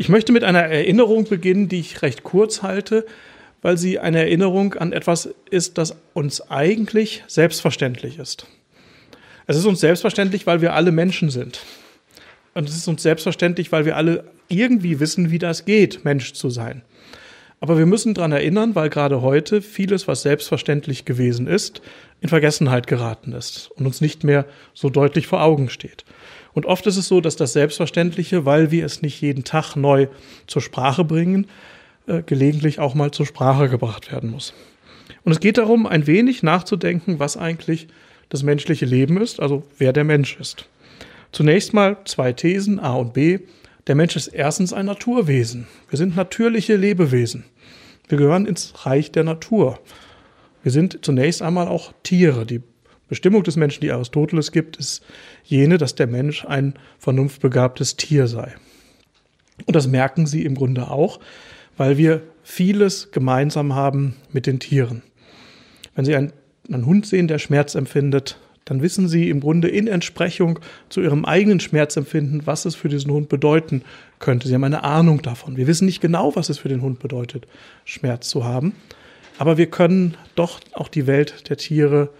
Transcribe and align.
Ich 0.00 0.08
möchte 0.08 0.30
mit 0.30 0.44
einer 0.44 0.60
Erinnerung 0.60 1.24
beginnen, 1.24 1.68
die 1.68 1.80
ich 1.80 2.02
recht 2.02 2.22
kurz 2.22 2.62
halte, 2.62 3.04
weil 3.62 3.76
sie 3.76 3.98
eine 3.98 4.20
Erinnerung 4.20 4.74
an 4.74 4.92
etwas 4.92 5.28
ist, 5.50 5.76
das 5.76 5.96
uns 6.14 6.40
eigentlich 6.52 7.24
selbstverständlich 7.26 8.20
ist. 8.20 8.46
Es 9.48 9.56
ist 9.56 9.64
uns 9.66 9.80
selbstverständlich, 9.80 10.46
weil 10.46 10.60
wir 10.60 10.74
alle 10.74 10.92
Menschen 10.92 11.30
sind. 11.30 11.64
Und 12.54 12.68
es 12.68 12.76
ist 12.76 12.86
uns 12.86 13.02
selbstverständlich, 13.02 13.72
weil 13.72 13.86
wir 13.86 13.96
alle 13.96 14.24
irgendwie 14.46 15.00
wissen, 15.00 15.32
wie 15.32 15.40
das 15.40 15.64
geht, 15.64 16.04
Mensch 16.04 16.32
zu 16.32 16.48
sein. 16.48 16.82
Aber 17.58 17.76
wir 17.76 17.86
müssen 17.86 18.14
daran 18.14 18.30
erinnern, 18.30 18.76
weil 18.76 18.90
gerade 18.90 19.20
heute 19.20 19.62
vieles, 19.62 20.06
was 20.06 20.22
selbstverständlich 20.22 21.06
gewesen 21.06 21.48
ist, 21.48 21.82
in 22.20 22.28
Vergessenheit 22.28 22.86
geraten 22.86 23.32
ist 23.32 23.68
und 23.74 23.84
uns 23.84 24.00
nicht 24.00 24.22
mehr 24.22 24.44
so 24.74 24.90
deutlich 24.90 25.26
vor 25.26 25.42
Augen 25.42 25.70
steht. 25.70 26.04
Und 26.52 26.66
oft 26.66 26.86
ist 26.86 26.96
es 26.96 27.08
so, 27.08 27.20
dass 27.20 27.36
das 27.36 27.52
Selbstverständliche, 27.52 28.44
weil 28.44 28.70
wir 28.70 28.84
es 28.84 29.02
nicht 29.02 29.20
jeden 29.20 29.44
Tag 29.44 29.76
neu 29.76 30.08
zur 30.46 30.62
Sprache 30.62 31.04
bringen, 31.04 31.46
äh, 32.06 32.22
gelegentlich 32.22 32.80
auch 32.80 32.94
mal 32.94 33.10
zur 33.10 33.26
Sprache 33.26 33.68
gebracht 33.68 34.10
werden 34.10 34.30
muss. 34.30 34.54
Und 35.24 35.32
es 35.32 35.40
geht 35.40 35.58
darum, 35.58 35.86
ein 35.86 36.06
wenig 36.06 36.42
nachzudenken, 36.42 37.18
was 37.18 37.36
eigentlich 37.36 37.88
das 38.28 38.42
menschliche 38.42 38.86
Leben 38.86 39.20
ist, 39.20 39.40
also 39.40 39.62
wer 39.78 39.92
der 39.92 40.04
Mensch 40.04 40.38
ist. 40.38 40.66
Zunächst 41.32 41.74
mal 41.74 41.98
zwei 42.04 42.32
Thesen, 42.32 42.80
A 42.80 42.94
und 42.94 43.12
B. 43.12 43.40
Der 43.86 43.94
Mensch 43.94 44.16
ist 44.16 44.28
erstens 44.28 44.72
ein 44.72 44.86
Naturwesen. 44.86 45.66
Wir 45.88 45.98
sind 45.98 46.16
natürliche 46.16 46.76
Lebewesen. 46.76 47.44
Wir 48.08 48.18
gehören 48.18 48.46
ins 48.46 48.86
Reich 48.86 49.12
der 49.12 49.24
Natur. 49.24 49.78
Wir 50.62 50.72
sind 50.72 50.98
zunächst 51.02 51.42
einmal 51.42 51.68
auch 51.68 51.92
Tiere. 52.02 52.46
Die 52.46 52.62
Bestimmung 53.08 53.42
des 53.42 53.56
Menschen, 53.56 53.80
die 53.80 53.90
Aristoteles 53.90 54.52
gibt, 54.52 54.76
ist 54.76 55.02
jene, 55.44 55.78
dass 55.78 55.94
der 55.94 56.06
Mensch 56.06 56.44
ein 56.44 56.74
vernunftbegabtes 56.98 57.96
Tier 57.96 58.26
sei. 58.26 58.54
Und 59.66 59.74
das 59.74 59.88
merken 59.88 60.26
Sie 60.26 60.44
im 60.44 60.54
Grunde 60.54 60.90
auch, 60.90 61.20
weil 61.76 61.96
wir 61.96 62.22
vieles 62.42 63.10
gemeinsam 63.10 63.74
haben 63.74 64.16
mit 64.32 64.46
den 64.46 64.60
Tieren. 64.60 65.02
Wenn 65.94 66.04
Sie 66.04 66.14
einen, 66.14 66.32
einen 66.72 66.86
Hund 66.86 67.06
sehen, 67.06 67.28
der 67.28 67.38
Schmerz 67.38 67.74
empfindet, 67.74 68.38
dann 68.64 68.82
wissen 68.82 69.08
Sie 69.08 69.30
im 69.30 69.40
Grunde 69.40 69.68
in 69.68 69.86
Entsprechung 69.86 70.58
zu 70.90 71.00
Ihrem 71.00 71.24
eigenen 71.24 71.60
Schmerzempfinden, 71.60 72.46
was 72.46 72.66
es 72.66 72.74
für 72.74 72.90
diesen 72.90 73.10
Hund 73.10 73.30
bedeuten 73.30 73.82
könnte. 74.18 74.46
Sie 74.46 74.54
haben 74.54 74.64
eine 74.64 74.84
Ahnung 74.84 75.22
davon. 75.22 75.56
Wir 75.56 75.66
wissen 75.66 75.86
nicht 75.86 76.02
genau, 76.02 76.36
was 76.36 76.50
es 76.50 76.58
für 76.58 76.68
den 76.68 76.82
Hund 76.82 76.98
bedeutet, 76.98 77.46
Schmerz 77.86 78.28
zu 78.28 78.44
haben. 78.44 78.74
Aber 79.38 79.56
wir 79.56 79.70
können 79.70 80.16
doch 80.34 80.60
auch 80.72 80.88
die 80.88 81.06
Welt 81.06 81.48
der 81.48 81.56
Tiere 81.56 82.10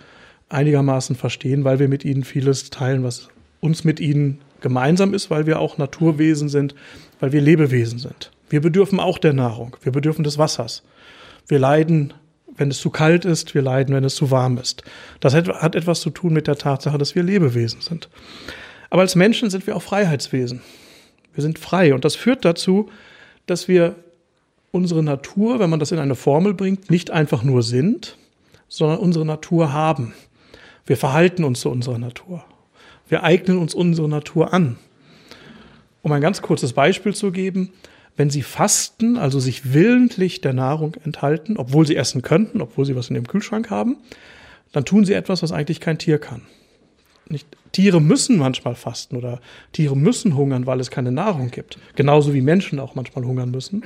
einigermaßen 0.49 1.17
verstehen, 1.17 1.65
weil 1.65 1.79
wir 1.79 1.89
mit 1.89 2.05
ihnen 2.05 2.25
vieles 2.25 2.71
teilen, 2.71 3.05
was 3.05 3.29
uns 3.61 3.85
mit 3.85 4.01
ihnen 4.01 4.41
gemeinsam 4.61 5.15
ist, 5.15 5.31
weil 5.31 5.47
wir 5.47 5.59
auch 5.61 5.79
Naturwesen 5.79 6.49
sind, 6.49 6.75
weil 7.21 7.33
wir 7.33 7.41
Lebewesen 7.41 7.99
sind. 7.99 8.31
Wir 8.49 8.61
bedürfen 8.61 8.99
auch 8.99 9.19
der 9.19 9.33
Nahrung, 9.33 9.77
wir 9.83 9.93
bedürfen 9.93 10.25
des 10.25 10.39
Wassers. 10.39 10.83
Wir 11.47 11.59
leiden 11.59 12.15
wenn 12.59 12.71
es 12.71 12.81
zu 12.81 12.91
kalt 12.91 13.25
ist, 13.25 13.55
wir 13.55 13.63
leiden, 13.63 13.95
wenn 13.95 14.05
es 14.05 14.17
zu 14.17 14.31
warm 14.31 14.59
ist. 14.59 14.83
Das 15.21 15.35
hat 15.35 15.75
etwas 15.75 16.01
zu 16.01 16.11
tun 16.11 16.33
mit 16.33 16.47
der 16.47 16.59
Tatsache, 16.59 16.99
dass 16.99 17.15
wir 17.15 17.23
Lebewesen 17.23 17.81
sind. 17.81 18.09
Aber 18.91 19.03
als 19.03 19.15
Menschen 19.15 19.49
sind 19.49 19.67
wir 19.67 19.77
auch 19.77 19.83
Freiheitswesen. 19.83 20.61
Wir 21.35 21.43
sind 21.43 21.59
frei 21.59 21.95
und 21.95 22.05
das 22.05 22.17
führt 22.17 22.45
dazu, 22.45 22.91
dass 23.47 23.69
wir 23.69 23.95
unsere 24.73 25.03
Natur, 25.03 25.61
wenn 25.61 25.71
man 25.71 25.79
das 25.79 25.93
in 25.93 25.99
eine 25.99 26.17
Formel 26.17 26.53
bringt, 26.53 26.91
nicht 26.91 27.11
einfach 27.11 27.43
nur 27.43 27.63
sind, 27.63 28.17
sondern 28.67 28.99
unsere 28.99 29.25
Natur 29.25 29.73
haben. 29.73 30.15
Wir 30.89 30.97
verhalten 30.97 31.45
uns 31.45 31.61
zu 31.61 31.69
unserer 31.69 31.99
Natur. 31.99 32.43
Wir 33.11 33.23
eignen 33.23 33.59
uns 33.59 33.75
unsere 33.75 34.09
Natur 34.09 34.55
an. 34.55 34.79
Um 36.01 36.11
ein 36.13 36.23
ganz 36.23 36.41
kurzes 36.41 36.73
Beispiel 36.73 37.15
zu 37.15 37.31
geben, 37.31 37.75
wenn 38.17 38.31
sie 38.31 38.41
fasten, 38.41 39.19
also 39.19 39.39
sich 39.39 39.75
willentlich 39.75 40.41
der 40.41 40.55
Nahrung 40.55 40.97
enthalten, 41.05 41.59
obwohl 41.59 41.87
sie 41.87 41.95
essen 41.95 42.23
könnten, 42.23 42.63
obwohl 42.63 42.87
sie 42.87 42.97
was 42.97 43.11
in 43.11 43.17
ihrem 43.17 43.27
Kühlschrank 43.27 43.69
haben, 43.69 43.99
dann 44.73 44.87
tun 44.87 45.05
sie 45.05 45.13
etwas, 45.13 45.43
was 45.43 45.53
eigentlich 45.53 45.81
kein 45.81 45.99
Tier 45.99 46.19
kann. 46.19 46.41
Nicht, 47.29 47.47
Tiere 47.73 48.01
müssen 48.01 48.39
manchmal 48.39 48.75
fasten 48.75 49.19
oder 49.19 49.43
Tiere 49.73 49.95
müssen 49.95 50.37
hungern, 50.37 50.67
weil 50.67 50.81
es 50.81 50.91
keine 50.91 51.13
Nahrung 51.13 51.51
gibt. 51.51 51.79
Genauso 51.97 52.33
wie 52.33 52.41
Menschen 52.41 52.81
auch 52.81 52.95
manchmal 52.95 53.27
hungern 53.27 53.51
müssen. 53.51 53.85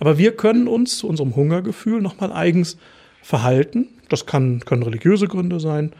Aber 0.00 0.18
wir 0.18 0.36
können 0.36 0.68
uns 0.68 0.98
zu 0.98 1.08
unserem 1.08 1.34
Hungergefühl 1.34 2.02
nochmal 2.02 2.30
eigens 2.30 2.76
verhalten. 3.22 3.88
Das 4.10 4.26
kann, 4.26 4.60
können 4.60 4.82
religiöse 4.82 5.28
Gründe 5.28 5.58
sein, 5.58 5.94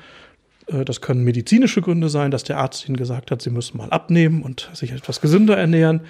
das 0.66 1.00
können 1.00 1.24
medizinische 1.24 1.82
Gründe 1.82 2.08
sein, 2.08 2.30
dass 2.30 2.44
der 2.44 2.58
Arzt 2.58 2.88
ihnen 2.88 2.96
gesagt 2.96 3.30
hat, 3.30 3.42
sie 3.42 3.50
müssen 3.50 3.78
mal 3.78 3.90
abnehmen 3.90 4.42
und 4.42 4.70
sich 4.72 4.92
etwas 4.92 5.20
gesünder 5.20 5.56
ernähren. 5.56 6.02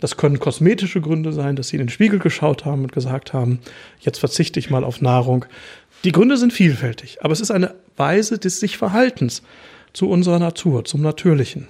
Das 0.00 0.16
können 0.16 0.40
kosmetische 0.40 1.00
Gründe 1.00 1.32
sein, 1.32 1.56
dass 1.56 1.68
sie 1.68 1.76
in 1.76 1.82
den 1.82 1.88
Spiegel 1.90 2.18
geschaut 2.18 2.64
haben 2.64 2.82
und 2.82 2.92
gesagt 2.92 3.32
haben, 3.32 3.60
jetzt 4.00 4.18
verzichte 4.18 4.58
ich 4.58 4.70
mal 4.70 4.84
auf 4.84 5.00
Nahrung. 5.00 5.44
Die 6.04 6.12
Gründe 6.12 6.36
sind 6.38 6.52
vielfältig, 6.52 7.18
aber 7.22 7.32
es 7.32 7.40
ist 7.40 7.50
eine 7.50 7.74
Weise 7.96 8.38
des 8.38 8.58
sich 8.58 8.78
Verhaltens 8.78 9.42
zu 9.92 10.08
unserer 10.08 10.38
Natur, 10.38 10.84
zum 10.84 11.02
Natürlichen. 11.02 11.68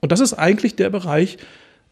Und 0.00 0.12
das 0.12 0.20
ist 0.20 0.34
eigentlich 0.34 0.76
der 0.76 0.90
Bereich, 0.90 1.38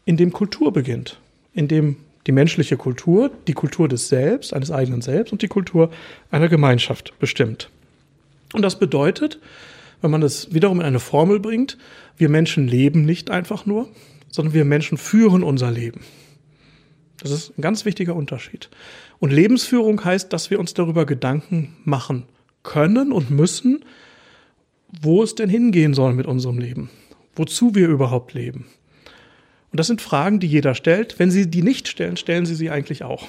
in 0.05 0.17
dem 0.17 0.31
Kultur 0.31 0.71
beginnt, 0.71 1.19
in 1.53 1.67
dem 1.67 1.97
die 2.27 2.31
menschliche 2.31 2.77
Kultur, 2.77 3.31
die 3.47 3.53
Kultur 3.53 3.87
des 3.87 4.09
Selbst, 4.09 4.53
eines 4.53 4.71
eigenen 4.71 5.01
Selbst 5.01 5.31
und 5.31 5.41
die 5.41 5.47
Kultur 5.47 5.89
einer 6.31 6.47
Gemeinschaft 6.47 7.17
bestimmt. 7.19 7.69
Und 8.53 8.61
das 8.61 8.77
bedeutet, 8.77 9.39
wenn 10.01 10.11
man 10.11 10.21
das 10.21 10.53
wiederum 10.53 10.79
in 10.79 10.85
eine 10.85 10.99
Formel 10.99 11.39
bringt, 11.39 11.77
wir 12.17 12.29
Menschen 12.29 12.67
leben 12.67 13.05
nicht 13.05 13.29
einfach 13.29 13.65
nur, 13.65 13.89
sondern 14.29 14.53
wir 14.53 14.65
Menschen 14.65 14.97
führen 14.97 15.43
unser 15.43 15.71
Leben. 15.71 16.01
Das 17.21 17.31
ist 17.31 17.57
ein 17.57 17.61
ganz 17.61 17.85
wichtiger 17.85 18.15
Unterschied. 18.15 18.69
Und 19.19 19.31
Lebensführung 19.31 20.03
heißt, 20.03 20.31
dass 20.31 20.49
wir 20.49 20.59
uns 20.59 20.73
darüber 20.73 21.05
Gedanken 21.05 21.75
machen 21.83 22.23
können 22.63 23.11
und 23.11 23.29
müssen, 23.29 23.83
wo 25.01 25.23
es 25.23 25.35
denn 25.35 25.49
hingehen 25.49 25.93
soll 25.93 26.13
mit 26.13 26.25
unserem 26.25 26.59
Leben, 26.59 26.89
wozu 27.35 27.75
wir 27.75 27.87
überhaupt 27.87 28.33
leben. 28.33 28.65
Und 29.71 29.79
das 29.79 29.87
sind 29.87 30.01
Fragen, 30.01 30.39
die 30.39 30.47
jeder 30.47 30.73
stellt. 30.73 31.19
Wenn 31.19 31.29
Sie 31.29 31.49
die 31.49 31.61
nicht 31.61 31.87
stellen, 31.87 32.17
stellen 32.17 32.45
Sie 32.45 32.55
sie 32.55 32.69
eigentlich 32.69 33.03
auch. 33.03 33.27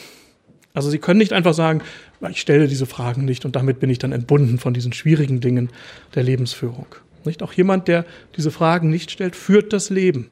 Also 0.72 0.91
Sie 0.91 0.98
können 0.98 1.19
nicht 1.19 1.32
einfach 1.32 1.54
sagen, 1.54 1.82
ich 2.31 2.41
stelle 2.41 2.69
diese 2.69 2.86
Fragen 2.86 3.25
nicht 3.25 3.44
und 3.44 3.56
damit 3.56 3.81
bin 3.81 3.91
ich 3.91 3.98
dann 3.98 4.12
entbunden 4.12 4.58
von 4.58 4.75
diesen 4.75 4.92
schwierigen 4.92 5.41
Dingen 5.41 5.70
der 6.14 6.22
Lebensführung. 6.22 6.86
Nicht? 7.25 7.42
Auch 7.42 7.53
jemand, 7.53 7.88
der 7.88 8.04
diese 8.36 8.50
Fragen 8.50 8.91
nicht 8.91 9.10
stellt, 9.10 9.36
führt 9.36 9.72
das 9.72 9.91
Leben 9.91 10.31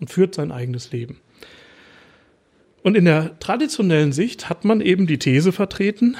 und 0.00 0.10
führt 0.10 0.34
sein 0.34 0.52
eigenes 0.52 0.92
Leben. 0.92 1.18
Und 2.82 2.96
in 2.96 3.04
der 3.04 3.38
traditionellen 3.38 4.12
Sicht 4.12 4.48
hat 4.48 4.64
man 4.64 4.80
eben 4.80 5.06
die 5.06 5.18
These 5.18 5.52
vertreten, 5.52 6.16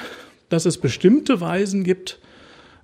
dass 0.49 0.65
es 0.65 0.77
bestimmte 0.77 1.41
Weisen 1.41 1.83
gibt, 1.83 2.19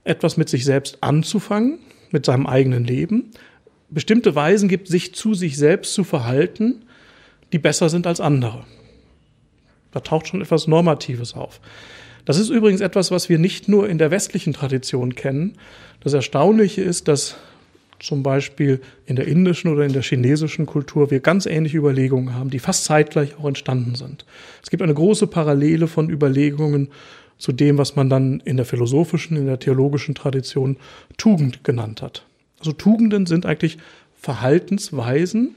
etwas 0.04 0.38
mit 0.38 0.50
sich 0.50 0.66
selbst 0.66 1.00
anzufangen, 1.02 1.80
mit 2.12 2.26
seinem 2.26 2.48
eigenen 2.48 2.84
Leben, 2.84 3.32
bestimmte 3.90 4.36
Weisen 4.36 4.70
gibt, 4.70 4.88
sich 4.88 5.14
zu 5.16 5.34
sich 5.34 5.58
selbst 5.58 5.94
zu 5.94 6.04
verhalten, 6.04 6.86
die 7.52 7.60
besser 7.60 7.90
sind 7.90 8.08
als 8.08 8.20
andere. 8.20 8.66
Da 9.96 10.02
taucht 10.02 10.28
schon 10.28 10.42
etwas 10.42 10.68
Normatives 10.68 11.36
auf. 11.36 11.62
Das 12.26 12.38
ist 12.38 12.50
übrigens 12.50 12.82
etwas, 12.82 13.12
was 13.12 13.30
wir 13.30 13.40
nicht 13.40 13.70
nur 13.70 13.88
in 13.88 13.98
der 13.98 14.12
westlichen 14.12 14.52
Tradition 14.52 15.16
kennen. 15.16 15.54
Das 16.02 16.12
Erstaunliche 16.12 16.82
ist, 16.82 17.08
dass 17.08 17.38
zum 18.02 18.22
Beispiel 18.22 18.82
in 19.06 19.16
der 19.16 19.26
indischen 19.26 19.72
oder 19.72 19.86
in 19.86 19.94
der 19.94 20.02
chinesischen 20.02 20.66
Kultur 20.66 21.12
wir 21.12 21.22
ganz 21.22 21.46
ähnliche 21.46 21.78
Überlegungen 21.78 22.34
haben, 22.34 22.50
die 22.50 22.60
fast 22.60 22.84
zeitgleich 22.84 23.40
auch 23.40 23.46
entstanden 23.46 23.96
sind. 23.96 24.26
Es 24.62 24.70
gibt 24.70 24.84
eine 24.84 24.94
große 24.94 25.28
Parallele 25.28 25.88
von 25.88 26.10
Überlegungen 26.10 26.90
zu 27.38 27.54
dem, 27.54 27.78
was 27.78 27.96
man 27.96 28.10
dann 28.10 28.42
in 28.44 28.58
der 28.58 28.66
philosophischen, 28.66 29.38
in 29.38 29.46
der 29.46 29.60
theologischen 29.60 30.14
Tradition 30.14 30.76
Tugend 31.16 31.64
genannt 31.64 32.02
hat. 32.02 32.26
Also 32.60 32.74
Tugenden 32.74 33.28
sind 33.28 33.46
eigentlich 33.46 33.78
Verhaltensweisen, 34.18 35.56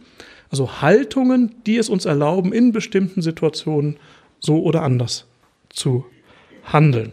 also 0.48 0.81
Haltungen, 0.81 1.56
die 1.66 1.77
es 1.77 1.88
uns 1.88 2.04
erlauben, 2.04 2.53
in 2.53 2.71
bestimmten 2.71 3.21
Situationen 3.21 3.97
so 4.40 4.62
oder 4.62 4.82
anders 4.82 5.26
zu 5.68 6.06
handeln. 6.64 7.12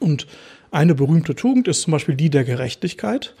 Und 0.00 0.26
eine 0.70 0.94
berühmte 0.94 1.34
Tugend 1.34 1.68
ist 1.68 1.82
zum 1.82 1.92
Beispiel 1.92 2.14
die 2.14 2.30
der 2.30 2.44
Gerechtigkeit. 2.44 3.34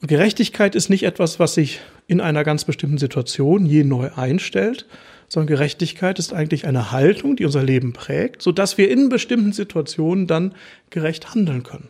Und 0.00 0.08
Gerechtigkeit 0.08 0.74
ist 0.74 0.88
nicht 0.88 1.02
etwas, 1.02 1.38
was 1.38 1.54
sich 1.54 1.80
in 2.06 2.20
einer 2.20 2.44
ganz 2.44 2.64
bestimmten 2.64 2.98
Situation 2.98 3.66
je 3.66 3.84
neu 3.84 4.10
einstellt, 4.14 4.86
sondern 5.28 5.48
Gerechtigkeit 5.48 6.18
ist 6.18 6.32
eigentlich 6.32 6.66
eine 6.66 6.90
Haltung, 6.90 7.36
die 7.36 7.44
unser 7.44 7.62
Leben 7.62 7.92
prägt, 7.92 8.42
sodass 8.42 8.78
wir 8.78 8.90
in 8.90 9.08
bestimmten 9.08 9.52
Situationen 9.52 10.26
dann 10.26 10.54
gerecht 10.90 11.34
handeln 11.34 11.62
können. 11.62 11.88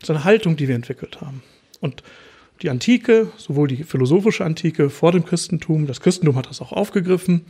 Das 0.00 0.08
ist 0.08 0.16
eine 0.16 0.24
Haltung, 0.24 0.56
die 0.56 0.68
wir 0.68 0.74
entwickelt 0.74 1.20
haben. 1.20 1.42
Und 1.80 2.02
die 2.60 2.70
Antike, 2.70 3.30
sowohl 3.36 3.68
die 3.68 3.84
philosophische 3.84 4.44
Antike 4.44 4.90
vor 4.90 5.12
dem 5.12 5.24
Christentum, 5.24 5.86
das 5.86 6.00
Christentum 6.00 6.36
hat 6.36 6.48
das 6.48 6.60
auch 6.60 6.72
aufgegriffen, 6.72 7.46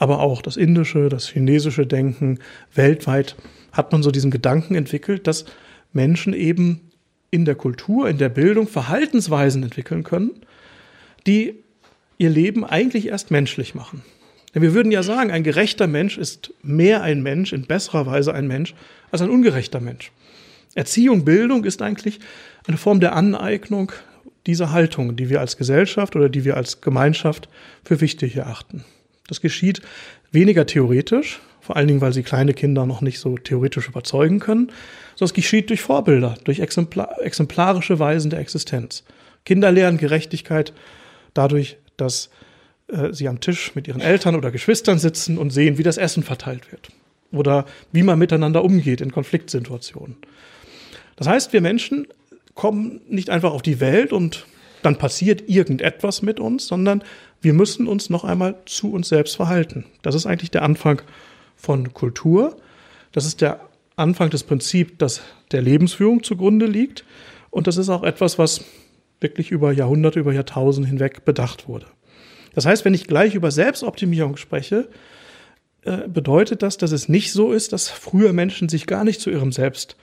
aber 0.00 0.20
auch 0.20 0.40
das 0.40 0.56
indische, 0.56 1.10
das 1.10 1.28
chinesische 1.28 1.86
Denken 1.86 2.38
weltweit 2.74 3.36
hat 3.70 3.92
man 3.92 4.02
so 4.02 4.10
diesen 4.10 4.30
Gedanken 4.30 4.74
entwickelt, 4.74 5.26
dass 5.26 5.44
Menschen 5.92 6.32
eben 6.32 6.90
in 7.30 7.44
der 7.44 7.54
Kultur, 7.54 8.08
in 8.08 8.16
der 8.16 8.30
Bildung 8.30 8.66
Verhaltensweisen 8.66 9.62
entwickeln 9.62 10.02
können, 10.02 10.30
die 11.26 11.54
ihr 12.16 12.30
Leben 12.30 12.64
eigentlich 12.64 13.08
erst 13.08 13.30
menschlich 13.30 13.74
machen. 13.74 14.02
Denn 14.54 14.62
wir 14.62 14.72
würden 14.72 14.90
ja 14.90 15.02
sagen, 15.02 15.30
ein 15.30 15.44
gerechter 15.44 15.86
Mensch 15.86 16.16
ist 16.16 16.54
mehr 16.62 17.02
ein 17.02 17.22
Mensch, 17.22 17.52
in 17.52 17.66
besserer 17.66 18.06
Weise 18.06 18.32
ein 18.34 18.48
Mensch, 18.48 18.74
als 19.10 19.20
ein 19.20 19.30
ungerechter 19.30 19.80
Mensch. 19.80 20.12
Erziehung, 20.74 21.26
Bildung 21.26 21.64
ist 21.64 21.82
eigentlich 21.82 22.20
eine 22.66 22.78
Form 22.78 23.00
der 23.00 23.14
Aneignung 23.14 23.92
dieser 24.46 24.72
Haltung, 24.72 25.14
die 25.14 25.28
wir 25.28 25.40
als 25.40 25.58
Gesellschaft 25.58 26.16
oder 26.16 26.30
die 26.30 26.46
wir 26.46 26.56
als 26.56 26.80
Gemeinschaft 26.80 27.50
für 27.84 28.00
wichtig 28.00 28.36
erachten. 28.36 28.82
Das 29.30 29.40
geschieht 29.40 29.80
weniger 30.32 30.66
theoretisch, 30.66 31.40
vor 31.60 31.76
allen 31.76 31.86
Dingen, 31.86 32.00
weil 32.00 32.12
sie 32.12 32.24
kleine 32.24 32.52
Kinder 32.52 32.84
noch 32.84 33.00
nicht 33.00 33.20
so 33.20 33.38
theoretisch 33.38 33.88
überzeugen 33.88 34.40
können, 34.40 34.72
sondern 35.14 35.30
es 35.30 35.34
geschieht 35.34 35.70
durch 35.70 35.82
Vorbilder, 35.82 36.34
durch 36.44 36.58
exemplar 36.58 37.16
exemplarische 37.22 38.00
Weisen 38.00 38.30
der 38.30 38.40
Existenz. 38.40 39.04
Kinder 39.44 39.70
lernen 39.70 39.98
Gerechtigkeit 39.98 40.72
dadurch, 41.32 41.76
dass 41.96 42.30
äh, 42.88 43.12
sie 43.12 43.28
am 43.28 43.40
Tisch 43.40 43.74
mit 43.76 43.86
ihren 43.86 44.00
Eltern 44.00 44.34
oder 44.34 44.50
Geschwistern 44.50 44.98
sitzen 44.98 45.38
und 45.38 45.50
sehen, 45.50 45.78
wie 45.78 45.84
das 45.84 45.96
Essen 45.96 46.24
verteilt 46.24 46.72
wird 46.72 46.88
oder 47.30 47.66
wie 47.92 48.02
man 48.02 48.18
miteinander 48.18 48.64
umgeht 48.64 49.00
in 49.00 49.12
Konfliktsituationen. 49.12 50.16
Das 51.14 51.28
heißt, 51.28 51.52
wir 51.52 51.60
Menschen 51.60 52.08
kommen 52.54 53.00
nicht 53.08 53.30
einfach 53.30 53.52
auf 53.52 53.62
die 53.62 53.78
Welt 53.78 54.12
und 54.12 54.44
dann 54.82 54.96
passiert 54.96 55.48
irgendetwas 55.48 56.22
mit 56.22 56.40
uns, 56.40 56.66
sondern 56.66 57.02
wir 57.40 57.52
müssen 57.52 57.86
uns 57.86 58.10
noch 58.10 58.24
einmal 58.24 58.56
zu 58.66 58.92
uns 58.92 59.08
selbst 59.08 59.36
verhalten. 59.36 59.84
Das 60.02 60.14
ist 60.14 60.26
eigentlich 60.26 60.50
der 60.50 60.62
Anfang 60.62 61.02
von 61.56 61.92
Kultur. 61.94 62.56
Das 63.12 63.26
ist 63.26 63.40
der 63.40 63.60
Anfang 63.96 64.30
des 64.30 64.44
Prinzips, 64.44 64.94
das 64.98 65.20
der 65.52 65.62
Lebensführung 65.62 66.22
zugrunde 66.22 66.66
liegt. 66.66 67.04
Und 67.50 67.66
das 67.66 67.76
ist 67.76 67.88
auch 67.88 68.02
etwas, 68.02 68.38
was 68.38 68.64
wirklich 69.20 69.50
über 69.50 69.72
Jahrhunderte, 69.72 70.20
über 70.20 70.32
Jahrtausende 70.32 70.88
hinweg 70.88 71.24
bedacht 71.24 71.68
wurde. 71.68 71.86
Das 72.54 72.66
heißt, 72.66 72.84
wenn 72.84 72.94
ich 72.94 73.06
gleich 73.06 73.34
über 73.34 73.50
Selbstoptimierung 73.50 74.36
spreche, 74.36 74.88
äh, 75.82 76.08
bedeutet 76.08 76.62
das, 76.62 76.76
dass 76.78 76.92
es 76.92 77.08
nicht 77.08 77.32
so 77.32 77.52
ist, 77.52 77.72
dass 77.72 77.88
früher 77.88 78.32
Menschen 78.32 78.68
sich 78.68 78.86
gar 78.86 79.04
nicht 79.04 79.20
zu 79.20 79.30
ihrem 79.30 79.52
Selbst 79.52 79.96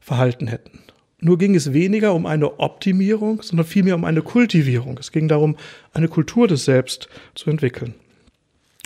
verhalten 0.00 0.46
hätten. 0.46 0.80
Nur 1.20 1.36
ging 1.36 1.54
es 1.56 1.72
weniger 1.72 2.14
um 2.14 2.26
eine 2.26 2.60
Optimierung, 2.60 3.42
sondern 3.42 3.66
vielmehr 3.66 3.96
um 3.96 4.04
eine 4.04 4.22
Kultivierung. 4.22 4.98
Es 4.98 5.10
ging 5.10 5.26
darum, 5.26 5.56
eine 5.92 6.08
Kultur 6.08 6.46
des 6.46 6.64
Selbst 6.64 7.08
zu 7.34 7.50
entwickeln. 7.50 7.94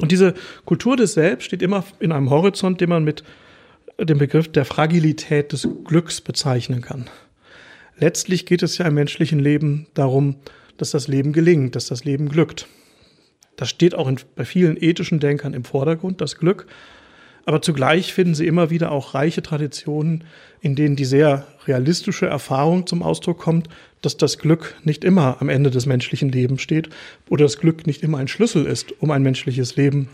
Und 0.01 0.11
diese 0.11 0.35
Kultur 0.65 0.97
des 0.97 1.13
Selbst 1.13 1.45
steht 1.45 1.63
immer 1.63 1.85
in 2.01 2.11
einem 2.11 2.31
Horizont, 2.31 2.81
den 2.81 2.89
man 2.89 3.05
mit 3.05 3.23
dem 3.99 4.19
Begriff 4.19 4.51
der 4.51 4.65
Fragilität 4.65 5.53
des 5.53 5.69
Glücks 5.85 6.21
bezeichnen 6.23 6.81
kann. 6.81 7.11
Letztlich 7.99 8.47
geht 8.47 8.63
es 8.63 8.79
ja 8.79 8.87
im 8.87 8.95
menschlichen 8.95 9.39
Leben 9.39 9.87
darum, 9.93 10.37
dass 10.79 10.93
das 10.93 11.09
Leben 11.09 11.33
gelingt, 11.33 11.77
dass 11.77 11.87
das 11.87 12.05
Leben 12.05 12.29
glückt. 12.29 12.67
Das 13.57 13.69
steht 13.69 13.95
auch 13.95 14.09
in, 14.09 14.19
bei 14.35 14.47
vielen 14.47 14.83
ethischen 14.83 15.21
Denkern 15.21 15.53
im 15.53 15.65
Vordergrund, 15.65 16.21
das 16.23 16.39
Glück. 16.39 16.67
Aber 17.45 17.61
zugleich 17.61 18.13
finden 18.13 18.35
sie 18.35 18.47
immer 18.47 18.71
wieder 18.71 18.93
auch 18.93 19.15
reiche 19.15 19.43
Traditionen, 19.43 20.25
in 20.61 20.77
denen 20.77 20.97
die 20.97 21.05
sehr 21.05 21.47
realistische 21.67 22.27
Erfahrung 22.27 22.87
zum 22.87 23.03
Ausdruck 23.03 23.39
kommt, 23.39 23.69
dass 24.01 24.17
das 24.17 24.39
Glück 24.39 24.77
nicht 24.85 25.05
immer 25.05 25.41
am 25.41 25.49
Ende 25.49 25.71
des 25.71 25.87
menschlichen 25.87 26.31
Lebens 26.31 26.63
steht 26.63 26.89
oder 27.29 27.45
das 27.45 27.59
Glück 27.59 27.87
nicht 27.87 28.03
immer 28.03 28.19
ein 28.19 28.29
Schlüssel 28.29 28.67
ist, 28.67 29.01
um 29.01 29.11
ein 29.11 29.23
menschliches 29.23 29.77
Leben 29.77 30.09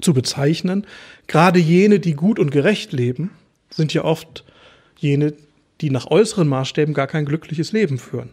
zu 0.00 0.14
bezeichnen. 0.14 0.86
Gerade 1.26 1.58
jene, 1.58 1.98
die 1.98 2.14
gut 2.14 2.38
und 2.38 2.50
gerecht 2.50 2.92
leben, 2.92 3.30
sind 3.70 3.92
ja 3.94 4.04
oft 4.04 4.44
jene, 4.96 5.34
die 5.80 5.90
nach 5.90 6.06
äußeren 6.06 6.48
Maßstäben 6.48 6.94
gar 6.94 7.06
kein 7.06 7.24
glückliches 7.24 7.72
Leben 7.72 7.98
führen 7.98 8.30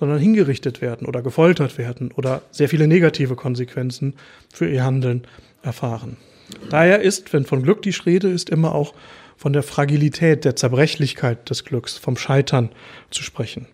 sondern 0.00 0.18
hingerichtet 0.18 0.80
werden 0.80 1.06
oder 1.06 1.20
gefoltert 1.20 1.76
werden 1.76 2.10
oder 2.12 2.40
sehr 2.50 2.70
viele 2.70 2.88
negative 2.88 3.36
Konsequenzen 3.36 4.14
für 4.50 4.66
ihr 4.66 4.82
Handeln 4.82 5.26
erfahren. 5.62 6.16
Daher 6.70 7.00
ist, 7.00 7.32
wenn 7.32 7.44
von 7.44 7.62
Glück 7.62 7.82
die 7.82 7.94
Rede 8.04 8.28
ist, 8.28 8.50
immer 8.50 8.74
auch 8.74 8.94
von 9.36 9.52
der 9.52 9.62
Fragilität, 9.62 10.44
der 10.44 10.56
Zerbrechlichkeit 10.56 11.48
des 11.48 11.64
Glücks, 11.64 11.96
vom 11.96 12.16
Scheitern 12.16 12.70
zu 13.10 13.22
sprechen. 13.22 13.66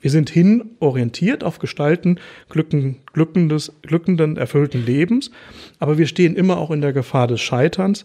Wir 0.00 0.10
sind 0.10 0.30
hinorientiert 0.30 1.44
auf 1.44 1.60
Gestalten 1.60 2.18
glücken, 2.48 2.98
glückendes, 3.12 3.72
glückenden, 3.82 4.36
erfüllten 4.36 4.84
Lebens, 4.84 5.30
aber 5.78 5.96
wir 5.96 6.08
stehen 6.08 6.34
immer 6.34 6.58
auch 6.58 6.72
in 6.72 6.80
der 6.80 6.92
Gefahr 6.92 7.28
des 7.28 7.40
Scheiterns 7.40 8.04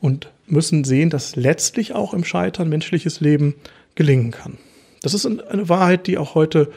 und 0.00 0.32
müssen 0.48 0.82
sehen, 0.82 1.08
dass 1.08 1.36
letztlich 1.36 1.94
auch 1.94 2.14
im 2.14 2.24
Scheitern 2.24 2.68
menschliches 2.68 3.20
Leben 3.20 3.54
gelingen 3.94 4.32
kann. 4.32 4.58
Das 5.02 5.14
ist 5.14 5.24
eine 5.24 5.68
Wahrheit, 5.68 6.08
die 6.08 6.18
auch 6.18 6.34
heute 6.34 6.72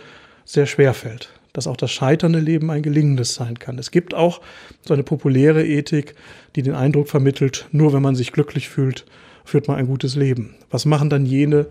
sehr 0.46 0.68
schwer 0.68 0.94
fällt. 0.94 1.39
Dass 1.60 1.68
auch 1.68 1.76
das 1.76 1.92
scheiternde 1.92 2.40
Leben 2.40 2.72
ein 2.72 2.82
gelingendes 2.82 3.36
sein 3.36 3.60
kann. 3.60 3.78
Es 3.80 3.92
gibt 3.92 4.14
auch 4.14 4.40
so 4.88 4.94
eine 4.94 5.04
populäre 5.04 5.66
Ethik, 5.66 6.16
die 6.56 6.62
den 6.62 6.74
Eindruck 6.74 7.10
vermittelt, 7.10 7.68
nur 7.74 7.92
wenn 7.92 8.02
man 8.02 8.16
sich 8.16 8.32
glücklich 8.32 8.70
fühlt, 8.70 9.06
führt 9.44 9.68
man 9.68 9.76
ein 9.76 9.88
gutes 9.88 10.16
Leben. 10.16 10.56
Was 10.70 10.86
machen 10.86 11.10
dann 11.10 11.26
jene, 11.26 11.68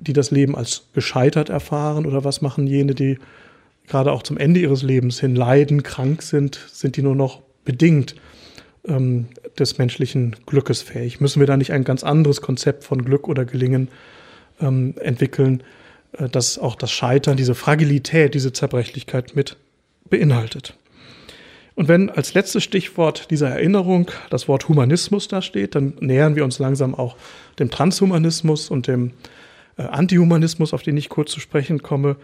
die 0.00 0.14
das 0.14 0.32
Leben 0.32 0.56
als 0.56 0.88
gescheitert 0.94 1.48
erfahren 1.48 2.06
oder 2.06 2.24
was 2.24 2.40
machen 2.40 2.66
jene, 2.66 2.96
die 2.96 3.20
gerade 3.86 4.10
auch 4.10 4.24
zum 4.24 4.36
Ende 4.36 4.58
ihres 4.58 4.82
Lebens 4.82 5.20
hin 5.20 5.36
leiden, 5.36 5.84
krank 5.84 6.20
sind, 6.20 6.58
sind 6.72 6.96
die 6.96 7.02
nur 7.02 7.14
noch 7.14 7.42
bedingt 7.64 8.16
ähm, 8.84 9.26
des 9.56 9.78
menschlichen 9.78 10.34
Glückes 10.44 10.82
fähig? 10.82 11.20
Müssen 11.20 11.38
wir 11.38 11.46
da 11.46 11.56
nicht 11.56 11.72
ein 11.72 11.84
ganz 11.84 12.02
anderes 12.02 12.40
Konzept 12.40 12.82
von 12.82 13.04
Glück 13.04 13.28
oder 13.28 13.44
Gelingen 13.44 13.86
ähm, 14.60 14.96
entwickeln, 14.98 15.62
dass 16.18 16.58
auch 16.58 16.76
das 16.76 16.90
Scheitern, 16.90 17.36
diese 17.36 17.54
Fragilität, 17.54 18.34
diese 18.34 18.52
Zerbrechlichkeit 18.52 19.34
mit 19.36 19.56
beinhaltet. 20.08 20.74
Und 21.74 21.88
wenn 21.88 22.08
als 22.08 22.34
letztes 22.34 22.62
Stichwort 22.62 23.30
dieser 23.30 23.48
Erinnerung 23.48 24.10
das 24.30 24.46
Wort 24.46 24.68
Humanismus 24.68 25.26
da 25.26 25.42
steht, 25.42 25.74
dann 25.74 25.94
nähern 26.00 26.36
wir 26.36 26.44
uns 26.44 26.58
langsam 26.58 26.94
auch 26.94 27.16
dem 27.58 27.70
Transhumanismus 27.70 28.70
und 28.70 28.86
dem 28.86 29.12
äh, 29.76 29.82
Antihumanismus, 29.82 30.72
auf 30.72 30.82
den 30.82 30.96
ich 30.96 31.08
kurz 31.08 31.32
zu 31.32 31.40
sprechen 31.40 31.82
komme. 31.82 32.16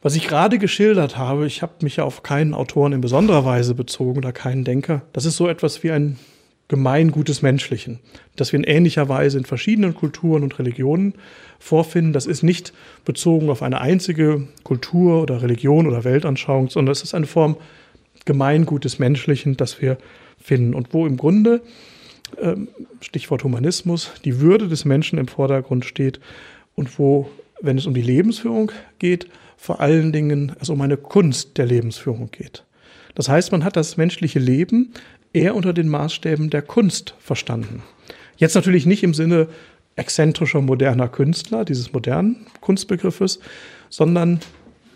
Was 0.00 0.14
ich 0.14 0.26
gerade 0.26 0.58
geschildert 0.58 1.18
habe, 1.18 1.46
ich 1.46 1.60
habe 1.60 1.72
mich 1.82 1.96
ja 1.96 2.04
auf 2.04 2.22
keinen 2.22 2.54
Autoren 2.54 2.92
in 2.92 3.00
besonderer 3.00 3.44
Weise 3.44 3.74
bezogen 3.74 4.18
oder 4.18 4.32
keinen 4.32 4.64
Denker, 4.64 5.02
das 5.12 5.26
ist 5.26 5.36
so 5.36 5.48
etwas 5.48 5.82
wie 5.82 5.90
ein 5.90 6.18
Gemeingut 6.68 7.28
des 7.28 7.42
Menschlichen, 7.42 8.00
das 8.34 8.52
wir 8.52 8.58
in 8.58 8.64
ähnlicher 8.64 9.08
Weise 9.08 9.38
in 9.38 9.44
verschiedenen 9.44 9.94
Kulturen 9.94 10.42
und 10.42 10.58
Religionen 10.58 11.14
vorfinden. 11.60 12.12
Das 12.12 12.26
ist 12.26 12.42
nicht 12.42 12.72
bezogen 13.04 13.50
auf 13.50 13.62
eine 13.62 13.80
einzige 13.80 14.48
Kultur 14.64 15.22
oder 15.22 15.42
Religion 15.42 15.86
oder 15.86 16.02
Weltanschauung, 16.02 16.68
sondern 16.68 16.92
es 16.92 17.02
ist 17.02 17.14
eine 17.14 17.26
Form 17.26 17.56
Gemeingut 18.24 18.84
des 18.84 18.98
Menschlichen, 18.98 19.56
das 19.56 19.80
wir 19.80 19.96
finden 20.42 20.74
und 20.74 20.92
wo 20.92 21.06
im 21.06 21.16
Grunde, 21.16 21.62
ähm, 22.40 22.68
Stichwort 23.00 23.44
Humanismus, 23.44 24.12
die 24.24 24.40
Würde 24.40 24.66
des 24.66 24.84
Menschen 24.84 25.18
im 25.18 25.28
Vordergrund 25.28 25.84
steht 25.84 26.20
und 26.74 26.98
wo, 26.98 27.30
wenn 27.60 27.78
es 27.78 27.86
um 27.86 27.94
die 27.94 28.02
Lebensführung 28.02 28.72
geht, 28.98 29.28
vor 29.56 29.80
allen 29.80 30.12
Dingen 30.12 30.52
es 30.60 30.68
um 30.68 30.80
eine 30.80 30.96
Kunst 30.96 31.56
der 31.58 31.66
Lebensführung 31.66 32.30
geht. 32.32 32.64
Das 33.14 33.28
heißt, 33.28 33.50
man 33.50 33.64
hat 33.64 33.76
das 33.76 33.96
menschliche 33.96 34.38
Leben 34.38 34.92
eher 35.36 35.54
unter 35.54 35.72
den 35.72 35.88
Maßstäben 35.88 36.50
der 36.50 36.62
Kunst 36.62 37.14
verstanden. 37.18 37.82
Jetzt 38.38 38.54
natürlich 38.54 38.86
nicht 38.86 39.02
im 39.02 39.14
Sinne 39.14 39.48
exzentrischer 39.94 40.62
moderner 40.62 41.08
Künstler, 41.08 41.64
dieses 41.64 41.92
modernen 41.92 42.46
Kunstbegriffes, 42.60 43.40
sondern 43.90 44.40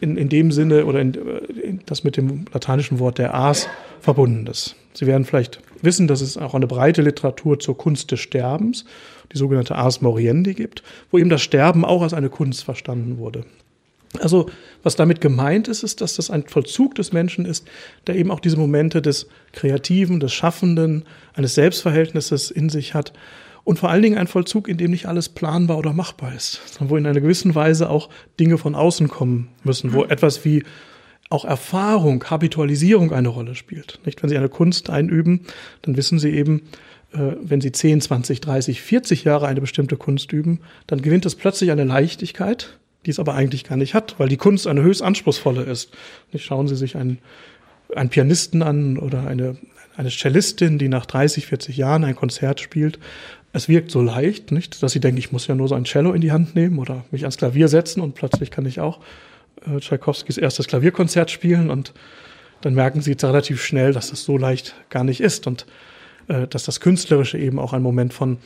in, 0.00 0.16
in 0.16 0.30
dem 0.30 0.50
Sinne 0.50 0.87
oder 0.87 1.00
in, 1.00 1.14
in, 1.62 1.80
das 1.85 2.04
mit 2.04 2.16
dem 2.16 2.47
lateinischen 2.52 2.99
Wort 2.99 3.18
der 3.18 3.35
Ars 3.35 3.68
verbunden 4.00 4.47
ist. 4.47 4.76
Sie 4.94 5.06
werden 5.06 5.25
vielleicht 5.25 5.61
wissen, 5.82 6.09
dass 6.09 6.23
es 6.23 6.37
auch 6.37 6.54
eine 6.54 6.66
breite 6.66 7.02
Literatur 7.02 7.59
zur 7.59 7.76
Kunst 7.76 8.11
des 8.11 8.20
Sterbens, 8.20 8.85
die 9.32 9.38
sogenannte 9.38 9.76
Ars 9.76 10.00
Moriendi 10.00 10.54
gibt, 10.54 10.82
wo 11.11 11.18
eben 11.18 11.30
das 11.30 11.42
Sterben 11.42 11.85
auch 11.85 12.02
als 12.02 12.14
eine 12.14 12.30
Kunst 12.30 12.64
verstanden 12.64 13.18
wurde. 13.18 13.44
Also 14.19 14.47
was 14.83 14.97
damit 14.97 15.21
gemeint 15.21 15.69
ist, 15.69 15.83
ist, 15.83 16.00
dass 16.00 16.17
das 16.17 16.31
ein 16.31 16.47
Vollzug 16.47 16.95
des 16.97 17.12
Menschen 17.12 17.45
ist, 17.45 17.67
der 18.07 18.17
eben 18.17 18.31
auch 18.31 18.40
diese 18.40 18.57
Momente 18.57 19.00
des 19.02 19.29
Kreativen, 19.52 20.21
des 20.21 20.33
Schaffenden, 20.33 21.05
eines 21.35 21.55
Selbstverhältnisses 21.55 22.50
in 22.50 22.71
sich 22.71 22.95
hat 22.95 23.12
und 23.64 23.79
vor 23.79 23.90
allen 23.90 24.02
Dingen 24.02 24.19
ein 24.19 24.26
Vollzug, 24.26 24.69
in 24.69 24.79
dem 24.79 24.90
nicht 24.90 25.07
alles 25.07 25.29
planbar 25.29 25.79
oder 25.79 25.93
machbar 25.93 26.35
ist, 26.35 26.61
sondern 26.73 26.90
wo 26.90 26.97
in 26.97 27.07
einer 27.07 27.21
gewissen 27.21 27.55
Weise 27.55 27.88
auch 27.88 28.09
Dinge 28.38 28.59
von 28.59 28.75
außen 28.75 29.09
kommen 29.09 29.49
müssen, 29.64 29.93
wo 29.93 30.05
etwas 30.05 30.45
wie 30.45 30.64
auch 31.29 31.45
Erfahrung, 31.45 32.25
Habitualisierung 32.25 33.12
eine 33.12 33.29
Rolle 33.29 33.55
spielt. 33.55 34.00
Nicht, 34.05 34.23
wenn 34.23 34.29
Sie 34.29 34.37
eine 34.37 34.49
Kunst 34.49 34.90
einüben, 34.90 35.43
dann 35.83 35.97
wissen 35.97 36.19
Sie 36.19 36.31
eben, 36.31 36.62
äh, 37.12 37.37
wenn 37.40 37.61
Sie 37.61 37.71
10, 37.71 38.00
20, 38.00 38.40
30, 38.40 38.83
40 38.83 39.25
Jahre 39.25 39.47
eine 39.47 39.61
bestimmte 39.61 39.97
Kunst 39.97 40.33
üben, 40.33 40.61
dann 40.88 41.02
gewinnt 41.02 41.25
es 41.26 41.37
plötzlich 41.37 41.71
eine 41.71 41.85
Leichtigkeit, 41.85 42.79
die 43.07 43.11
es 43.11 43.19
aber 43.19 43.35
eigentlich 43.35 43.64
gar 43.64 43.76
nicht 43.76 43.95
hat, 43.95 44.16
weil 44.19 44.28
die 44.28 44.37
Kunst 44.37 44.66
eine 44.66 44.83
höchst 44.83 45.02
anspruchsvolle 45.02 45.62
ist. 45.62 45.92
Schauen 46.37 46.69
Sie 46.69 46.76
sich 46.76 46.97
einen, 46.97 47.19
einen 47.95 48.11
Pianisten 48.11 48.62
an 48.62 48.99
oder 48.99 49.26
eine, 49.26 49.57
eine 49.97 50.11
Cellistin, 50.11 50.78
die 50.78 50.88
nach 50.88 51.07
30, 51.07 51.47
40 51.47 51.76
Jahren 51.76 52.04
ein 52.04 52.16
Konzert 52.16 52.61
spielt. 52.61 52.99
Es 53.52 53.69
wirkt 53.69 53.90
so 53.90 54.00
leicht, 54.00 54.52
nicht, 54.52 54.83
dass 54.83 54.92
sie 54.92 55.00
denken, 55.00 55.19
ich 55.19 55.33
muss 55.33 55.47
ja 55.47 55.54
nur 55.54 55.66
so 55.66 55.75
ein 55.75 55.85
Cello 55.85 56.12
in 56.12 56.21
die 56.21 56.30
Hand 56.30 56.54
nehmen 56.54 56.78
oder 56.78 57.04
mich 57.11 57.23
ans 57.23 57.37
Klavier 57.37 57.69
setzen 57.69 58.00
und 58.00 58.14
plötzlich 58.14 58.50
kann 58.50 58.64
ich 58.64 58.80
auch 58.80 59.00
äh, 59.66 59.80
Tchaikovskis 59.80 60.38
erstes 60.38 60.69
Klavierkonzert 60.69 61.30
spielen 61.30 61.71
und 61.71 61.92
dann 62.61 62.75
merken 62.75 63.00
sie 63.00 63.16
relativ 63.21 63.62
schnell, 63.62 63.92
dass 63.92 64.11
das 64.11 64.25
so 64.25 64.37
leicht 64.37 64.75
gar 64.90 65.02
nicht 65.02 65.21
ist 65.21 65.47
und 65.47 65.66
äh, 66.28 66.47
dass 66.47 66.64
das 66.64 66.80
Künstlerische 66.80 67.38
eben 67.38 67.59
auch 67.59 67.73
ein 67.73 67.83
Moment 67.83 68.12
von, 68.12 68.38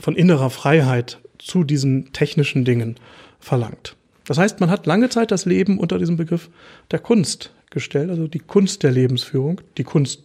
von 0.00 0.16
innerer 0.16 0.50
Freiheit 0.50 1.20
zu 1.38 1.62
diesen 1.62 2.12
technischen 2.12 2.64
Dingen 2.64 2.96
verlangt. 3.38 3.97
Das 4.28 4.36
heißt, 4.36 4.60
man 4.60 4.68
hat 4.68 4.84
lange 4.84 5.08
Zeit 5.08 5.30
das 5.30 5.46
Leben 5.46 5.78
unter 5.78 5.98
diesem 5.98 6.18
Begriff 6.18 6.50
der 6.90 6.98
Kunst 6.98 7.50
gestellt, 7.70 8.10
also 8.10 8.28
die 8.28 8.40
Kunst 8.40 8.82
der 8.82 8.90
Lebensführung, 8.90 9.62
die 9.78 9.84
Kunst 9.84 10.22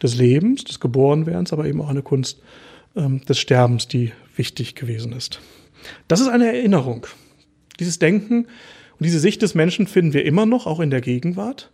des 0.00 0.16
Lebens, 0.16 0.62
des 0.62 0.78
Geborenwerdens, 0.78 1.52
aber 1.52 1.66
eben 1.66 1.80
auch 1.80 1.88
eine 1.88 2.02
Kunst 2.02 2.40
ähm, 2.94 3.20
des 3.24 3.40
Sterbens, 3.40 3.88
die 3.88 4.12
wichtig 4.36 4.76
gewesen 4.76 5.12
ist. 5.12 5.40
Das 6.06 6.20
ist 6.20 6.28
eine 6.28 6.46
Erinnerung. 6.46 7.08
Dieses 7.80 7.98
Denken 7.98 8.46
und 8.46 9.04
diese 9.04 9.18
Sicht 9.18 9.42
des 9.42 9.56
Menschen 9.56 9.88
finden 9.88 10.12
wir 10.12 10.24
immer 10.24 10.46
noch, 10.46 10.68
auch 10.68 10.78
in 10.78 10.90
der 10.90 11.00
Gegenwart. 11.00 11.72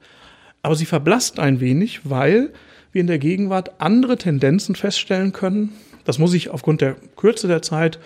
Aber 0.62 0.74
sie 0.74 0.86
verblasst 0.86 1.38
ein 1.38 1.60
wenig, 1.60 2.08
weil 2.08 2.54
wir 2.92 3.02
in 3.02 3.08
der 3.08 3.18
Gegenwart 3.18 3.78
andere 3.78 4.16
Tendenzen 4.16 4.74
feststellen 4.74 5.32
können. 5.32 5.74
Das 6.06 6.18
muss 6.18 6.32
ich 6.32 6.48
aufgrund 6.48 6.80
der 6.80 6.96
Kürze 7.16 7.46
der 7.46 7.60
Zeit 7.60 7.98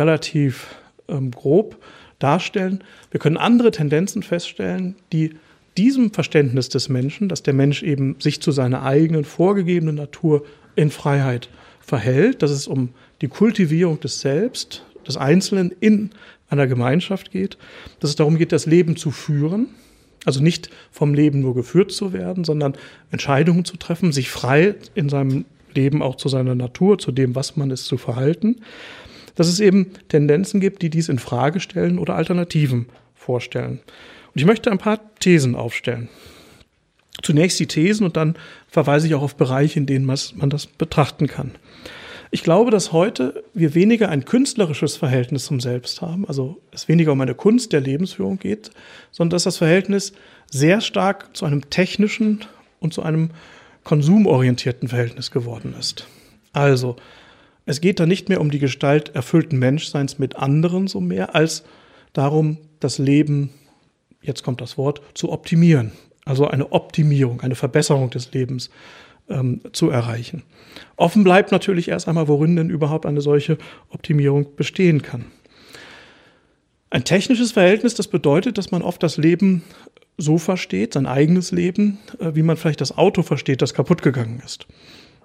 relativ 0.00 0.74
ähm, 1.06 1.30
grob 1.30 1.76
darstellen. 2.18 2.82
Wir 3.10 3.20
können 3.20 3.36
andere 3.36 3.70
Tendenzen 3.70 4.22
feststellen, 4.22 4.96
die 5.12 5.34
diesem 5.76 6.12
Verständnis 6.12 6.68
des 6.68 6.88
Menschen, 6.88 7.28
dass 7.28 7.42
der 7.42 7.54
Mensch 7.54 7.82
eben 7.82 8.16
sich 8.20 8.40
zu 8.40 8.52
seiner 8.52 8.84
eigenen 8.84 9.24
vorgegebenen 9.24 9.96
Natur 9.96 10.44
in 10.76 10.90
Freiheit 10.90 11.48
verhält, 11.80 12.42
dass 12.42 12.50
es 12.50 12.66
um 12.66 12.90
die 13.20 13.28
Kultivierung 13.28 14.00
des 14.00 14.20
Selbst, 14.20 14.84
des 15.06 15.16
Einzelnen 15.16 15.72
in 15.80 16.10
einer 16.48 16.66
Gemeinschaft 16.66 17.30
geht, 17.30 17.58
dass 18.00 18.10
es 18.10 18.16
darum 18.16 18.38
geht, 18.38 18.52
das 18.52 18.66
Leben 18.66 18.96
zu 18.96 19.10
führen, 19.10 19.68
also 20.24 20.42
nicht 20.42 20.70
vom 20.90 21.12
Leben 21.12 21.40
nur 21.40 21.54
geführt 21.54 21.92
zu 21.92 22.12
werden, 22.12 22.44
sondern 22.44 22.74
Entscheidungen 23.10 23.64
zu 23.64 23.76
treffen, 23.76 24.12
sich 24.12 24.30
frei 24.30 24.74
in 24.94 25.08
seinem 25.08 25.44
Leben 25.74 26.02
auch 26.02 26.16
zu 26.16 26.28
seiner 26.28 26.54
Natur, 26.54 26.98
zu 26.98 27.12
dem, 27.12 27.34
was 27.34 27.56
man 27.56 27.70
ist, 27.70 27.84
zu 27.84 27.98
verhalten. 27.98 28.60
Dass 29.34 29.48
es 29.48 29.60
eben 29.60 29.92
Tendenzen 30.08 30.60
gibt, 30.60 30.82
die 30.82 30.90
dies 30.90 31.08
in 31.08 31.18
Frage 31.18 31.60
stellen 31.60 31.98
oder 31.98 32.14
Alternativen 32.14 32.86
vorstellen. 33.14 33.80
Und 34.34 34.40
ich 34.40 34.46
möchte 34.46 34.70
ein 34.70 34.78
paar 34.78 35.00
Thesen 35.18 35.54
aufstellen. 35.54 36.08
Zunächst 37.22 37.58
die 37.60 37.66
Thesen 37.66 38.04
und 38.04 38.16
dann 38.16 38.36
verweise 38.68 39.06
ich 39.06 39.14
auch 39.14 39.22
auf 39.22 39.36
Bereiche, 39.36 39.78
in 39.78 39.86
denen 39.86 40.04
man 40.04 40.50
das 40.50 40.66
betrachten 40.66 41.26
kann. 41.26 41.52
Ich 42.34 42.42
glaube, 42.42 42.72
dass 42.72 42.90
heute 42.90 43.44
wir 43.54 43.74
weniger 43.76 44.08
ein 44.08 44.24
künstlerisches 44.24 44.96
Verhältnis 44.96 45.44
zum 45.44 45.60
Selbst 45.60 46.02
haben, 46.02 46.26
also 46.26 46.60
es 46.72 46.88
weniger 46.88 47.12
um 47.12 47.20
eine 47.20 47.36
Kunst 47.36 47.72
der 47.72 47.80
Lebensführung 47.80 48.40
geht, 48.40 48.72
sondern 49.12 49.30
dass 49.36 49.44
das 49.44 49.58
Verhältnis 49.58 50.12
sehr 50.50 50.80
stark 50.80 51.36
zu 51.36 51.44
einem 51.44 51.70
technischen 51.70 52.44
und 52.80 52.92
zu 52.92 53.02
einem 53.02 53.30
konsumorientierten 53.84 54.88
Verhältnis 54.88 55.30
geworden 55.30 55.76
ist. 55.78 56.08
Also, 56.52 56.96
es 57.66 57.80
geht 57.80 58.00
da 58.00 58.06
nicht 58.06 58.28
mehr 58.28 58.40
um 58.40 58.50
die 58.50 58.58
Gestalt 58.58 59.14
erfüllten 59.14 59.58
Menschseins 59.58 60.18
mit 60.18 60.36
anderen 60.36 60.86
so 60.86 61.00
mehr, 61.00 61.34
als 61.34 61.64
darum, 62.12 62.58
das 62.80 62.98
Leben, 62.98 63.50
jetzt 64.20 64.42
kommt 64.42 64.60
das 64.60 64.76
Wort, 64.76 65.00
zu 65.14 65.32
optimieren. 65.32 65.92
Also 66.24 66.46
eine 66.46 66.72
Optimierung, 66.72 67.40
eine 67.40 67.54
Verbesserung 67.54 68.10
des 68.10 68.32
Lebens 68.32 68.70
ähm, 69.28 69.60
zu 69.72 69.90
erreichen. 69.90 70.42
Offen 70.96 71.24
bleibt 71.24 71.52
natürlich 71.52 71.88
erst 71.88 72.08
einmal, 72.08 72.28
worin 72.28 72.56
denn 72.56 72.70
überhaupt 72.70 73.06
eine 73.06 73.20
solche 73.20 73.58
Optimierung 73.90 74.56
bestehen 74.56 75.02
kann. 75.02 75.26
Ein 76.90 77.04
technisches 77.04 77.52
Verhältnis, 77.52 77.94
das 77.94 78.08
bedeutet, 78.08 78.56
dass 78.56 78.70
man 78.70 78.82
oft 78.82 79.02
das 79.02 79.16
Leben 79.16 79.62
so 80.16 80.38
versteht, 80.38 80.94
sein 80.94 81.06
eigenes 81.06 81.50
Leben, 81.50 81.98
äh, 82.20 82.34
wie 82.34 82.42
man 82.42 82.56
vielleicht 82.56 82.80
das 82.80 82.96
Auto 82.96 83.22
versteht, 83.22 83.62
das 83.62 83.74
kaputt 83.74 84.02
gegangen 84.02 84.40
ist. 84.44 84.66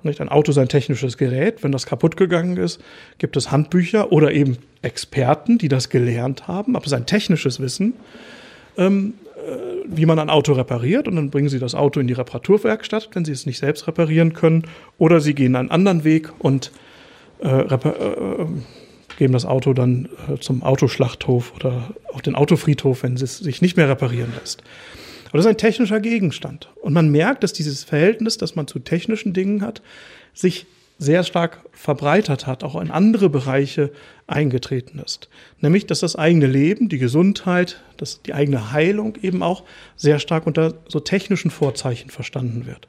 Ein 0.04 0.30
Auto 0.30 0.52
ist 0.52 0.58
ein 0.58 0.70
technisches 0.70 1.18
Gerät. 1.18 1.64
Wenn 1.64 1.72
das 1.72 1.86
kaputt 1.86 2.18
gegangen 2.18 2.58
ist, 2.58 2.82
gibt 3.18 3.36
es 3.38 3.52
Handbücher 3.52 4.12
oder 4.12 4.32
eben 4.32 4.58
Experten, 4.82 5.58
die 5.58 5.68
das 5.68 5.90
gelernt 5.90 6.48
haben, 6.48 6.76
aber 6.76 6.86
es 6.86 6.92
ist 6.92 6.98
ein 6.98 7.06
technisches 7.06 7.60
Wissen. 7.60 7.94
Ähm, 8.78 9.16
äh, 9.36 9.80
wie 9.86 10.06
man 10.06 10.20
ein 10.20 10.30
Auto 10.30 10.54
repariert 10.54 11.08
und 11.08 11.16
dann 11.16 11.32
bringen 11.32 11.50
sie 11.50 11.60
das 11.60 11.74
Auto 11.74 12.00
in 12.00 12.08
die 12.08 12.14
Reparaturwerkstatt, 12.14 13.10
wenn 13.14 13.26
sie 13.26 13.32
es 13.32 13.46
nicht 13.46 13.58
selbst 13.58 13.88
reparieren 13.88 14.34
können. 14.34 14.64
Oder 14.98 15.20
sie 15.20 15.34
gehen 15.34 15.56
einen 15.56 15.72
anderen 15.72 16.04
Weg 16.04 16.32
und 16.40 16.72
äh, 17.42 17.62
äh, 17.62 18.46
geben 19.18 19.34
das 19.34 19.46
Auto 19.46 19.74
dann 19.74 20.10
äh, 20.28 20.40
zum 20.40 20.62
Autoschlachthof 20.62 21.54
oder 21.56 21.90
auf 22.14 22.22
den 22.22 22.36
Autofriedhof, 22.36 23.04
wenn 23.04 23.16
es 23.16 23.38
sich 23.38 23.62
nicht 23.62 23.78
mehr 23.78 23.90
reparieren 23.90 24.34
lässt. 24.40 24.64
Aber 25.30 25.38
das 25.38 25.46
ist 25.46 25.52
ein 25.52 25.58
technischer 25.58 26.00
Gegenstand. 26.00 26.70
Und 26.82 26.94
man 26.94 27.10
merkt, 27.10 27.44
dass 27.44 27.54
dieses 27.54 27.84
Verhältnis, 27.84 28.38
das 28.38 28.56
man 28.56 28.68
zu 28.68 28.80
technischen 28.80 29.34
Dingen 29.34 29.62
hat, 29.62 29.82
sich 30.34 30.66
sehr 31.00 31.24
stark 31.24 31.62
verbreitert 31.72 32.46
hat, 32.46 32.64
auch 32.64 32.80
in 32.80 32.92
andere 32.92 33.30
Bereiche 33.30 33.92
eingetreten 34.28 35.00
ist. 35.00 35.30
Nämlich, 35.62 35.88
dass 35.88 36.02
das 36.02 36.18
eigene 36.18 36.46
Leben, 36.46 36.90
die 36.90 36.98
Gesundheit, 36.98 37.82
dass 37.96 38.22
die 38.22 38.34
eigene 38.34 38.74
Heilung 38.74 39.16
eben 39.22 39.42
auch 39.42 39.64
sehr 39.96 40.20
stark 40.20 40.46
unter 40.46 40.76
so 40.90 41.00
technischen 41.00 41.52
Vorzeichen 41.52 42.10
verstanden 42.10 42.66
wird. 42.66 42.88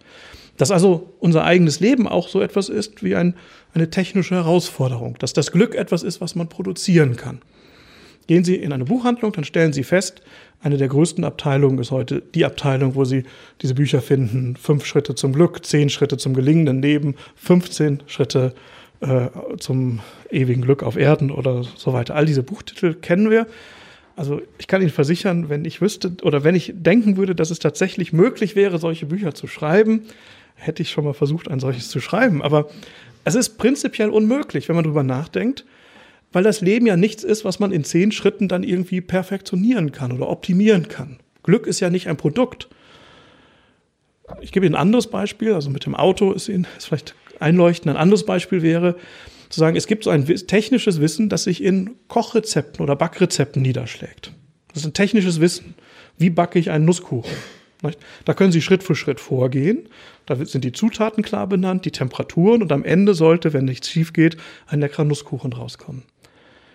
Dass 0.56 0.72
also 0.72 1.14
unser 1.20 1.44
eigenes 1.44 1.78
Leben 1.78 2.08
auch 2.08 2.28
so 2.28 2.40
etwas 2.40 2.68
ist 2.68 3.04
wie 3.04 3.14
ein, 3.14 3.36
eine 3.74 3.90
technische 3.90 4.34
Herausforderung, 4.34 5.16
dass 5.18 5.32
das 5.32 5.52
Glück 5.52 5.76
etwas 5.76 6.02
ist, 6.02 6.20
was 6.20 6.34
man 6.34 6.48
produzieren 6.48 7.16
kann. 7.16 7.40
Gehen 8.30 8.44
Sie 8.44 8.54
in 8.54 8.72
eine 8.72 8.84
Buchhandlung, 8.84 9.32
dann 9.32 9.42
stellen 9.42 9.72
Sie 9.72 9.82
fest, 9.82 10.22
eine 10.62 10.76
der 10.76 10.86
größten 10.86 11.24
Abteilungen 11.24 11.80
ist 11.80 11.90
heute 11.90 12.22
die 12.32 12.44
Abteilung, 12.44 12.94
wo 12.94 13.04
Sie 13.04 13.24
diese 13.60 13.74
Bücher 13.74 14.00
finden. 14.00 14.54
Fünf 14.54 14.86
Schritte 14.86 15.16
zum 15.16 15.32
Glück, 15.32 15.66
zehn 15.66 15.88
Schritte 15.88 16.16
zum 16.16 16.34
gelingenden 16.34 16.80
Leben, 16.80 17.16
15 17.34 18.04
Schritte 18.06 18.54
äh, 19.00 19.26
zum 19.58 19.98
ewigen 20.30 20.62
Glück 20.62 20.84
auf 20.84 20.96
Erden 20.96 21.32
oder 21.32 21.64
so 21.64 21.92
weiter. 21.92 22.14
All 22.14 22.24
diese 22.24 22.44
Buchtitel 22.44 22.94
kennen 22.94 23.30
wir. 23.30 23.48
Also 24.14 24.40
ich 24.58 24.68
kann 24.68 24.80
Ihnen 24.80 24.92
versichern, 24.92 25.48
wenn 25.48 25.64
ich 25.64 25.80
wüsste 25.80 26.12
oder 26.22 26.44
wenn 26.44 26.54
ich 26.54 26.72
denken 26.76 27.16
würde, 27.16 27.34
dass 27.34 27.50
es 27.50 27.58
tatsächlich 27.58 28.12
möglich 28.12 28.54
wäre, 28.54 28.78
solche 28.78 29.06
Bücher 29.06 29.34
zu 29.34 29.48
schreiben, 29.48 30.02
hätte 30.54 30.82
ich 30.82 30.90
schon 30.92 31.02
mal 31.02 31.14
versucht, 31.14 31.48
ein 31.48 31.58
solches 31.58 31.88
zu 31.88 31.98
schreiben. 31.98 32.42
Aber 32.42 32.70
es 33.24 33.34
ist 33.34 33.58
prinzipiell 33.58 34.08
unmöglich, 34.10 34.68
wenn 34.68 34.76
man 34.76 34.84
darüber 34.84 35.02
nachdenkt, 35.02 35.64
weil 36.32 36.44
das 36.44 36.60
Leben 36.60 36.86
ja 36.86 36.96
nichts 36.96 37.24
ist, 37.24 37.44
was 37.44 37.58
man 37.58 37.72
in 37.72 37.84
zehn 37.84 38.12
Schritten 38.12 38.48
dann 38.48 38.62
irgendwie 38.62 39.00
perfektionieren 39.00 39.92
kann 39.92 40.12
oder 40.12 40.28
optimieren 40.28 40.88
kann. 40.88 41.18
Glück 41.42 41.66
ist 41.66 41.80
ja 41.80 41.90
nicht 41.90 42.08
ein 42.08 42.16
Produkt. 42.16 42.68
Ich 44.40 44.52
gebe 44.52 44.66
Ihnen 44.66 44.76
ein 44.76 44.80
anderes 44.80 45.08
Beispiel, 45.08 45.54
also 45.54 45.70
mit 45.70 45.86
dem 45.86 45.94
Auto 45.94 46.32
ist 46.32 46.48
Ihnen 46.48 46.66
ist 46.76 46.86
vielleicht 46.86 47.14
einleuchtend. 47.40 47.94
Ein 47.94 48.00
anderes 48.00 48.24
Beispiel 48.24 48.62
wäre 48.62 48.96
zu 49.48 49.58
sagen, 49.58 49.76
es 49.76 49.88
gibt 49.88 50.04
so 50.04 50.10
ein 50.10 50.24
technisches 50.24 51.00
Wissen, 51.00 51.28
das 51.28 51.44
sich 51.44 51.62
in 51.62 51.96
Kochrezepten 52.06 52.82
oder 52.82 52.94
Backrezepten 52.94 53.60
niederschlägt. 53.60 54.32
Das 54.68 54.82
ist 54.82 54.86
ein 54.86 54.94
technisches 54.94 55.40
Wissen. 55.40 55.74
Wie 56.18 56.30
backe 56.30 56.58
ich 56.58 56.70
einen 56.70 56.84
Nusskuchen? 56.84 57.34
Da 58.24 58.34
können 58.34 58.52
Sie 58.52 58.60
Schritt 58.60 58.82
für 58.82 58.94
Schritt 58.94 59.20
vorgehen. 59.20 59.88
Da 60.26 60.36
sind 60.36 60.64
die 60.64 60.72
Zutaten 60.72 61.24
klar 61.24 61.46
benannt, 61.46 61.86
die 61.86 61.90
Temperaturen 61.90 62.62
und 62.62 62.70
am 62.70 62.84
Ende 62.84 63.14
sollte, 63.14 63.52
wenn 63.52 63.64
nichts 63.64 63.88
schief 63.88 64.12
geht, 64.12 64.36
ein 64.66 64.80
leckerer 64.80 65.04
Nusskuchen 65.04 65.52
rauskommen. 65.52 66.02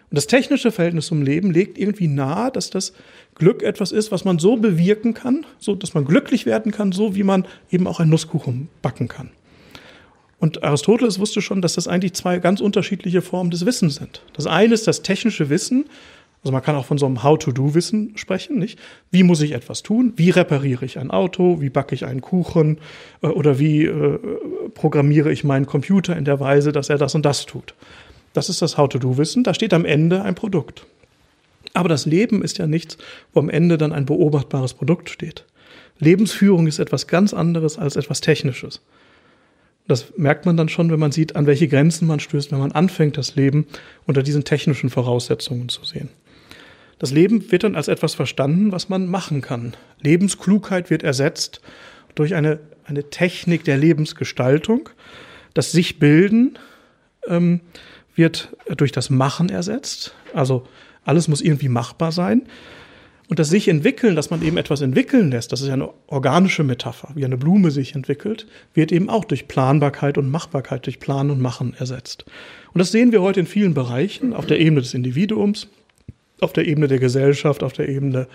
Und 0.09 0.15
das 0.15 0.27
technische 0.27 0.71
Verhältnis 0.71 1.07
zum 1.07 1.21
Leben 1.21 1.51
legt 1.51 1.77
irgendwie 1.77 2.07
nahe, 2.07 2.51
dass 2.51 2.69
das 2.69 2.93
Glück 3.33 3.63
etwas 3.63 3.91
ist, 3.91 4.11
was 4.11 4.23
man 4.23 4.39
so 4.39 4.55
bewirken 4.57 5.13
kann, 5.13 5.45
so 5.57 5.75
dass 5.75 5.93
man 5.93 6.05
glücklich 6.05 6.45
werden 6.45 6.71
kann, 6.71 6.91
so 6.91 7.15
wie 7.15 7.23
man 7.23 7.45
eben 7.71 7.87
auch 7.87 7.99
einen 7.99 8.11
Nusskuchen 8.11 8.69
backen 8.81 9.07
kann. 9.07 9.31
Und 10.39 10.63
Aristoteles 10.63 11.19
wusste 11.19 11.41
schon, 11.41 11.61
dass 11.61 11.73
das 11.73 11.87
eigentlich 11.87 12.13
zwei 12.13 12.39
ganz 12.39 12.61
unterschiedliche 12.61 13.21
Formen 13.21 13.51
des 13.51 13.65
Wissens 13.65 13.95
sind. 13.95 14.21
Das 14.33 14.45
eine 14.45 14.73
ist 14.73 14.87
das 14.87 15.01
technische 15.01 15.49
Wissen, 15.49 15.85
also 16.45 16.53
man 16.53 16.61
kann 16.61 16.75
auch 16.75 16.85
von 16.85 16.99
so 16.99 17.07
einem 17.07 17.23
How-to-Do-Wissen 17.23 18.11
sprechen, 18.17 18.59
nicht? 18.59 18.77
Wie 19.09 19.23
muss 19.23 19.41
ich 19.41 19.53
etwas 19.53 19.81
tun? 19.81 20.13
Wie 20.15 20.29
repariere 20.29 20.85
ich 20.85 20.99
ein 20.99 21.09
Auto? 21.09 21.59
Wie 21.59 21.71
backe 21.71 21.95
ich 21.95 22.05
einen 22.05 22.21
Kuchen? 22.21 22.77
Äh, 23.23 23.29
oder 23.29 23.57
wie 23.57 23.85
äh, 23.85 24.19
programmiere 24.75 25.31
ich 25.31 25.43
meinen 25.43 25.65
Computer 25.65 26.15
in 26.15 26.23
der 26.23 26.39
Weise, 26.39 26.71
dass 26.71 26.91
er 26.91 26.99
das 26.99 27.15
und 27.15 27.25
das 27.25 27.47
tut? 27.47 27.73
Das 28.35 28.49
ist 28.49 28.61
das 28.61 28.77
How-to-Do-Wissen. 28.77 29.45
Da 29.45 29.53
steht 29.53 29.73
am 29.73 29.85
Ende 29.85 30.21
ein 30.21 30.35
Produkt. 30.35 30.85
Aber 31.73 31.87
das 31.87 32.05
Leben 32.05 32.43
ist 32.43 32.57
ja 32.57 32.67
nichts, 32.67 32.97
wo 33.33 33.39
am 33.39 33.49
Ende 33.49 33.77
dann 33.77 33.93
ein 33.93 34.05
beobachtbares 34.05 34.73
Produkt 34.73 35.09
steht. 35.09 35.45
Lebensführung 35.99 36.67
ist 36.67 36.79
etwas 36.79 37.07
ganz 37.07 37.33
anderes 37.33 37.77
als 37.77 37.95
etwas 37.95 38.19
Technisches. 38.19 38.81
Das 39.87 40.17
merkt 40.17 40.45
man 40.45 40.57
dann 40.57 40.67
schon, 40.67 40.91
wenn 40.91 40.99
man 40.99 41.13
sieht, 41.13 41.37
an 41.37 41.45
welche 41.45 41.69
Grenzen 41.69 42.07
man 42.07 42.19
stößt, 42.19 42.51
wenn 42.51 42.59
man 42.59 42.73
anfängt, 42.73 43.17
das 43.17 43.35
Leben 43.35 43.67
unter 44.05 44.21
diesen 44.21 44.43
technischen 44.43 44.89
Voraussetzungen 44.89 45.69
zu 45.69 45.85
sehen. 45.85 46.09
Das 46.99 47.11
Leben 47.11 47.51
wird 47.51 47.63
dann 47.63 47.75
als 47.75 47.87
etwas 47.87 48.15
verstanden, 48.15 48.73
was 48.73 48.89
man 48.89 49.07
machen 49.07 49.39
kann. 49.39 49.75
Lebensklugheit 50.01 50.89
wird 50.89 51.03
ersetzt 51.03 51.61
durch 52.15 52.35
eine, 52.35 52.59
eine 52.83 53.09
Technik 53.09 53.63
der 53.63 53.77
Lebensgestaltung. 53.77 54.89
Das 55.53 55.71
Sich-Bilden 55.71 56.57
ähm, 57.27 57.61
wird 58.15 58.55
durch 58.77 58.91
das 58.91 59.09
Machen 59.09 59.49
ersetzt. 59.49 60.15
Also 60.33 60.65
alles 61.03 61.27
muss 61.27 61.41
irgendwie 61.41 61.69
machbar 61.69 62.11
sein. 62.11 62.43
Und 63.27 63.39
das 63.39 63.49
sich 63.49 63.67
entwickeln, 63.67 64.15
dass 64.15 64.29
man 64.29 64.43
eben 64.43 64.57
etwas 64.57 64.81
entwickeln 64.81 65.31
lässt, 65.31 65.51
das 65.51 65.61
ist 65.61 65.67
ja 65.67 65.73
eine 65.73 65.89
organische 66.07 66.63
Metapher, 66.63 67.09
wie 67.15 67.25
eine 67.25 67.37
Blume 67.37 67.71
sich 67.71 67.95
entwickelt, 67.95 68.45
wird 68.75 68.91
eben 68.91 69.09
auch 69.09 69.25
durch 69.25 69.47
Planbarkeit 69.47 70.19
und 70.19 70.29
Machbarkeit, 70.29 70.85
durch 70.85 70.99
Planen 70.99 71.31
und 71.31 71.41
Machen 71.41 71.73
ersetzt. 71.77 72.25
Und 72.73 72.79
das 72.79 72.91
sehen 72.91 73.11
wir 73.11 73.23
heute 73.23 73.39
in 73.39 73.47
vielen 73.47 73.73
Bereichen, 73.73 74.33
auf 74.33 74.45
der 74.45 74.59
Ebene 74.59 74.81
des 74.81 74.93
Individuums, 74.93 75.67
auf 76.39 76.53
der 76.53 76.67
Ebene 76.67 76.87
der 76.87 76.99
Gesellschaft, 76.99 77.63
auf 77.63 77.73
der 77.73 77.89
Ebene 77.89 78.27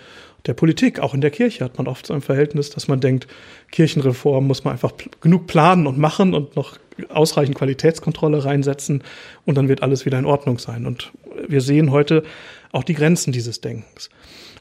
der 0.45 0.53
Politik. 0.53 0.99
Auch 0.99 1.13
in 1.13 1.21
der 1.21 1.31
Kirche 1.31 1.63
hat 1.63 1.77
man 1.77 1.87
oft 1.87 2.05
so 2.05 2.13
ein 2.13 2.21
Verhältnis, 2.21 2.69
dass 2.69 2.87
man 2.87 2.99
denkt, 2.99 3.27
Kirchenreform 3.71 4.47
muss 4.47 4.63
man 4.63 4.73
einfach 4.73 4.93
genug 5.21 5.47
planen 5.47 5.87
und 5.87 5.97
machen 5.97 6.33
und 6.33 6.55
noch 6.55 6.77
ausreichend 7.09 7.57
Qualitätskontrolle 7.57 8.43
reinsetzen 8.43 9.03
und 9.45 9.55
dann 9.55 9.69
wird 9.69 9.83
alles 9.83 10.05
wieder 10.05 10.19
in 10.19 10.25
Ordnung 10.25 10.59
sein. 10.59 10.85
Und 10.85 11.11
wir 11.47 11.61
sehen 11.61 11.91
heute 11.91 12.23
auch 12.71 12.83
die 12.83 12.93
Grenzen 12.93 13.31
dieses 13.31 13.61
Denkens. 13.61 14.09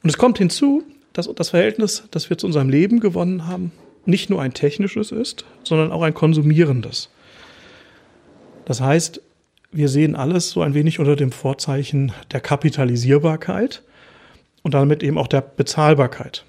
Und 0.02 0.08
es 0.08 0.18
kommt 0.18 0.38
hinzu, 0.38 0.82
dass 1.12 1.28
das 1.34 1.50
Verhältnis, 1.50 2.04
das 2.10 2.30
wir 2.30 2.38
zu 2.38 2.46
unserem 2.46 2.68
Leben 2.68 3.00
gewonnen 3.00 3.46
haben, 3.46 3.72
nicht 4.06 4.30
nur 4.30 4.40
ein 4.40 4.54
technisches 4.54 5.12
ist, 5.12 5.44
sondern 5.64 5.92
auch 5.92 6.02
ein 6.02 6.14
konsumierendes. 6.14 7.10
Das 8.64 8.80
heißt, 8.80 9.20
wir 9.72 9.88
sehen 9.88 10.16
alles 10.16 10.50
so 10.50 10.62
ein 10.62 10.74
wenig 10.74 10.98
unter 10.98 11.16
dem 11.16 11.32
Vorzeichen 11.32 12.12
der 12.32 12.40
Kapitalisierbarkeit 12.40 13.82
und 14.62 14.74
damit 14.74 15.02
eben 15.02 15.18
auch 15.18 15.28
der 15.28 15.40
Bezahlbarkeit. 15.40 16.44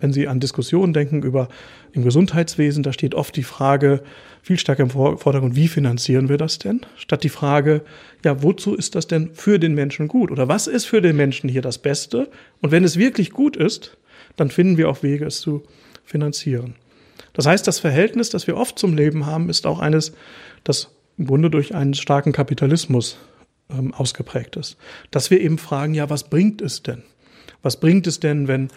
Wenn 0.00 0.12
Sie 0.12 0.28
an 0.28 0.38
Diskussionen 0.38 0.92
denken 0.92 1.22
über 1.22 1.48
im 1.92 2.04
Gesundheitswesen, 2.04 2.82
da 2.82 2.92
steht 2.92 3.14
oft 3.14 3.34
die 3.36 3.42
Frage 3.42 4.02
viel 4.42 4.58
stärker 4.58 4.82
im 4.82 4.90
Vordergrund, 4.90 5.56
wie 5.56 5.68
finanzieren 5.68 6.28
wir 6.28 6.36
das 6.36 6.58
denn? 6.58 6.80
Statt 6.96 7.22
die 7.22 7.28
Frage, 7.28 7.82
ja, 8.24 8.42
wozu 8.42 8.74
ist 8.74 8.94
das 8.94 9.06
denn 9.06 9.30
für 9.34 9.58
den 9.58 9.74
Menschen 9.74 10.08
gut? 10.08 10.30
Oder 10.30 10.48
was 10.48 10.66
ist 10.66 10.84
für 10.84 11.00
den 11.00 11.16
Menschen 11.16 11.48
hier 11.48 11.62
das 11.62 11.78
Beste? 11.78 12.28
Und 12.60 12.72
wenn 12.72 12.84
es 12.84 12.98
wirklich 12.98 13.30
gut 13.30 13.56
ist, 13.56 13.96
dann 14.36 14.50
finden 14.50 14.76
wir 14.76 14.90
auch 14.90 15.02
Wege, 15.02 15.26
es 15.26 15.40
zu 15.40 15.62
finanzieren. 16.04 16.74
Das 17.34 17.46
heißt, 17.46 17.66
das 17.66 17.78
Verhältnis, 17.78 18.30
das 18.30 18.46
wir 18.46 18.56
oft 18.56 18.78
zum 18.78 18.94
Leben 18.96 19.26
haben, 19.26 19.48
ist 19.48 19.66
auch 19.66 19.78
eines, 19.78 20.12
das 20.64 20.90
im 21.16 21.26
Grunde 21.26 21.48
durch 21.48 21.74
einen 21.74 21.94
starken 21.94 22.32
Kapitalismus 22.32 23.18
ähm, 23.70 23.94
ausgeprägt 23.94 24.56
ist. 24.56 24.76
Dass 25.10 25.30
wir 25.30 25.40
eben 25.40 25.58
fragen, 25.58 25.94
ja, 25.94 26.10
was 26.10 26.24
bringt 26.24 26.60
es 26.60 26.82
denn? 26.82 27.04
Was 27.62 27.78
bringt 27.78 28.06
es 28.06 28.20
denn, 28.20 28.48
wenn 28.48 28.68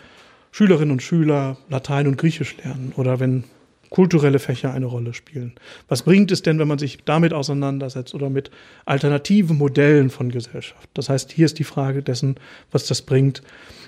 Schülerinnen 0.52 0.92
und 0.92 1.04
Schüler 1.04 1.58
Latein 1.70 2.08
und 2.08 2.18
Griechisch 2.18 2.56
lernen 2.58 2.94
oder 2.96 3.20
wenn 3.20 3.44
kulturelle 3.90 4.40
Fächer 4.40 4.74
eine 4.74 4.86
Rolle 4.86 5.14
spielen? 5.14 5.54
Was 5.88 6.04
bringt 6.04 6.32
es 6.32 6.42
denn, 6.42 6.60
wenn 6.60 6.68
man 6.68 6.80
sich 6.80 7.00
damit 7.06 7.34
auseinandersetzt 7.34 8.14
oder 8.14 8.30
mit 8.30 8.52
alternativen 8.86 9.58
Modellen 9.58 10.10
von 10.10 10.32
Gesellschaft? 10.32 10.90
Das 10.94 11.10
heißt, 11.10 11.32
hier 11.32 11.46
ist 11.46 11.60
die 11.60 11.64
Frage 11.64 12.04
dessen, 12.04 12.36
was 12.72 12.88
das 12.88 13.02
bringt, 13.02 13.42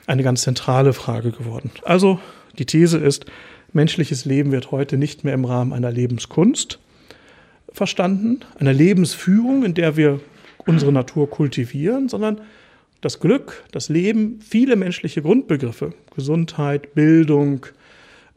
eine 0.05 0.23
ganz 0.23 0.41
zentrale 0.41 0.93
Frage 0.93 1.31
geworden. 1.31 1.71
Also 1.83 2.19
die 2.57 2.65
These 2.65 2.97
ist, 2.97 3.25
menschliches 3.73 4.25
Leben 4.25 4.51
wird 4.51 4.71
heute 4.71 4.97
nicht 4.97 5.23
mehr 5.23 5.33
im 5.33 5.45
Rahmen 5.45 5.73
einer 5.73 5.91
Lebenskunst 5.91 6.79
verstanden, 7.71 8.39
einer 8.59 8.73
Lebensführung, 8.73 9.63
in 9.63 9.73
der 9.73 9.97
wir 9.97 10.19
unsere 10.65 10.91
Natur 10.91 11.29
kultivieren, 11.29 12.09
sondern 12.09 12.41
das 13.01 13.19
Glück, 13.19 13.63
das 13.71 13.89
Leben, 13.89 14.39
viele 14.41 14.75
menschliche 14.75 15.21
Grundbegriffe, 15.21 15.93
Gesundheit, 16.15 16.93
Bildung, 16.95 17.65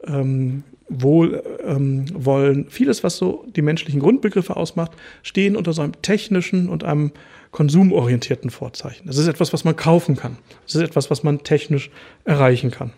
ähm, 0.03 0.63
Wohlwollen, 0.89 2.59
ähm, 2.59 2.65
vieles, 2.69 3.03
was 3.03 3.17
so 3.17 3.45
die 3.55 3.61
menschlichen 3.61 4.01
Grundbegriffe 4.01 4.55
ausmacht, 4.57 4.91
stehen 5.23 5.55
unter 5.55 5.73
so 5.73 5.81
einem 5.81 6.01
technischen 6.01 6.67
und 6.69 6.83
einem 6.83 7.11
konsumorientierten 7.51 8.49
Vorzeichen. 8.49 9.07
Das 9.07 9.17
ist 9.17 9.27
etwas, 9.27 9.53
was 9.53 9.63
man 9.63 9.75
kaufen 9.75 10.15
kann. 10.15 10.37
Das 10.65 10.75
ist 10.75 10.81
etwas, 10.81 11.09
was 11.09 11.23
man 11.23 11.43
technisch 11.43 11.89
erreichen 12.25 12.71
kann. 12.71 12.91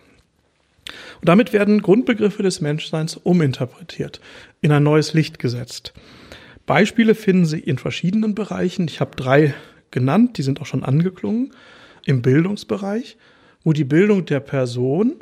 Und 1.21 1.29
damit 1.29 1.53
werden 1.53 1.81
Grundbegriffe 1.81 2.43
des 2.43 2.61
Menschseins 2.61 3.15
uminterpretiert, 3.15 4.19
in 4.61 4.71
ein 4.71 4.83
neues 4.83 5.13
Licht 5.13 5.39
gesetzt. 5.39 5.93
Beispiele 6.65 7.15
finden 7.15 7.45
Sie 7.45 7.59
in 7.59 7.77
verschiedenen 7.77 8.35
Bereichen. 8.35 8.87
Ich 8.87 8.99
habe 8.99 9.15
drei 9.15 9.53
genannt, 9.93 10.37
die 10.37 10.43
sind 10.43 10.59
auch 10.59 10.65
schon 10.65 10.83
angeklungen, 10.83 11.53
im 12.05 12.21
Bildungsbereich, 12.21 13.15
wo 13.63 13.71
die 13.71 13.85
Bildung 13.85 14.25
der 14.25 14.41
Person 14.41 15.15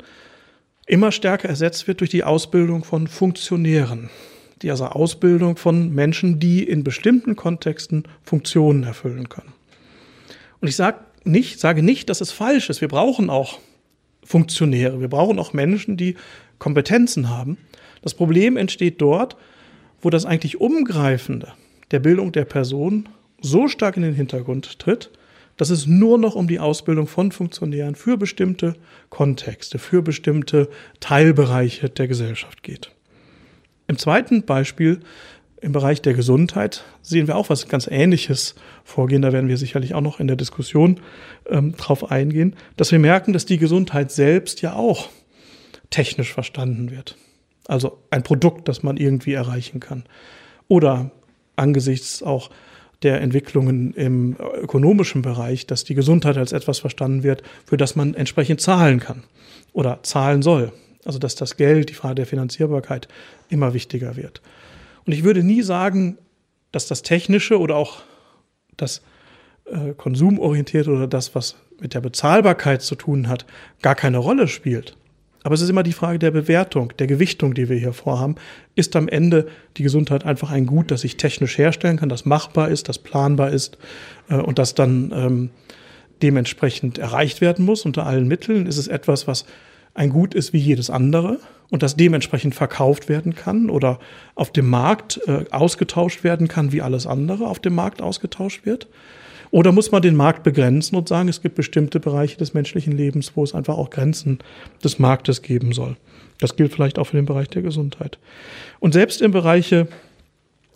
immer 0.86 1.12
stärker 1.12 1.48
ersetzt 1.48 1.86
wird 1.86 2.00
durch 2.00 2.10
die 2.10 2.24
Ausbildung 2.24 2.82
von 2.82 3.06
Funktionären. 3.06 4.10
Die 4.62 4.70
also 4.70 4.86
Ausbildung 4.86 5.56
von 5.56 5.94
Menschen, 5.94 6.40
die 6.40 6.64
in 6.64 6.82
bestimmten 6.82 7.36
Kontexten 7.36 8.04
Funktionen 8.24 8.82
erfüllen 8.82 9.28
können. 9.28 9.52
Und 10.60 10.68
ich 10.68 10.76
sage 10.76 10.98
nicht, 11.24 11.60
sage 11.60 11.82
nicht, 11.82 12.08
dass 12.08 12.20
es 12.20 12.32
falsch 12.32 12.68
ist. 12.68 12.80
Wir 12.80 12.88
brauchen 12.88 13.30
auch 13.30 13.58
Funktionäre. 14.24 15.00
Wir 15.00 15.08
brauchen 15.08 15.38
auch 15.38 15.52
Menschen, 15.52 15.96
die 15.96 16.16
Kompetenzen 16.58 17.28
haben. 17.28 17.58
Das 18.02 18.14
Problem 18.14 18.56
entsteht 18.56 19.00
dort, 19.00 19.36
wo 20.00 20.10
das 20.10 20.26
eigentlich 20.26 20.60
Umgreifende 20.60 21.52
der 21.90 22.00
Bildung 22.00 22.32
der 22.32 22.44
Person 22.44 23.08
so 23.42 23.68
stark 23.68 23.96
in 23.96 24.02
den 24.02 24.14
Hintergrund 24.14 24.78
tritt, 24.78 25.10
dass 25.56 25.70
es 25.70 25.86
nur 25.86 26.18
noch 26.18 26.34
um 26.34 26.48
die 26.48 26.60
Ausbildung 26.60 27.06
von 27.06 27.30
Funktionären 27.30 27.94
für 27.94 28.16
bestimmte 28.16 28.74
Kontexte, 29.10 29.78
für 29.78 30.02
bestimmte 30.02 30.68
Teilbereiche 31.00 31.90
der 31.90 32.08
Gesellschaft 32.08 32.62
geht. 32.62 32.90
Im 33.86 33.98
zweiten 33.98 34.44
Beispiel, 34.44 35.00
im 35.60 35.72
Bereich 35.72 36.02
der 36.02 36.14
Gesundheit, 36.14 36.84
sehen 37.02 37.26
wir 37.26 37.36
auch 37.36 37.50
was 37.50 37.68
ganz 37.68 37.86
Ähnliches 37.86 38.54
vorgehen. 38.84 39.22
Da 39.22 39.32
werden 39.32 39.48
wir 39.48 39.58
sicherlich 39.58 39.94
auch 39.94 40.00
noch 40.00 40.18
in 40.18 40.26
der 40.26 40.36
Diskussion 40.36 41.00
ähm, 41.48 41.76
drauf 41.76 42.10
eingehen, 42.10 42.56
dass 42.76 42.90
wir 42.90 42.98
merken, 42.98 43.32
dass 43.32 43.46
die 43.46 43.58
Gesundheit 43.58 44.10
selbst 44.10 44.62
ja 44.62 44.74
auch 44.74 45.10
technisch 45.90 46.32
verstanden 46.32 46.90
wird. 46.90 47.16
Also 47.68 47.98
ein 48.10 48.22
Produkt, 48.22 48.66
das 48.66 48.82
man 48.82 48.96
irgendwie 48.96 49.34
erreichen 49.34 49.78
kann. 49.78 50.04
Oder 50.68 51.12
angesichts 51.54 52.22
auch 52.22 52.50
der 53.02 53.20
Entwicklungen 53.20 53.92
im 53.94 54.36
ökonomischen 54.60 55.22
Bereich, 55.22 55.66
dass 55.66 55.84
die 55.84 55.94
Gesundheit 55.94 56.36
als 56.36 56.52
etwas 56.52 56.78
verstanden 56.78 57.22
wird, 57.22 57.42
für 57.64 57.76
das 57.76 57.96
man 57.96 58.14
entsprechend 58.14 58.60
zahlen 58.60 59.00
kann 59.00 59.24
oder 59.72 60.02
zahlen 60.02 60.42
soll. 60.42 60.72
Also 61.04 61.18
dass 61.18 61.34
das 61.34 61.56
Geld, 61.56 61.90
die 61.90 61.94
Frage 61.94 62.16
der 62.16 62.26
Finanzierbarkeit 62.26 63.08
immer 63.48 63.74
wichtiger 63.74 64.16
wird. 64.16 64.40
Und 65.04 65.12
ich 65.12 65.24
würde 65.24 65.42
nie 65.42 65.62
sagen, 65.62 66.18
dass 66.70 66.86
das 66.86 67.02
Technische 67.02 67.58
oder 67.58 67.76
auch 67.76 68.02
das 68.76 69.02
äh, 69.64 69.92
Konsumorientierte 69.94 70.90
oder 70.90 71.08
das, 71.08 71.34
was 71.34 71.56
mit 71.80 71.94
der 71.94 72.00
Bezahlbarkeit 72.00 72.82
zu 72.82 72.94
tun 72.94 73.28
hat, 73.28 73.46
gar 73.82 73.94
keine 73.94 74.18
Rolle 74.18 74.46
spielt. 74.46 74.96
Aber 75.42 75.54
es 75.54 75.60
ist 75.60 75.70
immer 75.70 75.82
die 75.82 75.92
Frage 75.92 76.18
der 76.18 76.30
Bewertung, 76.30 76.92
der 76.98 77.06
Gewichtung, 77.06 77.54
die 77.54 77.68
wir 77.68 77.76
hier 77.76 77.92
vorhaben. 77.92 78.36
Ist 78.74 78.94
am 78.94 79.08
Ende 79.08 79.48
die 79.76 79.82
Gesundheit 79.82 80.24
einfach 80.24 80.50
ein 80.50 80.66
Gut, 80.66 80.90
das 80.90 81.04
ich 81.04 81.16
technisch 81.16 81.58
herstellen 81.58 81.96
kann, 81.96 82.08
das 82.08 82.24
machbar 82.24 82.68
ist, 82.68 82.88
das 82.88 82.98
planbar 82.98 83.50
ist 83.50 83.78
äh, 84.28 84.36
und 84.36 84.58
das 84.58 84.74
dann 84.74 85.12
ähm, 85.14 85.50
dementsprechend 86.22 86.98
erreicht 86.98 87.40
werden 87.40 87.64
muss 87.64 87.84
unter 87.84 88.06
allen 88.06 88.28
Mitteln? 88.28 88.66
Ist 88.66 88.78
es 88.78 88.88
etwas, 88.88 89.26
was 89.26 89.44
ein 89.94 90.10
Gut 90.10 90.34
ist 90.34 90.52
wie 90.52 90.58
jedes 90.58 90.90
andere 90.90 91.38
und 91.70 91.82
das 91.82 91.96
dementsprechend 91.96 92.54
verkauft 92.54 93.08
werden 93.08 93.34
kann 93.34 93.68
oder 93.68 93.98
auf 94.34 94.52
dem 94.52 94.70
Markt 94.70 95.20
äh, 95.26 95.44
ausgetauscht 95.50 96.24
werden 96.24 96.48
kann, 96.48 96.72
wie 96.72 96.82
alles 96.82 97.06
andere 97.06 97.46
auf 97.46 97.58
dem 97.58 97.74
Markt 97.74 98.00
ausgetauscht 98.00 98.64
wird? 98.64 98.88
Oder 99.52 99.70
muss 99.70 99.92
man 99.92 100.00
den 100.00 100.16
Markt 100.16 100.44
begrenzen 100.44 100.96
und 100.96 101.08
sagen, 101.08 101.28
es 101.28 101.42
gibt 101.42 101.56
bestimmte 101.56 102.00
Bereiche 102.00 102.38
des 102.38 102.54
menschlichen 102.54 102.96
Lebens, 102.96 103.32
wo 103.34 103.44
es 103.44 103.54
einfach 103.54 103.76
auch 103.76 103.90
Grenzen 103.90 104.38
des 104.82 104.98
Marktes 104.98 105.42
geben 105.42 105.72
soll? 105.72 105.96
Das 106.38 106.56
gilt 106.56 106.72
vielleicht 106.72 106.98
auch 106.98 107.04
für 107.04 107.16
den 107.16 107.26
Bereich 107.26 107.48
der 107.48 107.60
Gesundheit. 107.60 108.18
Und 108.80 108.92
selbst 108.94 109.20
im 109.20 109.30
Bereiche 109.30 109.88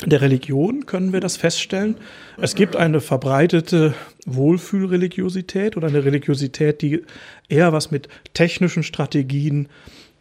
der 0.04 0.20
Religion 0.20 0.84
können 0.84 1.14
wir 1.14 1.20
das 1.20 1.38
feststellen. 1.38 1.96
Es 2.36 2.54
gibt 2.54 2.76
eine 2.76 3.00
verbreitete 3.00 3.94
Wohlfühlreligiosität 4.26 5.78
oder 5.78 5.88
eine 5.88 6.04
Religiosität, 6.04 6.82
die 6.82 7.02
eher 7.48 7.72
was 7.72 7.90
mit 7.90 8.08
technischen 8.34 8.82
Strategien 8.82 9.68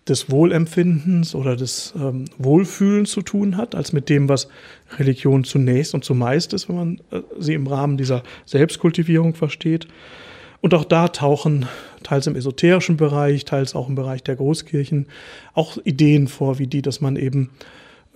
des 0.08 0.30
Wohlempfindens 0.30 1.34
oder 1.34 1.56
des 1.56 1.94
ähm, 1.98 2.26
Wohlfühlens 2.38 3.12
zu 3.12 3.22
tun 3.22 3.58
hat, 3.58 3.74
als 3.74 3.92
mit 3.92 4.10
dem, 4.10 4.30
was 4.30 4.48
Religion 4.98 5.44
zunächst 5.44 5.96
und 5.96 6.04
zumeist 6.04 6.54
ist, 6.54 6.70
wenn 6.70 6.76
man 6.76 7.02
äh, 7.12 7.22
sie 7.40 7.54
im 7.54 7.66
Rahmen 7.66 7.98
dieser 7.98 8.22
Selbstkultivierung 8.46 9.34
versteht. 9.34 9.88
Und 10.62 10.74
auch 10.74 10.86
da 10.86 11.08
tauchen 11.08 11.68
teils 12.04 12.28
im 12.28 12.36
esoterischen 12.36 12.98
Bereich, 12.98 13.46
teils 13.46 13.76
auch 13.76 13.90
im 13.90 13.96
Bereich 13.96 14.24
der 14.24 14.36
Großkirchen 14.36 15.08
auch 15.54 15.78
Ideen 15.84 16.28
vor, 16.28 16.60
wie 16.60 16.68
die, 16.68 16.84
dass 16.84 17.02
man 17.02 17.16
eben 17.16 17.50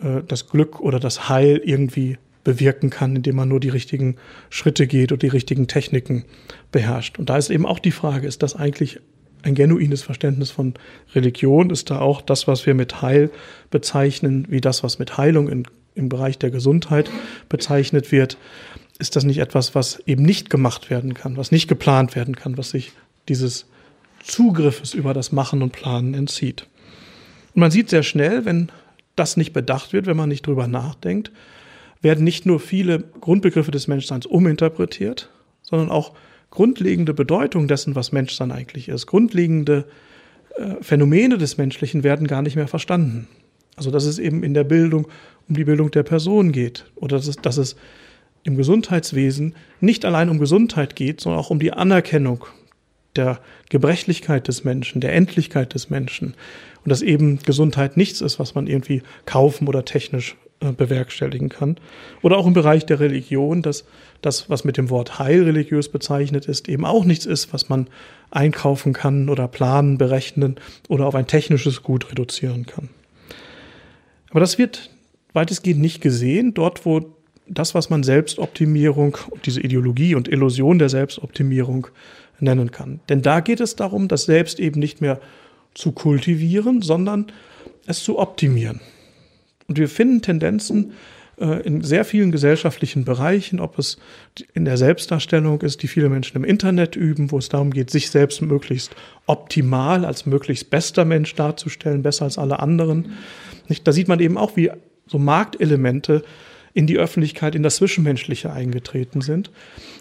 äh, 0.01 0.21
das 0.27 0.47
Glück 0.47 0.79
oder 0.79 0.99
das 0.99 1.27
Heil 1.27 1.61
irgendwie 1.63 2.17
bewirken 2.43 2.89
kann, 2.89 3.15
indem 3.15 3.35
man 3.35 3.49
nur 3.49 3.59
die 3.59 3.69
richtigen 3.69 4.15
Schritte 4.49 4.87
geht 4.87 5.11
und 5.11 5.23
die 5.23 5.27
richtigen 5.27 5.67
Techniken 5.67 6.25
beherrscht. 6.71 7.19
Und 7.19 7.29
da 7.29 7.37
ist 7.37 7.49
eben 7.49 7.65
auch 7.65 7.79
die 7.79 7.91
Frage, 7.91 8.27
ist 8.27 8.43
das 8.43 8.55
eigentlich 8.55 8.99
ein 9.41 9.55
genuines 9.55 10.01
Verständnis 10.01 10.51
von 10.51 10.73
Religion 11.15 11.69
ist 11.69 11.89
da 11.89 11.99
auch 11.99 12.21
das, 12.21 12.47
was 12.47 12.65
wir 12.65 12.73
mit 12.73 13.01
Heil 13.01 13.29
bezeichnen, 13.69 14.45
wie 14.49 14.61
das, 14.61 14.83
was 14.83 14.99
mit 14.99 15.17
Heilung 15.17 15.49
in, 15.49 15.63
im 15.95 16.09
Bereich 16.09 16.37
der 16.37 16.51
Gesundheit 16.51 17.09
bezeichnet 17.47 18.11
wird. 18.11 18.37
Ist 18.99 19.15
das 19.15 19.23
nicht 19.23 19.39
etwas, 19.39 19.75
was 19.75 20.01
eben 20.05 20.23
nicht 20.23 20.49
gemacht 20.49 20.89
werden 20.89 21.13
kann, 21.13 21.37
was 21.37 21.51
nicht 21.51 21.67
geplant 21.67 22.15
werden 22.15 22.35
kann, 22.35 22.57
was 22.57 22.71
sich 22.71 22.91
dieses 23.29 23.65
Zugriffes 24.23 24.93
über 24.93 25.13
das 25.13 25.31
Machen 25.31 25.61
und 25.61 25.71
Planen 25.71 26.13
entzieht. 26.13 26.67
Und 27.55 27.61
man 27.61 27.71
sieht 27.71 27.89
sehr 27.89 28.03
schnell, 28.03 28.43
wenn 28.45 28.69
das 29.15 29.37
nicht 29.37 29.53
bedacht 29.53 29.93
wird, 29.93 30.05
wenn 30.05 30.17
man 30.17 30.29
nicht 30.29 30.45
drüber 30.45 30.67
nachdenkt, 30.67 31.31
werden 32.01 32.23
nicht 32.23 32.45
nur 32.45 32.59
viele 32.59 32.99
Grundbegriffe 32.99 33.71
des 33.71 33.87
Menschseins 33.87 34.25
uminterpretiert, 34.25 35.29
sondern 35.61 35.91
auch 35.91 36.13
grundlegende 36.51 37.13
Bedeutung 37.13 37.67
dessen, 37.67 37.95
was 37.95 38.11
Menschsein 38.11 38.51
eigentlich 38.51 38.89
ist, 38.89 39.05
grundlegende 39.05 39.85
äh, 40.57 40.75
Phänomene 40.81 41.37
des 41.37 41.57
Menschlichen 41.57 42.03
werden 42.03 42.27
gar 42.27 42.41
nicht 42.41 42.55
mehr 42.55 42.67
verstanden. 42.67 43.27
Also 43.75 43.91
dass 43.91 44.05
es 44.05 44.19
eben 44.19 44.43
in 44.43 44.53
der 44.53 44.63
Bildung 44.63 45.07
um 45.47 45.55
die 45.55 45.63
Bildung 45.63 45.91
der 45.91 46.03
Person 46.03 46.51
geht 46.51 46.85
oder 46.95 47.17
dass 47.17 47.27
es, 47.27 47.37
dass 47.37 47.57
es 47.57 47.75
im 48.43 48.55
Gesundheitswesen 48.55 49.55
nicht 49.79 50.05
allein 50.05 50.29
um 50.29 50.39
Gesundheit 50.39 50.95
geht, 50.95 51.21
sondern 51.21 51.39
auch 51.39 51.49
um 51.49 51.59
die 51.59 51.73
Anerkennung 51.73 52.45
der 53.15 53.39
Gebrechlichkeit 53.69 54.47
des 54.47 54.63
Menschen, 54.63 55.01
der 55.01 55.13
Endlichkeit 55.13 55.73
des 55.73 55.89
Menschen 55.89 56.35
und 56.83 56.89
dass 56.89 57.01
eben 57.01 57.39
Gesundheit 57.39 57.97
nichts 57.97 58.21
ist, 58.21 58.39
was 58.39 58.55
man 58.55 58.67
irgendwie 58.67 59.01
kaufen 59.25 59.67
oder 59.67 59.85
technisch 59.85 60.35
bewerkstelligen 60.59 61.49
kann. 61.49 61.77
Oder 62.21 62.37
auch 62.37 62.45
im 62.45 62.53
Bereich 62.53 62.85
der 62.85 62.99
Religion, 62.99 63.61
dass 63.61 63.85
das, 64.21 64.49
was 64.49 64.63
mit 64.65 64.77
dem 64.77 64.89
Wort 64.89 65.17
Heil 65.17 65.43
religiös 65.43 65.89
bezeichnet 65.89 66.47
ist, 66.47 66.67
eben 66.67 66.85
auch 66.85 67.05
nichts 67.05 67.25
ist, 67.25 67.53
was 67.53 67.69
man 67.69 67.87
einkaufen 68.31 68.93
kann 68.93 69.29
oder 69.29 69.47
planen, 69.47 69.97
berechnen 69.97 70.55
oder 70.89 71.05
auf 71.05 71.15
ein 71.15 71.27
technisches 71.27 71.81
Gut 71.81 72.11
reduzieren 72.11 72.65
kann. 72.65 72.89
Aber 74.31 74.41
das 74.41 74.57
wird 74.57 74.89
weitestgehend 75.33 75.81
nicht 75.81 76.01
gesehen, 76.01 76.53
dort 76.53 76.85
wo 76.85 77.13
das, 77.47 77.73
was 77.73 77.89
man 77.89 78.03
Selbstoptimierung, 78.03 79.17
diese 79.45 79.61
Ideologie 79.61 80.13
und 80.15 80.27
Illusion 80.27 80.77
der 80.77 80.89
Selbstoptimierung 80.89 81.87
nennen 82.39 82.71
kann. 82.71 82.99
Denn 83.09 83.21
da 83.21 83.39
geht 83.39 83.59
es 83.59 83.75
darum, 83.75 84.07
das 84.07 84.23
Selbst 84.23 84.59
eben 84.59 84.79
nicht 84.79 85.01
mehr 85.01 85.19
zu 85.73 85.91
kultivieren, 85.91 86.81
sondern 86.81 87.27
es 87.87 88.03
zu 88.03 88.19
optimieren. 88.19 88.81
Und 89.69 89.77
wir 89.77 89.87
finden 89.87 90.21
Tendenzen 90.21 90.93
äh, 91.39 91.61
in 91.61 91.81
sehr 91.81 92.03
vielen 92.03 92.31
gesellschaftlichen 92.31 93.05
Bereichen, 93.05 93.59
ob 93.59 93.79
es 93.79 93.97
in 94.53 94.65
der 94.65 94.77
Selbstdarstellung 94.77 95.61
ist, 95.61 95.83
die 95.83 95.87
viele 95.87 96.09
Menschen 96.09 96.35
im 96.35 96.43
Internet 96.43 96.95
üben, 96.95 97.31
wo 97.31 97.37
es 97.37 97.49
darum 97.49 97.71
geht, 97.71 97.91
sich 97.91 98.09
selbst 98.09 98.41
möglichst 98.41 98.95
optimal 99.27 100.03
als 100.03 100.25
möglichst 100.25 100.69
bester 100.69 101.05
Mensch 101.05 101.35
darzustellen, 101.35 102.01
besser 102.01 102.25
als 102.25 102.37
alle 102.37 102.59
anderen. 102.59 103.13
Da 103.83 103.91
sieht 103.91 104.07
man 104.07 104.19
eben 104.19 104.37
auch, 104.37 104.57
wie 104.57 104.71
so 105.05 105.19
Marktelemente 105.19 106.23
in 106.73 106.87
die 106.87 106.97
Öffentlichkeit, 106.97 107.55
in 107.55 107.63
das 107.63 107.77
Zwischenmenschliche 107.77 108.51
eingetreten 108.51 109.21
sind. 109.21 109.49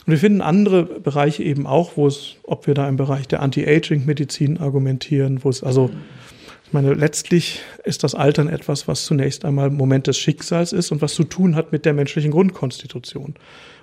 Und 0.06 0.12
wir 0.12 0.18
finden 0.18 0.40
andere 0.40 0.84
Bereiche 0.84 1.42
eben 1.42 1.66
auch, 1.66 1.96
wo 1.96 2.06
es, 2.06 2.36
ob 2.42 2.66
wir 2.66 2.74
da 2.74 2.88
im 2.88 2.96
Bereich 2.96 3.28
der 3.28 3.42
Anti-Aging-Medizin 3.42 4.58
argumentieren, 4.58 5.44
wo 5.44 5.50
es 5.50 5.62
also, 5.62 5.90
ich 6.68 6.74
meine, 6.74 6.92
letztlich 6.92 7.62
ist 7.84 8.04
das 8.04 8.14
Altern 8.14 8.46
etwas, 8.46 8.86
was 8.86 9.06
zunächst 9.06 9.46
einmal 9.46 9.70
Moment 9.70 10.06
des 10.06 10.18
Schicksals 10.18 10.74
ist 10.74 10.92
und 10.92 11.00
was 11.00 11.14
zu 11.14 11.24
tun 11.24 11.56
hat 11.56 11.72
mit 11.72 11.86
der 11.86 11.94
menschlichen 11.94 12.30
Grundkonstitution. 12.30 13.36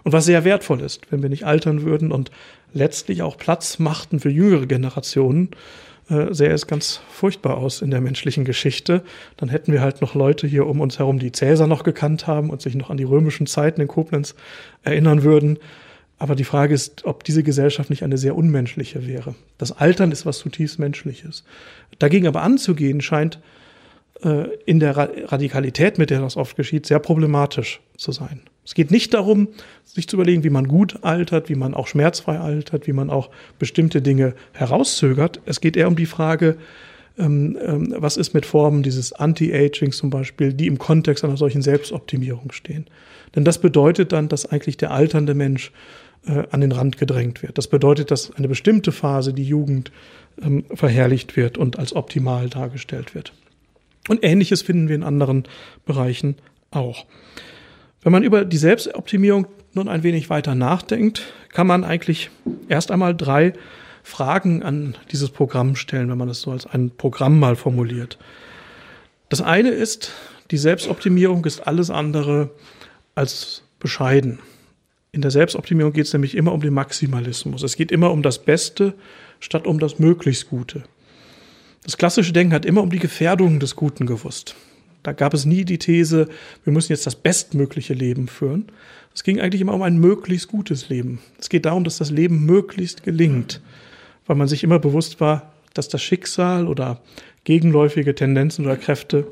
Und 0.03 0.13
was 0.13 0.25
sehr 0.25 0.43
wertvoll 0.43 0.81
ist, 0.81 1.01
wenn 1.09 1.23
wir 1.23 1.29
nicht 1.29 1.47
altern 1.47 1.81
würden 1.81 2.11
und 2.11 2.29
letztlich 2.73 3.23
auch 3.23 3.37
Platz 3.37 3.79
machten 3.79 4.19
für 4.19 4.29
jüngere 4.29 4.67
Generationen, 4.67 5.49
äh, 6.11 6.31
sähe 6.31 6.51
es 6.51 6.67
ganz 6.67 7.01
furchtbar 7.09 7.57
aus 7.57 7.81
in 7.81 7.89
der 7.89 8.01
menschlichen 8.01 8.45
Geschichte. 8.45 9.01
Dann 9.35 9.49
hätten 9.49 9.73
wir 9.73 9.81
halt 9.81 10.01
noch 10.01 10.13
Leute 10.13 10.45
hier 10.45 10.67
um 10.67 10.79
uns 10.79 10.99
herum, 10.99 11.17
die 11.17 11.31
Cäsar 11.31 11.65
noch 11.65 11.81
gekannt 11.81 12.27
haben 12.27 12.51
und 12.51 12.61
sich 12.61 12.75
noch 12.75 12.91
an 12.91 12.97
die 12.97 13.03
römischen 13.03 13.47
Zeiten 13.47 13.81
in 13.81 13.87
Koblenz 13.87 14.35
erinnern 14.83 15.23
würden. 15.23 15.57
Aber 16.17 16.35
die 16.35 16.43
Frage 16.43 16.73
ist, 16.73 17.05
ob 17.05 17.23
diese 17.23 17.43
Gesellschaft 17.43 17.89
nicht 17.89 18.03
eine 18.03 18.17
sehr 18.17 18.35
unmenschliche 18.35 19.05
wäre. 19.05 19.35
Das 19.57 19.71
Altern 19.73 20.11
ist 20.11 20.25
was 20.25 20.37
zutiefst 20.37 20.79
Menschliches. 20.79 21.43
Dagegen 21.99 22.27
aber 22.27 22.41
anzugehen, 22.41 23.01
scheint 23.01 23.39
äh, 24.23 24.47
in 24.65 24.79
der 24.79 24.95
Radikalität, 24.95 25.97
mit 25.97 26.09
der 26.09 26.21
das 26.21 26.37
oft 26.37 26.55
geschieht, 26.55 26.85
sehr 26.85 26.99
problematisch 26.99 27.81
zu 27.97 28.11
sein. 28.11 28.41
Es 28.63 28.73
geht 28.73 28.91
nicht 28.91 29.13
darum, 29.13 29.49
sich 29.83 30.07
zu 30.07 30.15
überlegen, 30.15 30.43
wie 30.43 30.49
man 30.49 30.67
gut 30.67 31.03
altert, 31.03 31.49
wie 31.49 31.55
man 31.55 31.73
auch 31.73 31.87
schmerzfrei 31.87 32.39
altert, 32.39 32.87
wie 32.87 32.93
man 32.93 33.09
auch 33.09 33.29
bestimmte 33.59 34.01
Dinge 34.01 34.33
herauszögert. 34.53 35.41
Es 35.45 35.61
geht 35.61 35.77
eher 35.77 35.87
um 35.87 35.95
die 35.95 36.07
Frage, 36.07 36.57
ähm, 37.17 37.57
ähm, 37.61 37.93
was 37.97 38.17
ist 38.17 38.33
mit 38.33 38.45
Formen 38.45 38.83
dieses 38.83 39.13
Anti-Aging 39.13 39.91
zum 39.91 40.09
Beispiel, 40.09 40.53
die 40.53 40.67
im 40.67 40.79
Kontext 40.79 41.23
einer 41.23 41.37
solchen 41.37 41.61
Selbstoptimierung 41.61 42.51
stehen. 42.51 42.87
Denn 43.35 43.45
das 43.45 43.59
bedeutet 43.59 44.11
dann, 44.11 44.29
dass 44.29 44.45
eigentlich 44.45 44.77
der 44.77 44.91
alternde 44.91 45.33
Mensch 45.33 45.71
an 46.25 46.61
den 46.61 46.71
Rand 46.71 46.97
gedrängt 46.97 47.43
wird. 47.43 47.57
Das 47.57 47.67
bedeutet, 47.67 48.11
dass 48.11 48.31
eine 48.35 48.47
bestimmte 48.47 48.91
Phase, 48.91 49.33
die 49.33 49.43
Jugend, 49.43 49.91
ähm, 50.41 50.65
verherrlicht 50.73 51.35
wird 51.35 51.57
und 51.57 51.79
als 51.79 51.95
optimal 51.95 52.49
dargestellt 52.49 53.15
wird. 53.15 53.33
Und 54.07 54.23
ähnliches 54.23 54.61
finden 54.61 54.87
wir 54.87 54.95
in 54.95 55.03
anderen 55.03 55.43
Bereichen 55.85 56.35
auch. 56.71 57.05
Wenn 58.01 58.11
man 58.11 58.23
über 58.23 58.45
die 58.45 58.57
Selbstoptimierung 58.57 59.47
nun 59.73 59.87
ein 59.87 60.03
wenig 60.03 60.29
weiter 60.29 60.55
nachdenkt, 60.55 61.33
kann 61.49 61.67
man 61.67 61.83
eigentlich 61.83 62.29
erst 62.69 62.91
einmal 62.91 63.15
drei 63.15 63.53
Fragen 64.03 64.61
an 64.61 64.95
dieses 65.11 65.31
Programm 65.31 65.75
stellen, 65.75 66.09
wenn 66.09 66.17
man 66.17 66.29
es 66.29 66.41
so 66.41 66.51
als 66.51 66.67
ein 66.67 66.91
Programm 66.91 67.39
mal 67.39 67.55
formuliert. 67.55 68.19
Das 69.29 69.41
eine 69.41 69.69
ist, 69.69 70.11
die 70.51 70.57
Selbstoptimierung 70.57 71.43
ist 71.45 71.61
alles 71.61 71.89
andere 71.89 72.51
als 73.15 73.63
bescheiden. 73.79 74.39
In 75.15 75.21
der 75.21 75.31
Selbstoptimierung 75.31 75.93
geht 75.93 76.07
es 76.07 76.11
nämlich 76.11 76.35
immer 76.35 76.51
um 76.51 76.59
den 76.59 76.73
Maximalismus. 76.73 77.63
Es 77.63 77.77
geht 77.77 77.89
immer 77.89 78.11
um 78.11 78.21
das 78.21 78.43
Beste 78.43 78.95
statt 79.39 79.65
um 79.65 79.79
das 79.79 79.97
möglichst 79.97 80.49
Gute. 80.49 80.83
Das 81.83 81.95
klassische 81.95 82.33
Denken 82.33 82.53
hat 82.53 82.65
immer 82.65 82.83
um 82.83 82.89
die 82.89 82.99
Gefährdungen 82.99 83.61
des 83.61 83.77
Guten 83.77 84.07
gewusst. 84.07 84.55
Da 85.03 85.13
gab 85.13 85.33
es 85.33 85.45
nie 85.45 85.63
die 85.63 85.77
These, 85.77 86.27
wir 86.65 86.73
müssen 86.73 86.91
jetzt 86.91 87.05
das 87.05 87.15
bestmögliche 87.15 87.93
Leben 87.93 88.27
führen. 88.27 88.65
Es 89.13 89.23
ging 89.23 89.39
eigentlich 89.39 89.61
immer 89.61 89.73
um 89.73 89.83
ein 89.83 89.99
möglichst 89.99 90.49
gutes 90.49 90.89
Leben. 90.89 91.19
Es 91.39 91.47
geht 91.47 91.65
darum, 91.65 91.85
dass 91.85 91.97
das 91.97 92.11
Leben 92.11 92.45
möglichst 92.45 93.03
gelingt, 93.03 93.61
weil 94.25 94.35
man 94.35 94.49
sich 94.49 94.65
immer 94.65 94.79
bewusst 94.79 95.21
war, 95.21 95.53
dass 95.73 95.87
das 95.87 96.03
Schicksal 96.03 96.67
oder 96.67 97.01
gegenläufige 97.45 98.15
Tendenzen 98.15 98.65
oder 98.65 98.75
Kräfte 98.75 99.27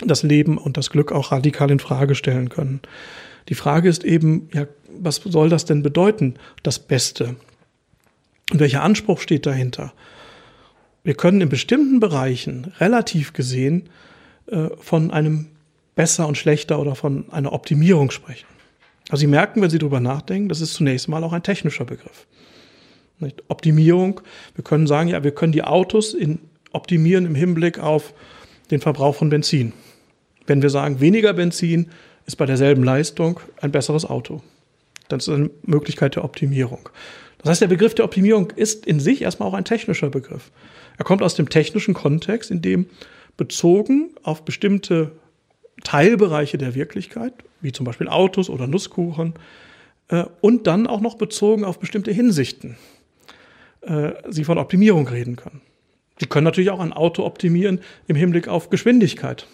das 0.00 0.22
Leben 0.22 0.58
und 0.58 0.76
das 0.76 0.90
Glück 0.90 1.12
auch 1.12 1.32
radikal 1.32 1.70
in 1.70 1.78
Frage 1.78 2.14
stellen 2.14 2.50
können. 2.50 2.82
Die 3.48 3.54
Frage 3.54 3.88
ist 3.88 4.04
eben, 4.04 4.48
ja, 4.52 4.66
was 4.98 5.16
soll 5.16 5.48
das 5.48 5.64
denn 5.64 5.82
bedeuten, 5.82 6.34
das 6.62 6.78
Beste? 6.78 7.36
Und 8.52 8.60
welcher 8.60 8.82
Anspruch 8.82 9.20
steht 9.20 9.46
dahinter? 9.46 9.92
Wir 11.02 11.14
können 11.14 11.40
in 11.40 11.48
bestimmten 11.48 12.00
Bereichen 12.00 12.72
relativ 12.80 13.32
gesehen 13.32 13.88
äh, 14.46 14.68
von 14.78 15.10
einem 15.10 15.48
besser 15.94 16.26
und 16.26 16.38
schlechter 16.38 16.78
oder 16.78 16.94
von 16.94 17.30
einer 17.30 17.52
Optimierung 17.52 18.10
sprechen. 18.10 18.46
Also 19.10 19.20
Sie 19.20 19.26
merken, 19.26 19.60
wenn 19.60 19.70
Sie 19.70 19.78
darüber 19.78 20.00
nachdenken, 20.00 20.48
das 20.48 20.60
ist 20.60 20.74
zunächst 20.74 21.08
mal 21.08 21.22
auch 21.22 21.32
ein 21.32 21.42
technischer 21.42 21.84
Begriff. 21.84 22.26
Nicht? 23.18 23.42
Optimierung, 23.48 24.20
wir 24.54 24.64
können 24.64 24.86
sagen, 24.86 25.08
ja, 25.08 25.22
wir 25.22 25.32
können 25.32 25.52
die 25.52 25.62
Autos 25.62 26.14
in, 26.14 26.38
optimieren 26.72 27.26
im 27.26 27.34
Hinblick 27.34 27.78
auf 27.78 28.14
den 28.70 28.80
Verbrauch 28.80 29.14
von 29.14 29.28
Benzin. 29.28 29.72
Wenn 30.46 30.62
wir 30.62 30.70
sagen, 30.70 31.00
weniger 31.00 31.32
Benzin 31.32 31.90
ist 32.26 32.36
bei 32.36 32.46
derselben 32.46 32.84
Leistung 32.84 33.40
ein 33.60 33.72
besseres 33.72 34.04
Auto. 34.04 34.42
Das 35.08 35.28
ist 35.28 35.34
eine 35.34 35.50
Möglichkeit 35.62 36.16
der 36.16 36.24
Optimierung. 36.24 36.88
Das 37.38 37.50
heißt, 37.50 37.60
der 37.60 37.68
Begriff 37.68 37.94
der 37.94 38.06
Optimierung 38.06 38.50
ist 38.56 38.86
in 38.86 39.00
sich 39.00 39.22
erstmal 39.22 39.48
auch 39.48 39.54
ein 39.54 39.66
technischer 39.66 40.08
Begriff. 40.08 40.50
Er 40.96 41.04
kommt 41.04 41.22
aus 41.22 41.34
dem 41.34 41.48
technischen 41.48 41.92
Kontext, 41.92 42.50
in 42.50 42.62
dem 42.62 42.86
bezogen 43.36 44.10
auf 44.22 44.44
bestimmte 44.44 45.12
Teilbereiche 45.82 46.56
der 46.56 46.74
Wirklichkeit, 46.74 47.34
wie 47.60 47.72
zum 47.72 47.84
Beispiel 47.84 48.08
Autos 48.08 48.48
oder 48.48 48.66
Nusskuchen, 48.66 49.34
äh, 50.08 50.24
und 50.40 50.66
dann 50.66 50.86
auch 50.86 51.00
noch 51.00 51.16
bezogen 51.16 51.64
auf 51.64 51.78
bestimmte 51.78 52.12
Hinsichten, 52.12 52.76
äh, 53.82 54.12
Sie 54.30 54.44
von 54.44 54.56
Optimierung 54.56 55.06
reden 55.08 55.36
können. 55.36 55.60
Sie 56.20 56.26
können 56.26 56.44
natürlich 56.44 56.70
auch 56.70 56.80
ein 56.80 56.92
Auto 56.92 57.24
optimieren 57.24 57.80
im 58.06 58.16
Hinblick 58.16 58.48
auf 58.48 58.70
Geschwindigkeit 58.70 59.46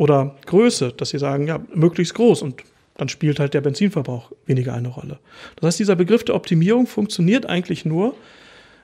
oder 0.00 0.34
Größe, 0.46 0.94
dass 0.96 1.10
Sie 1.10 1.18
sagen, 1.18 1.46
ja, 1.46 1.60
möglichst 1.74 2.14
groß 2.14 2.40
und 2.40 2.62
dann 2.96 3.10
spielt 3.10 3.38
halt 3.38 3.52
der 3.52 3.60
Benzinverbrauch 3.60 4.32
weniger 4.46 4.72
eine 4.72 4.88
Rolle. 4.88 5.18
Das 5.56 5.66
heißt, 5.66 5.78
dieser 5.78 5.94
Begriff 5.94 6.24
der 6.24 6.36
Optimierung 6.36 6.86
funktioniert 6.86 7.44
eigentlich 7.44 7.84
nur, 7.84 8.14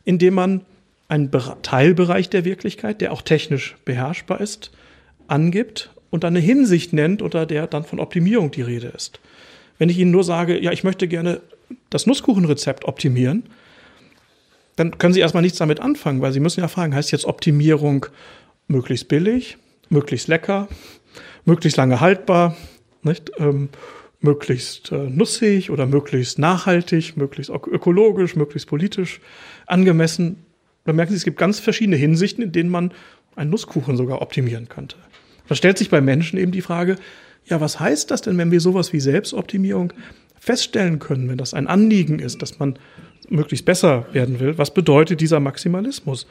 indem 0.04 0.34
man 0.34 0.60
einen 1.08 1.30
Teilbereich 1.62 2.28
der 2.28 2.44
Wirklichkeit, 2.44 3.00
der 3.00 3.14
auch 3.14 3.22
technisch 3.22 3.76
beherrschbar 3.86 4.42
ist, 4.42 4.72
angibt 5.26 5.90
und 6.10 6.22
dann 6.22 6.36
eine 6.36 6.44
Hinsicht 6.44 6.92
nennt, 6.92 7.22
unter 7.22 7.46
der 7.46 7.66
dann 7.66 7.84
von 7.84 7.98
Optimierung 7.98 8.50
die 8.50 8.60
Rede 8.62 8.88
ist. 8.88 9.18
Wenn 9.78 9.88
ich 9.88 9.98
Ihnen 9.98 10.10
nur 10.10 10.22
sage, 10.22 10.62
ja, 10.62 10.70
ich 10.70 10.84
möchte 10.84 11.08
gerne 11.08 11.40
das 11.88 12.06
Nusskuchenrezept 12.06 12.84
optimieren, 12.84 13.44
dann 14.76 14.98
können 14.98 15.14
Sie 15.14 15.20
erstmal 15.20 15.42
nichts 15.42 15.56
damit 15.56 15.80
anfangen, 15.80 16.20
weil 16.20 16.32
Sie 16.32 16.40
müssen 16.40 16.60
ja 16.60 16.68
fragen, 16.68 16.94
heißt 16.94 17.10
jetzt 17.10 17.24
Optimierung 17.24 18.04
möglichst 18.68 19.08
billig, 19.08 19.56
möglichst 19.88 20.28
lecker, 20.28 20.68
möglichst 21.46 21.78
lange 21.78 22.00
haltbar, 22.00 22.56
nicht? 23.02 23.32
Ähm, 23.38 23.70
möglichst 24.20 24.92
äh, 24.92 25.08
nussig 25.08 25.70
oder 25.70 25.86
möglichst 25.86 26.38
nachhaltig, 26.38 27.16
möglichst 27.16 27.50
ökologisch, 27.50 28.36
möglichst 28.36 28.68
politisch 28.68 29.20
angemessen. 29.66 30.44
Da 30.84 30.92
merken 30.92 31.12
Sie, 31.12 31.16
es 31.16 31.24
gibt 31.24 31.38
ganz 31.38 31.60
verschiedene 31.60 31.96
Hinsichten, 31.96 32.42
in 32.42 32.52
denen 32.52 32.70
man 32.70 32.92
einen 33.34 33.50
Nusskuchen 33.50 33.96
sogar 33.96 34.22
optimieren 34.22 34.68
könnte. 34.68 34.96
Da 35.48 35.54
stellt 35.54 35.78
sich 35.78 35.90
bei 35.90 36.00
Menschen 36.00 36.38
eben 36.38 36.52
die 36.52 36.62
Frage, 36.62 36.96
ja, 37.44 37.60
was 37.60 37.78
heißt 37.78 38.10
das 38.10 38.22
denn, 38.22 38.36
wenn 38.38 38.50
wir 38.50 38.60
sowas 38.60 38.92
wie 38.92 39.00
Selbstoptimierung 39.00 39.92
feststellen 40.38 40.98
können, 40.98 41.28
wenn 41.28 41.38
das 41.38 41.54
ein 41.54 41.66
Anliegen 41.68 42.18
ist, 42.18 42.42
dass 42.42 42.58
man 42.58 42.78
möglichst 43.28 43.64
besser 43.64 44.06
werden 44.12 44.40
will? 44.40 44.58
Was 44.58 44.74
bedeutet 44.74 45.20
dieser 45.20 45.40
Maximalismus? 45.40 46.26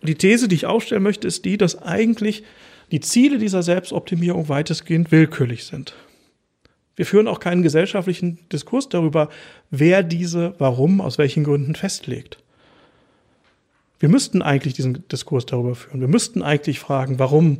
Und 0.00 0.08
die 0.08 0.16
These, 0.16 0.48
die 0.48 0.56
ich 0.56 0.66
aufstellen 0.66 1.02
möchte, 1.02 1.28
ist 1.28 1.44
die, 1.44 1.56
dass 1.56 1.80
eigentlich 1.82 2.42
die 2.90 3.00
Ziele 3.00 3.38
dieser 3.38 3.62
Selbstoptimierung 3.62 4.48
weitestgehend 4.48 5.10
willkürlich 5.10 5.64
sind. 5.64 5.94
Wir 6.94 7.04
führen 7.04 7.28
auch 7.28 7.40
keinen 7.40 7.62
gesellschaftlichen 7.62 8.38
Diskurs 8.50 8.88
darüber, 8.88 9.28
wer 9.70 10.02
diese, 10.02 10.54
warum, 10.58 11.00
aus 11.00 11.18
welchen 11.18 11.44
Gründen 11.44 11.74
festlegt. 11.74 12.38
Wir 13.98 14.08
müssten 14.08 14.42
eigentlich 14.42 14.74
diesen 14.74 15.06
Diskurs 15.08 15.46
darüber 15.46 15.74
führen. 15.74 16.00
Wir 16.00 16.08
müssten 16.08 16.42
eigentlich 16.42 16.80
fragen, 16.80 17.18
warum 17.18 17.58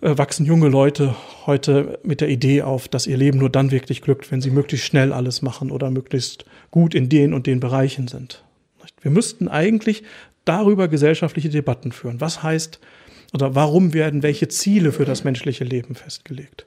äh, 0.00 0.16
wachsen 0.16 0.46
junge 0.46 0.68
Leute 0.68 1.14
heute 1.46 1.98
mit 2.02 2.20
der 2.20 2.28
Idee 2.28 2.62
auf, 2.62 2.88
dass 2.88 3.06
ihr 3.06 3.16
Leben 3.16 3.38
nur 3.38 3.50
dann 3.50 3.70
wirklich 3.70 4.02
glückt, 4.02 4.30
wenn 4.30 4.40
sie 4.40 4.50
möglichst 4.50 4.86
schnell 4.86 5.12
alles 5.12 5.42
machen 5.42 5.70
oder 5.70 5.90
möglichst 5.90 6.44
gut 6.70 6.94
in 6.94 7.08
den 7.08 7.32
und 7.32 7.46
den 7.46 7.60
Bereichen 7.60 8.08
sind. 8.08 8.44
Wir 9.00 9.10
müssten 9.10 9.48
eigentlich 9.48 10.04
darüber 10.44 10.88
gesellschaftliche 10.88 11.48
Debatten 11.48 11.92
führen. 11.92 12.20
Was 12.20 12.42
heißt 12.42 12.78
oder 13.32 13.54
warum 13.54 13.92
werden 13.92 14.22
welche 14.22 14.48
Ziele 14.48 14.92
für 14.92 15.04
das 15.04 15.24
menschliche 15.24 15.64
Leben 15.64 15.94
festgelegt? 15.94 16.66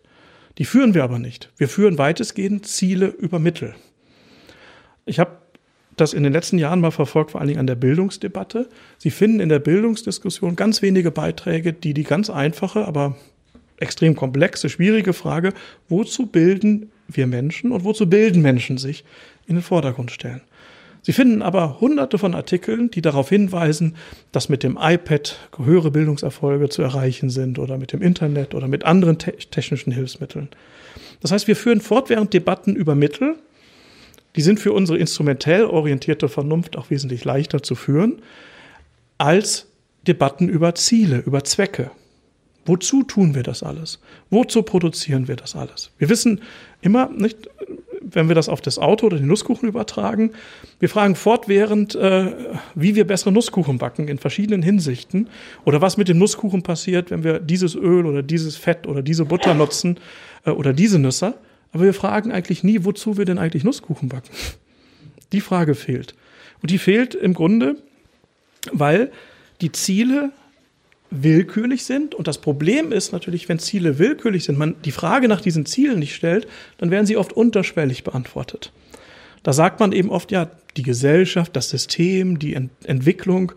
Die 0.57 0.65
führen 0.65 0.93
wir 0.93 1.03
aber 1.03 1.19
nicht. 1.19 1.51
Wir 1.57 1.69
führen 1.69 1.97
weitestgehend 1.97 2.65
Ziele 2.65 3.07
über 3.07 3.39
Mittel. 3.39 3.75
Ich 5.05 5.19
habe 5.19 5.37
das 5.95 6.13
in 6.13 6.23
den 6.23 6.33
letzten 6.33 6.57
Jahren 6.57 6.81
mal 6.81 6.91
verfolgt, 6.91 7.31
vor 7.31 7.41
allen 7.41 7.47
Dingen 7.47 7.59
an 7.59 7.67
der 7.67 7.75
Bildungsdebatte. 7.75 8.69
Sie 8.97 9.11
finden 9.11 9.39
in 9.39 9.49
der 9.49 9.59
Bildungsdiskussion 9.59 10.55
ganz 10.55 10.81
wenige 10.81 11.11
Beiträge, 11.11 11.73
die 11.73 11.93
die 11.93 12.03
ganz 12.03 12.29
einfache, 12.29 12.85
aber 12.85 13.17
extrem 13.77 14.15
komplexe, 14.15 14.69
schwierige 14.69 15.13
Frage, 15.13 15.53
wozu 15.87 16.25
bilden 16.25 16.91
wir 17.07 17.27
Menschen 17.27 17.71
und 17.71 17.83
wozu 17.83 18.09
bilden 18.09 18.41
Menschen 18.41 18.77
sich, 18.77 19.03
in 19.47 19.55
den 19.55 19.63
Vordergrund 19.63 20.11
stellen. 20.11 20.41
Sie 21.09 21.13
finden 21.13 21.41
aber 21.41 21.81
hunderte 21.81 22.19
von 22.19 22.35
Artikeln, 22.35 22.91
die 22.91 23.01
darauf 23.01 23.29
hinweisen, 23.29 23.95
dass 24.31 24.47
mit 24.47 24.61
dem 24.61 24.77
iPad 24.79 25.39
höhere 25.57 25.89
Bildungserfolge 25.89 26.69
zu 26.69 26.83
erreichen 26.83 27.31
sind 27.31 27.57
oder 27.57 27.79
mit 27.79 27.93
dem 27.93 28.03
Internet 28.03 28.53
oder 28.53 28.67
mit 28.67 28.85
anderen 28.85 29.17
te 29.17 29.31
technischen 29.31 29.91
Hilfsmitteln. 29.91 30.49
Das 31.21 31.31
heißt, 31.31 31.47
wir 31.47 31.55
führen 31.55 31.81
fortwährend 31.81 32.31
Debatten 32.31 32.75
über 32.75 32.93
Mittel, 32.93 33.37
die 34.35 34.41
sind 34.41 34.59
für 34.59 34.71
unsere 34.71 34.99
instrumentell 34.99 35.65
orientierte 35.65 36.29
Vernunft 36.29 36.77
auch 36.77 36.91
wesentlich 36.91 37.25
leichter 37.25 37.63
zu 37.63 37.73
führen 37.73 38.21
als 39.17 39.65
Debatten 40.05 40.47
über 40.47 40.75
Ziele, 40.75 41.23
über 41.25 41.43
Zwecke. 41.43 41.89
Wozu 42.69 43.01
tun 43.01 43.33
wir 43.33 43.41
das 43.41 43.63
alles? 43.63 43.97
Wozu 44.29 44.61
produzieren 44.61 45.27
wir 45.27 45.35
das 45.35 45.55
alles? 45.55 45.89
Wir 45.97 46.07
wissen 46.07 46.41
immer, 46.81 47.09
nicht, 47.09 47.49
wenn 47.99 48.27
wir 48.27 48.35
das 48.35 48.47
auf 48.47 48.61
das 48.61 48.77
Auto 48.77 49.07
oder 49.07 49.17
den 49.17 49.25
Nusskuchen 49.25 49.67
übertragen, 49.67 50.33
wir 50.79 50.87
fragen 50.87 51.15
fortwährend, 51.15 51.95
äh, 51.95 52.31
wie 52.75 52.93
wir 52.93 53.07
bessere 53.07 53.31
Nusskuchen 53.31 53.79
backen 53.79 54.07
in 54.07 54.19
verschiedenen 54.19 54.61
Hinsichten 54.61 55.29
oder 55.65 55.81
was 55.81 55.97
mit 55.97 56.09
dem 56.09 56.19
Nusskuchen 56.19 56.61
passiert, 56.61 57.09
wenn 57.09 57.23
wir 57.23 57.39
dieses 57.39 57.73
Öl 57.73 58.05
oder 58.05 58.21
dieses 58.21 58.55
Fett 58.55 58.85
oder 58.85 59.01
diese 59.01 59.25
Butter 59.25 59.55
nutzen 59.55 59.97
äh, 60.45 60.51
oder 60.51 60.71
diese 60.71 60.99
Nüsse. 60.99 61.33
Aber 61.71 61.85
wir 61.85 61.95
fragen 61.95 62.31
eigentlich 62.31 62.63
nie, 62.63 62.83
wozu 62.83 63.17
wir 63.17 63.25
denn 63.25 63.39
eigentlich 63.39 63.63
Nusskuchen 63.63 64.09
backen. 64.09 64.29
Die 65.31 65.41
Frage 65.41 65.73
fehlt. 65.73 66.13
Und 66.61 66.69
die 66.69 66.77
fehlt 66.77 67.15
im 67.15 67.33
Grunde, 67.33 67.77
weil 68.71 69.11
die 69.61 69.71
Ziele 69.71 70.31
willkürlich 71.11 71.83
sind. 71.83 72.15
Und 72.15 72.27
das 72.27 72.39
Problem 72.39 72.91
ist 72.91 73.11
natürlich, 73.11 73.49
wenn 73.49 73.59
Ziele 73.59 73.99
willkürlich 73.99 74.43
sind, 74.43 74.57
man 74.57 74.75
die 74.85 74.91
Frage 74.91 75.27
nach 75.27 75.41
diesen 75.41 75.65
Zielen 75.65 75.99
nicht 75.99 76.15
stellt, 76.15 76.47
dann 76.77 76.91
werden 76.91 77.05
sie 77.05 77.17
oft 77.17 77.33
unterschwellig 77.33 78.03
beantwortet. 78.03 78.71
Da 79.43 79.53
sagt 79.53 79.79
man 79.79 79.91
eben 79.91 80.09
oft, 80.09 80.31
ja, 80.31 80.49
die 80.77 80.83
Gesellschaft, 80.83 81.55
das 81.55 81.69
System, 81.69 82.39
die 82.39 82.53
Ent 82.53 82.71
Entwicklung 82.83 83.53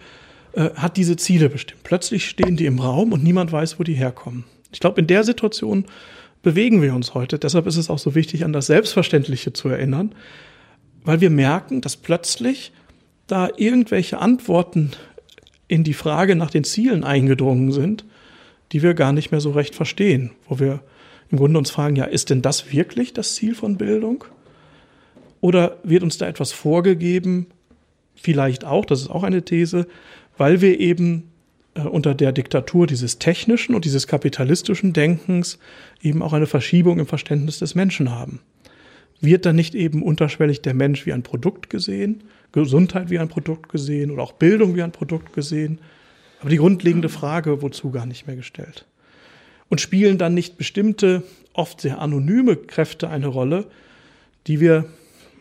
äh, 0.52 0.70
hat 0.74 0.96
diese 0.96 1.16
Ziele 1.16 1.48
bestimmt. 1.48 1.82
Plötzlich 1.82 2.28
stehen 2.28 2.56
die 2.56 2.66
im 2.66 2.78
Raum 2.78 3.12
und 3.12 3.22
niemand 3.22 3.52
weiß, 3.52 3.78
wo 3.78 3.82
die 3.82 3.94
herkommen. 3.94 4.44
Ich 4.72 4.80
glaube, 4.80 5.00
in 5.00 5.06
der 5.06 5.24
Situation 5.24 5.84
bewegen 6.42 6.82
wir 6.82 6.94
uns 6.94 7.14
heute. 7.14 7.38
Deshalb 7.38 7.66
ist 7.66 7.76
es 7.76 7.90
auch 7.90 7.98
so 7.98 8.14
wichtig, 8.14 8.44
an 8.44 8.52
das 8.52 8.66
Selbstverständliche 8.66 9.52
zu 9.52 9.68
erinnern, 9.68 10.14
weil 11.04 11.20
wir 11.20 11.30
merken, 11.30 11.80
dass 11.80 11.96
plötzlich 11.96 12.72
da 13.26 13.48
irgendwelche 13.56 14.18
Antworten 14.18 14.92
in 15.72 15.84
die 15.84 15.94
Frage 15.94 16.36
nach 16.36 16.50
den 16.50 16.64
Zielen 16.64 17.02
eingedrungen 17.02 17.72
sind, 17.72 18.04
die 18.72 18.82
wir 18.82 18.92
gar 18.92 19.14
nicht 19.14 19.30
mehr 19.30 19.40
so 19.40 19.52
recht 19.52 19.74
verstehen, 19.74 20.32
wo 20.46 20.58
wir 20.58 20.80
im 21.30 21.38
Grunde 21.38 21.58
uns 21.58 21.70
fragen, 21.70 21.96
ja, 21.96 22.04
ist 22.04 22.28
denn 22.28 22.42
das 22.42 22.70
wirklich 22.74 23.14
das 23.14 23.36
Ziel 23.36 23.54
von 23.54 23.78
Bildung? 23.78 24.22
Oder 25.40 25.78
wird 25.82 26.02
uns 26.02 26.18
da 26.18 26.28
etwas 26.28 26.52
vorgegeben, 26.52 27.46
vielleicht 28.14 28.66
auch, 28.66 28.84
das 28.84 29.00
ist 29.00 29.08
auch 29.08 29.22
eine 29.22 29.46
These, 29.46 29.86
weil 30.36 30.60
wir 30.60 30.78
eben 30.78 31.30
äh, 31.72 31.80
unter 31.80 32.14
der 32.14 32.32
Diktatur 32.32 32.86
dieses 32.86 33.18
technischen 33.18 33.74
und 33.74 33.86
dieses 33.86 34.06
kapitalistischen 34.06 34.92
Denkens 34.92 35.58
eben 36.02 36.20
auch 36.20 36.34
eine 36.34 36.46
Verschiebung 36.46 36.98
im 36.98 37.06
Verständnis 37.06 37.60
des 37.60 37.74
Menschen 37.74 38.10
haben. 38.10 38.40
Wird 39.22 39.46
dann 39.46 39.56
nicht 39.56 39.74
eben 39.74 40.02
unterschwellig 40.02 40.60
der 40.60 40.74
Mensch 40.74 41.06
wie 41.06 41.14
ein 41.14 41.22
Produkt 41.22 41.70
gesehen, 41.70 42.24
Gesundheit 42.52 43.10
wie 43.10 43.18
ein 43.18 43.28
Produkt 43.28 43.70
gesehen 43.70 44.10
oder 44.10 44.22
auch 44.22 44.32
Bildung 44.32 44.76
wie 44.76 44.82
ein 44.82 44.92
Produkt 44.92 45.32
gesehen, 45.32 45.80
aber 46.40 46.50
die 46.50 46.58
grundlegende 46.58 47.08
Frage 47.08 47.62
wozu 47.62 47.90
gar 47.90 48.06
nicht 48.06 48.26
mehr 48.26 48.36
gestellt. 48.36 48.86
Und 49.68 49.80
spielen 49.80 50.18
dann 50.18 50.34
nicht 50.34 50.58
bestimmte, 50.58 51.22
oft 51.54 51.80
sehr 51.80 52.00
anonyme 52.00 52.56
Kräfte 52.56 53.08
eine 53.08 53.26
Rolle, 53.26 53.66
die 54.46 54.60
wir 54.60 54.86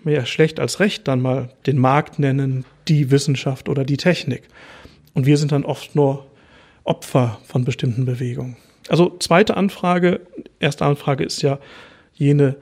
mehr 0.04 0.26
schlecht 0.26 0.60
als 0.60 0.80
recht 0.80 1.08
dann 1.08 1.22
mal 1.22 1.50
den 1.66 1.78
Markt 1.78 2.20
nennen, 2.20 2.66
die 2.88 3.12
Wissenschaft 3.12 3.70
oder 3.70 3.84
die 3.84 3.98
Technik. 3.98 4.44
Und 5.14 5.26
wir 5.26 5.38
sind 5.38 5.52
dann 5.52 5.66
oft 5.66 5.96
nur 5.96 6.26
Opfer 6.84 7.40
von 7.44 7.66
bestimmten 7.66 8.06
Bewegungen. 8.06 8.58
Also 8.90 9.16
zweite 9.20 9.58
Anfrage, 9.58 10.22
erste 10.60 10.86
Anfrage 10.86 11.24
ist 11.24 11.42
ja 11.42 11.60
jene, 12.14 12.56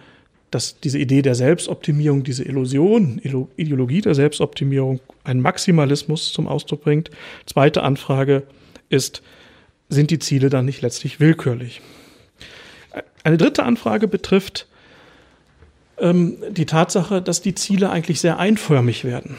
dass 0.51 0.79
diese 0.79 0.97
Idee 0.97 1.21
der 1.21 1.35
Selbstoptimierung, 1.35 2.23
diese 2.23 2.43
Illusion, 2.43 3.21
Ideologie 3.55 4.01
der 4.01 4.15
Selbstoptimierung 4.15 4.99
einen 5.23 5.41
Maximalismus 5.41 6.33
zum 6.33 6.47
Ausdruck 6.47 6.83
bringt. 6.83 7.11
Zweite 7.45 7.83
Anfrage 7.83 8.43
ist, 8.89 9.21
sind 9.89 10.11
die 10.11 10.19
Ziele 10.19 10.49
dann 10.49 10.65
nicht 10.65 10.81
letztlich 10.81 11.19
willkürlich? 11.19 11.81
Eine 13.23 13.37
dritte 13.37 13.63
Anfrage 13.63 14.07
betrifft 14.07 14.67
ähm, 15.99 16.37
die 16.51 16.65
Tatsache, 16.65 17.21
dass 17.21 17.41
die 17.41 17.55
Ziele 17.55 17.89
eigentlich 17.89 18.19
sehr 18.19 18.39
einförmig 18.39 19.03
werden. 19.03 19.35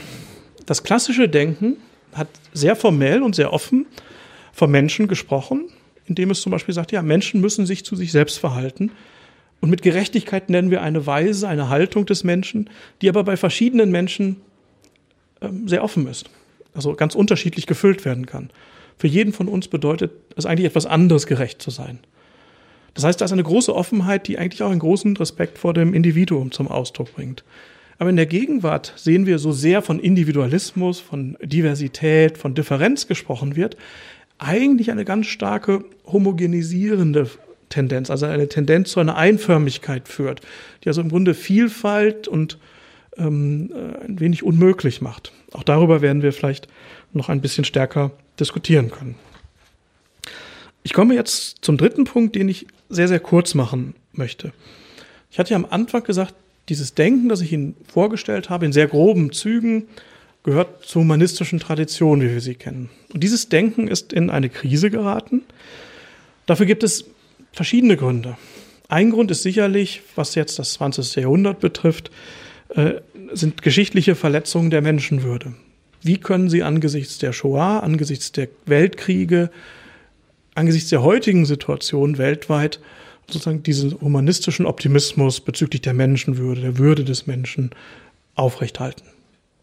Das 0.67 0.83
klassische 0.83 1.29
Denken 1.29 1.77
hat 2.13 2.29
sehr 2.53 2.77
formell 2.77 3.23
und 3.23 3.35
sehr 3.35 3.53
offen 3.53 3.87
von 4.53 4.71
Menschen 4.71 5.09
gesprochen, 5.09 5.69
indem 6.07 6.31
es 6.31 6.41
zum 6.43 6.53
Beispiel 6.53 6.75
sagt, 6.75 6.93
ja, 6.93 7.03
Menschen 7.03 7.41
müssen 7.41 7.67
sich 7.67 7.85
zu 7.85 7.97
sich 7.97 8.13
selbst 8.13 8.39
verhalten. 8.39 8.93
Und 9.61 9.71
mit 9.71 9.83
Gerechtigkeit 9.83 10.49
nennen 10.49 10.71
wir 10.71 10.83
eine 10.83 11.07
Weise, 11.07 11.49
eine 11.49 11.69
Haltung 11.69 12.07
des 12.07 12.25
Menschen, 12.25 12.71
die 13.03 13.09
aber 13.09 13.25
bei 13.25 13.37
verschiedenen 13.37 13.91
Menschen 13.91 14.37
ähm, 15.41 15.69
sehr 15.69 15.85
offen 15.85 16.07
ist. 16.07 16.31
Also 16.75 16.95
ganz 16.95 17.15
unterschiedlich 17.15 17.67
gefüllt 17.67 18.05
werden 18.05 18.27
kann. 18.27 18.51
Für 18.97 19.09
jeden 19.09 19.33
von 19.33 19.49
uns 19.49 19.69
bedeutet 19.69 20.13
es 20.37 20.47
eigentlich 20.47 20.67
etwas 20.67 20.87
anderes, 20.87 21.27
gerecht 21.27 21.61
zu 21.61 21.71
sein. 21.71 21.99
Das 22.95 23.05
heißt, 23.05 23.21
da 23.21 23.25
ist 23.25 23.33
eine 23.33 23.43
große 23.43 23.75
Offenheit, 23.75 24.29
die 24.29 24.39
eigentlich 24.39 24.63
auch 24.63 24.71
einen 24.71 24.81
großen 24.81 25.17
Respekt 25.17 25.59
vor 25.59 25.75
dem 25.75 25.95
Individuum 25.95 26.53
zum 26.53 26.69
Ausdruck 26.69 27.15
bringt. 27.15 27.45
Aber 27.99 28.11
in 28.11 28.17
der 28.17 28.27
Gegenwart 28.27 28.95
sehen 28.97 29.27
wir 29.27 29.39
so 29.39 29.53
sehr 29.53 29.83
von 29.83 30.01
Individualismus, 30.01 31.01
von 31.01 31.37
Diversität, 31.43 32.39
von 32.39 32.55
Differenz 32.55 33.07
gesprochen 33.07 33.57
wird, 33.57 33.77
eigentlich 34.39 34.91
eine 34.91 35.05
ganz 35.05 35.27
starke 35.27 35.85
homogenisierende 36.07 37.29
Tendenz, 37.71 38.11
also 38.11 38.27
eine 38.27 38.49
Tendenz 38.49 38.91
zu 38.91 39.01
einer 39.01 39.17
Einförmigkeit 39.17 40.09
führt, 40.09 40.43
die 40.85 40.89
also 40.89 41.01
im 41.01 41.09
Grunde 41.09 41.33
Vielfalt 41.35 42.29
und 42.29 42.59
ähm, 43.17 43.71
äh, 43.73 44.05
ein 44.05 44.21
wenig 44.21 44.43
unmöglich 44.43 45.01
macht. 45.01 45.33
Auch 45.53 45.63
darüber 45.63 46.03
werden 46.03 46.23
wir 46.23 46.33
vielleicht 46.33 46.69
noch 47.13 47.29
ein 47.29 47.41
bisschen 47.41 47.65
stärker 47.65 48.11
diskutieren 48.39 48.91
können. 48.91 49.15
Ich 50.83 50.93
komme 50.93 51.15
jetzt 51.15 51.59
zum 51.63 51.77
dritten 51.77 52.05
Punkt, 52.05 52.35
den 52.35 52.49
ich 52.49 52.67
sehr, 52.89 53.09
sehr 53.09 53.21
kurz 53.21 53.55
machen 53.55 53.95
möchte. 54.13 54.53
Ich 55.31 55.39
hatte 55.39 55.51
ja 55.51 55.57
am 55.57 55.67
Anfang 55.69 56.05
gesagt, 56.05 56.35
dieses 56.69 56.95
Denken, 56.95 57.29
das 57.29 57.41
ich 57.41 57.53
Ihnen 57.53 57.77
vorgestellt 57.87 58.51
habe, 58.51 58.65
in 58.65 58.73
sehr 58.73 58.87
groben 58.87 59.33
Zügen, 59.33 59.89
gehört 60.43 60.85
zur 60.85 61.03
humanistischen 61.03 61.61
Tradition, 61.61 62.23
wie 62.23 62.31
wir 62.31 62.41
sie 62.41 62.55
kennen. 62.55 62.89
Und 63.13 63.23
dieses 63.23 63.49
Denken 63.49 63.89
ist 63.89 64.13
in 64.13 64.31
eine 64.31 64.49
Krise 64.49 64.91
geraten. 64.91 65.43
Dafür 66.47 66.67
gibt 66.67 66.83
es 66.83 67.05
verschiedene 67.53 67.97
Gründe. 67.97 68.37
Ein 68.89 69.11
Grund 69.11 69.31
ist 69.31 69.43
sicherlich, 69.43 70.03
was 70.17 70.35
jetzt 70.35 70.59
das 70.59 70.73
20. 70.75 71.17
Jahrhundert 71.17 71.61
betrifft, 71.61 72.11
äh, 72.71 72.95
sind 73.33 73.63
geschichtliche 73.63 74.15
Verletzungen 74.15 74.71
der 74.71 74.83
Menschenwürde. 74.83 75.55
Wie 76.03 76.19
können 76.19 76.49
sie 76.49 76.63
angesichts 76.63 77.19
der 77.19 77.33
Shoah, 77.33 77.83
angesichts 77.83 78.33
der 78.33 78.49
Weltkriege, 78.67 79.51
angesichts 80.55 80.91
der 80.91 81.03
heutigen 81.03 81.47
Situation 81.47 82.19
weltweit 82.19 82.81
sozusagen 83.29 83.63
diesen 83.63 84.01
humanistischen 84.01 84.67
Optimismus 84.67 85.41
bezüglich 85.41 85.83
der 85.83 85.95
Menschenwürde, 85.95 86.63
der 86.63 86.79
Würde 86.79 87.05
des 87.05 87.27
Menschen 87.27 87.71
aufrechthalten? 88.35 89.05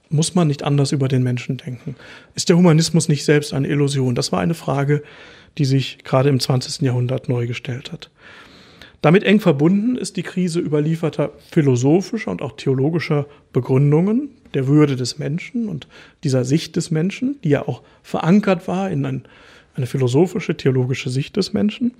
Muss 0.10 0.36
man 0.36 0.48
nicht 0.48 0.64
anders 0.64 0.92
über 0.92 1.08
den 1.08 1.24
Menschen 1.24 1.58
denken? 1.58 1.96
Ist 2.36 2.50
der 2.50 2.58
Humanismus 2.58 3.10
nicht 3.10 3.26
selbst 3.26 3.54
eine 3.54 3.68
Illusion? 3.68 4.16
Das 4.16 4.32
war 4.32 4.40
eine 4.40 4.54
Frage, 4.54 5.04
die 5.58 5.66
sich 5.66 6.00
gerade 6.04 6.30
im 6.30 6.40
20. 6.40 6.82
Jahrhundert 6.82 7.30
neu 7.30 7.48
gestellt 7.48 7.92
hat. 7.92 8.10
Damit 9.02 9.24
eng 9.24 9.40
verbunden 9.40 9.96
ist 9.96 10.18
die 10.18 10.24
Krise 10.24 10.60
überlieferter 10.60 11.32
philosophischer 11.52 12.32
und 12.32 12.42
auch 12.42 12.54
theologischer 12.54 13.28
Begründungen 13.54 14.30
der 14.54 14.68
Würde 14.68 14.96
des 14.96 15.20
Menschen 15.20 15.70
und 15.70 15.88
dieser 16.24 16.46
Sicht 16.46 16.76
des 16.76 16.90
Menschen, 16.90 17.40
die 17.44 17.50
ja 17.50 17.68
auch 17.68 17.84
verankert 18.02 18.68
war 18.68 18.90
in 18.90 19.06
ein, 19.06 19.26
eine 19.76 19.86
philosophische, 19.86 20.58
theologische 20.58 21.10
Sicht 21.10 21.38
des 21.38 21.54
Menschen. 21.54 21.94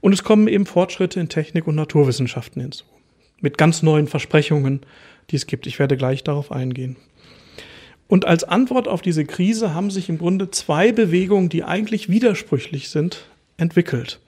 Und 0.00 0.12
es 0.12 0.22
kommen 0.22 0.48
eben 0.48 0.66
Fortschritte 0.66 1.18
in 1.18 1.28
Technik 1.28 1.66
und 1.66 1.76
Naturwissenschaften 1.76 2.60
hinzu. 2.60 2.84
Mit 3.40 3.56
ganz 3.56 3.82
neuen 3.82 4.06
Versprechungen, 4.06 4.80
die 5.30 5.36
es 5.36 5.46
gibt. 5.46 5.66
Ich 5.66 5.78
werde 5.78 5.96
gleich 5.96 6.24
darauf 6.24 6.52
eingehen. 6.52 6.96
Und 8.08 8.24
als 8.24 8.42
Antwort 8.42 8.88
auf 8.88 9.02
diese 9.02 9.26
Krise 9.26 9.74
haben 9.74 9.90
sich 9.90 10.08
im 10.08 10.18
Grunde 10.18 10.50
zwei 10.50 10.92
Bewegungen, 10.92 11.50
die 11.50 11.62
eigentlich 11.62 12.08
widersprüchlich 12.08 12.88
sind, 12.88 13.26
entwickelt. 13.58 14.18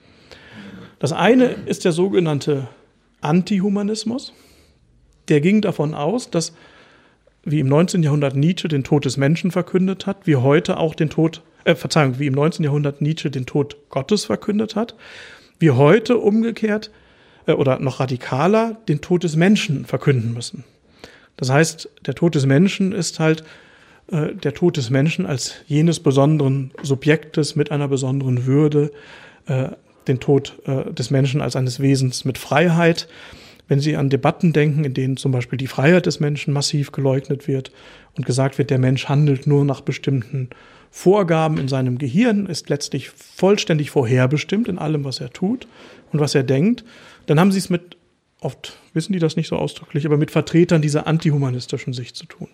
Das 0.99 1.11
eine 1.11 1.45
ist 1.65 1.83
der 1.83 1.91
sogenannte 1.91 2.67
Antihumanismus. 3.21 4.33
Der 5.29 5.41
ging 5.41 5.61
davon 5.61 5.95
aus, 5.95 6.29
dass, 6.29 6.53
wie 7.43 7.59
im 7.59 7.67
19. 7.67 8.03
Jahrhundert 8.03 8.35
Nietzsche 8.35 8.67
den 8.67 8.83
Tod 8.83 9.05
des 9.05 9.17
Menschen 9.17 9.49
verkündet 9.49 10.05
hat, 10.05 10.27
wie 10.27 10.35
heute 10.35 10.77
auch 10.77 10.93
den 10.93 11.09
Tod, 11.09 11.41
äh, 11.63 11.73
Verzeihung, 11.73 12.19
wie 12.19 12.27
im 12.27 12.35
19. 12.35 12.63
Jahrhundert 12.63 13.01
Nietzsche 13.01 13.31
den 13.31 13.47
Tod 13.47 13.77
Gottes 13.89 14.25
verkündet 14.25 14.75
hat, 14.75 14.95
wie 15.57 15.71
heute 15.71 16.19
umgekehrt 16.19 16.91
äh, 17.47 17.53
oder 17.53 17.79
noch 17.79 17.99
radikaler 17.99 18.77
den 18.87 19.01
Tod 19.01 19.23
des 19.23 19.35
Menschen 19.35 19.85
verkünden 19.85 20.33
müssen. 20.33 20.65
Das 21.37 21.49
heißt, 21.49 21.89
der 22.05 22.13
Tod 22.13 22.35
des 22.35 22.45
Menschen 22.45 22.91
ist 22.91 23.19
halt 23.19 23.43
äh, 24.11 24.35
der 24.35 24.53
Tod 24.53 24.77
des 24.77 24.89
Menschen 24.89 25.25
als 25.25 25.55
jenes 25.67 25.99
besonderen 25.99 26.71
Subjektes 26.83 27.55
mit 27.55 27.71
einer 27.71 27.87
besonderen 27.87 28.45
Würde, 28.45 28.91
äh, 29.47 29.69
den 30.07 30.19
Tod 30.19 30.59
äh, 30.65 30.91
des 30.93 31.11
Menschen 31.11 31.41
als 31.41 31.55
eines 31.55 31.79
Wesens 31.79 32.25
mit 32.25 32.37
Freiheit. 32.37 33.07
Wenn 33.67 33.79
Sie 33.79 33.95
an 33.95 34.09
Debatten 34.09 34.51
denken, 34.51 34.83
in 34.83 34.93
denen 34.93 35.17
zum 35.17 35.31
Beispiel 35.31 35.57
die 35.57 35.67
Freiheit 35.67 36.05
des 36.05 36.19
Menschen 36.19 36.53
massiv 36.53 36.91
geleugnet 36.91 37.47
wird 37.47 37.71
und 38.17 38.25
gesagt 38.25 38.57
wird, 38.57 38.69
der 38.69 38.79
Mensch 38.79 39.07
handelt 39.07 39.47
nur 39.47 39.63
nach 39.63 39.81
bestimmten 39.81 40.49
Vorgaben 40.89 41.57
in 41.57 41.69
seinem 41.69 41.97
Gehirn, 41.97 42.47
ist 42.47 42.69
letztlich 42.69 43.09
vollständig 43.09 43.91
vorherbestimmt 43.91 44.67
in 44.67 44.77
allem, 44.77 45.05
was 45.05 45.21
er 45.21 45.31
tut 45.31 45.67
und 46.11 46.19
was 46.19 46.35
er 46.35 46.43
denkt, 46.43 46.83
dann 47.27 47.39
haben 47.39 47.53
Sie 47.53 47.59
es 47.59 47.69
mit, 47.69 47.95
oft 48.41 48.77
wissen 48.93 49.13
die 49.13 49.19
das 49.19 49.37
nicht 49.37 49.47
so 49.47 49.55
ausdrücklich, 49.55 50.05
aber 50.05 50.17
mit 50.17 50.31
Vertretern 50.31 50.81
dieser 50.81 51.07
antihumanistischen 51.07 51.93
Sicht 51.93 52.17
zu 52.17 52.25
tun. 52.25 52.49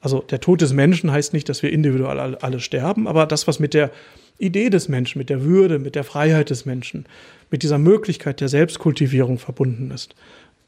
Also 0.00 0.20
der 0.20 0.40
Tod 0.40 0.60
des 0.60 0.72
Menschen 0.72 1.10
heißt 1.10 1.32
nicht, 1.32 1.48
dass 1.48 1.62
wir 1.62 1.72
individuell 1.72 2.36
alle, 2.36 2.60
sterben, 2.60 3.08
aber 3.08 3.26
das, 3.26 3.48
was 3.48 3.58
mit 3.58 3.74
der 3.74 3.90
Idee 4.38 4.70
des 4.70 4.88
Menschen, 4.88 5.18
mit 5.18 5.30
der 5.30 5.42
Würde, 5.42 5.78
mit 5.78 5.96
der 5.96 6.04
Freiheit 6.04 6.50
des 6.50 6.64
Menschen, 6.64 7.06
mit 7.50 7.62
dieser 7.62 7.78
Möglichkeit 7.78 8.40
der 8.40 8.48
Selbstkultivierung 8.48 9.38
verbunden 9.38 9.90
ist. 9.90 10.14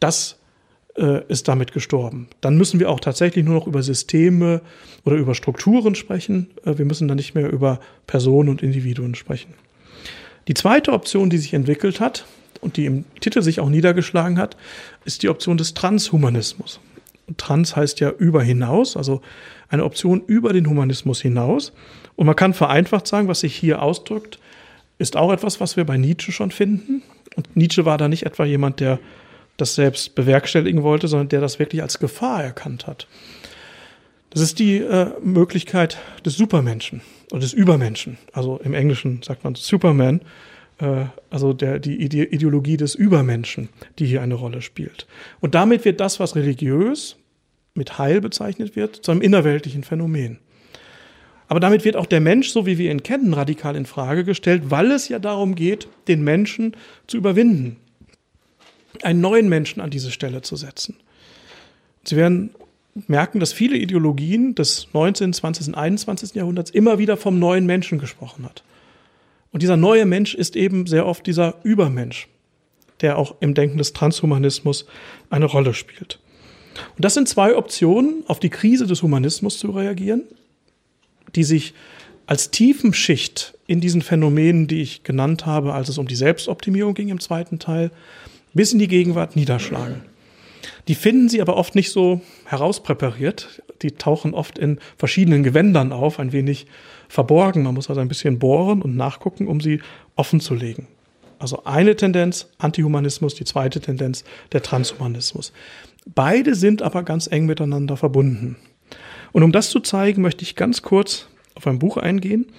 Das 0.01 0.40
äh, 0.97 1.23
ist 1.29 1.47
damit 1.47 1.73
gestorben. 1.73 2.29
Dann 2.40 2.57
müssen 2.57 2.81
wir 2.81 2.90
auch 2.90 3.01
tatsächlich 3.01 3.45
nur 3.45 3.55
noch 3.55 3.66
über 3.66 3.83
Systeme 3.83 4.61
oder 5.05 5.16
über 5.16 5.37
Strukturen 5.37 5.95
sprechen. 5.95 6.51
Äh, 6.64 6.79
wir 6.79 6.85
müssen 6.85 7.07
dann 7.07 7.16
nicht 7.16 7.35
mehr 7.35 7.51
über 7.51 7.79
Personen 8.09 8.49
und 8.49 8.62
Individuen 8.62 9.14
sprechen. 9.14 9.55
Die 10.49 10.55
zweite 10.55 10.93
Option, 10.93 11.31
die 11.31 11.38
sich 11.38 11.55
entwickelt 11.55 12.01
hat 12.01 12.25
und 12.61 12.77
die 12.77 12.87
im 12.87 13.05
Titel 13.21 13.43
sich 13.43 13.61
auch 13.61 13.69
niedergeschlagen 13.69 14.38
hat, 14.38 14.57
ist 15.05 15.23
die 15.23 15.29
Option 15.29 15.59
des 15.59 15.75
Transhumanismus. 15.75 16.81
Trans 17.37 17.77
heißt 17.77 18.01
ja 18.01 18.11
über 18.11 18.43
hinaus, 18.43 18.97
also 18.97 19.21
eine 19.69 19.85
Option 19.85 20.23
über 20.27 20.53
den 20.53 20.69
Humanismus 20.69 21.21
hinaus. 21.21 21.73
Und 22.16 22.27
man 22.27 22.37
kann 22.37 22.55
vereinfacht 22.55 23.07
sagen, 23.07 23.29
was 23.29 23.40
sich 23.40 23.55
hier 23.55 23.83
ausdrückt, 23.83 24.38
ist 24.99 25.16
auch 25.16 25.33
etwas, 25.33 25.61
was 25.61 25.77
wir 25.77 25.85
bei 25.85 25.97
Nietzsche 25.97 26.33
schon 26.33 26.51
finden. 26.51 27.03
Und 27.37 27.57
Nietzsche 27.57 27.85
war 27.85 27.99
da 27.99 28.09
nicht 28.09 28.27
etwa 28.27 28.45
jemand, 28.45 28.81
der 28.81 28.99
das 29.57 29.75
selbst 29.75 30.14
bewerkstelligen 30.14 30.83
wollte, 30.83 31.09
sondern 31.09 31.29
der 31.29 31.40
das 31.40 31.59
wirklich 31.59 31.83
als 31.83 31.99
Gefahr 31.99 32.43
erkannt 32.43 32.87
hat. 32.87 33.07
Das 34.31 34.43
ist 34.43 34.59
die 34.59 34.79
äh, 34.79 35.11
Möglichkeit 35.23 35.99
des 36.25 36.37
Supermenschen 36.37 37.03
oder 37.31 37.40
des 37.40 37.53
Übermenschen. 37.53 38.16
Also 38.33 38.61
im 38.62 38.75
Englischen 38.75 39.23
sagt 39.23 39.45
man 39.45 39.55
Superman, 39.55 40.21
äh, 40.79 41.07
also 41.31 41.53
der, 41.53 41.79
die 41.79 42.01
Ideologie 42.03 42.77
des 42.77 42.95
Übermenschen, 42.95 43.69
die 43.99 44.07
hier 44.07 44.23
eine 44.23 44.35
Rolle 44.35 44.62
spielt. 44.62 45.07
Und 45.40 45.55
damit 45.55 45.85
wird 45.85 46.01
das, 46.01 46.21
was 46.21 46.37
religiös 46.37 47.16
mit 47.74 47.98
Heil 47.98 48.20
bezeichnet 48.20 48.76
wird, 48.76 48.96
zu 48.96 49.11
einem 49.11 49.22
innerweltlichen 49.22 49.85
Phänomen. 49.85 50.38
Aber 51.48 51.59
damit 51.59 51.85
wird 51.85 51.96
auch 51.96 52.06
der 52.06 52.20
Mensch, 52.20 52.50
so 52.50 52.64
wie 52.64 52.78
wir 52.78 52.92
ihn 52.92 53.02
kennen, 53.02 53.35
radikal 53.35 53.74
in 53.74 53.85
Frage 53.85 54.24
gestellt, 54.24 54.64
weil 54.66 54.92
es 54.92 55.09
ja 55.09 55.18
darum 55.18 55.56
geht, 55.56 55.88
den 56.06 56.22
Menschen 56.22 56.76
zu 57.09 57.16
überwinden, 57.16 57.76
einen 59.02 59.20
neuen 59.20 59.48
Menschen 59.48 59.80
an 59.80 59.90
diese 59.90 60.12
Stelle 60.12 60.42
zu 60.42 60.54
setzen. 60.54 60.96
Sie 62.04 62.16
werden 62.16 62.50
merken, 63.09 63.40
dass 63.40 63.52
viele 63.52 63.76
Ideologien 63.76 64.54
des 64.54 64.88
19., 64.92 65.33
20., 65.33 65.68
und 65.68 65.74
21. 65.74 66.35
Jahrhunderts 66.35 66.70
immer 66.70 66.98
wieder 66.98 67.16
vom 67.16 67.40
neuen 67.40 67.66
Menschen 67.66 67.98
gesprochen 67.98 68.44
hat. 68.44 68.62
Und 69.50 69.62
dieser 69.62 69.76
neue 69.76 70.06
Mensch 70.06 70.35
ist 70.35 70.54
eben 70.54 70.87
sehr 70.87 71.04
oft 71.04 71.26
dieser 71.26 71.56
Übermensch, 71.64 72.28
der 73.00 73.18
auch 73.18 73.35
im 73.40 73.54
Denken 73.54 73.78
des 73.78 73.92
Transhumanismus 73.92 74.87
eine 75.30 75.46
Rolle 75.46 75.74
spielt. 75.74 76.19
Und 76.96 77.04
das 77.04 77.14
sind 77.14 77.28
zwei 77.28 77.56
Optionen, 77.56 78.24
auf 78.26 78.40
die 78.40 78.50
Krise 78.50 78.87
des 78.87 79.02
Humanismus 79.02 79.59
zu 79.59 79.70
reagieren, 79.70 80.22
die 81.35 81.44
sich 81.44 81.74
als 82.26 82.50
Tiefenschicht 82.50 83.54
in 83.66 83.80
diesen 83.80 84.02
Phänomenen, 84.02 84.66
die 84.66 84.83
ich 84.83 85.02
genannt 85.02 85.46
habe, 85.46 85.74
als 85.74 85.88
es 85.88 85.98
um 85.98 86.06
die 86.06 86.14
Selbstoptimierung 86.14 86.94
ging 86.94 87.09
im 87.09 87.20
zweiten 87.20 87.59
Teil, 87.59 87.90
bis 88.54 88.72
in 88.72 88.78
die 88.78 88.88
Gegenwart 88.88 89.37
niederschlagen. 89.37 90.02
Die 90.88 90.94
finden 90.94 91.28
Sie 91.28 91.40
aber 91.40 91.56
oft 91.56 91.74
nicht 91.74 91.90
so 91.90 92.20
herauspräpariert. 92.44 93.62
Die 93.83 93.92
tauchen 93.92 94.35
oft 94.35 94.59
in 94.59 94.78
verschiedenen 94.96 95.42
Gewändern 95.42 95.92
auf, 95.92 96.18
ein 96.18 96.33
wenig 96.33 96.66
verborgen. 97.09 97.62
Man 97.62 97.74
muss 97.74 97.88
also 97.88 98.00
ein 98.00 98.09
bisschen 98.09 98.38
bohren 98.38 98.83
und 98.83 98.96
nachgucken, 98.96 99.46
um 99.48 99.61
sie 99.61 99.80
offen 100.16 100.40
zu 100.40 100.54
legen. 100.54 100.87
Also 101.40 101.64
eine 101.64 101.96
Tendenz 101.96 102.48
Antihumanismus, 102.59 103.35
die 103.35 103.44
zweite 103.44 103.81
Tendenz 103.81 104.24
der 104.53 104.62
Transhumanismus. 104.62 105.53
Beide 106.05 106.55
sind 106.55 106.83
aber 106.83 107.03
ganz 107.03 107.26
eng 107.26 107.46
miteinander 107.46 107.96
verbunden. 107.96 108.57
Und 109.33 109.42
um 109.42 109.50
das 109.50 109.70
zu 109.70 109.81
zeigen, 109.81 110.20
möchte 110.20 110.42
ich 110.42 110.55
ganz 110.55 110.83
kurz 110.83 111.29
auf 111.55 111.66
ein 111.66 111.79
Buch 111.79 111.96
eingehen. 111.96 112.53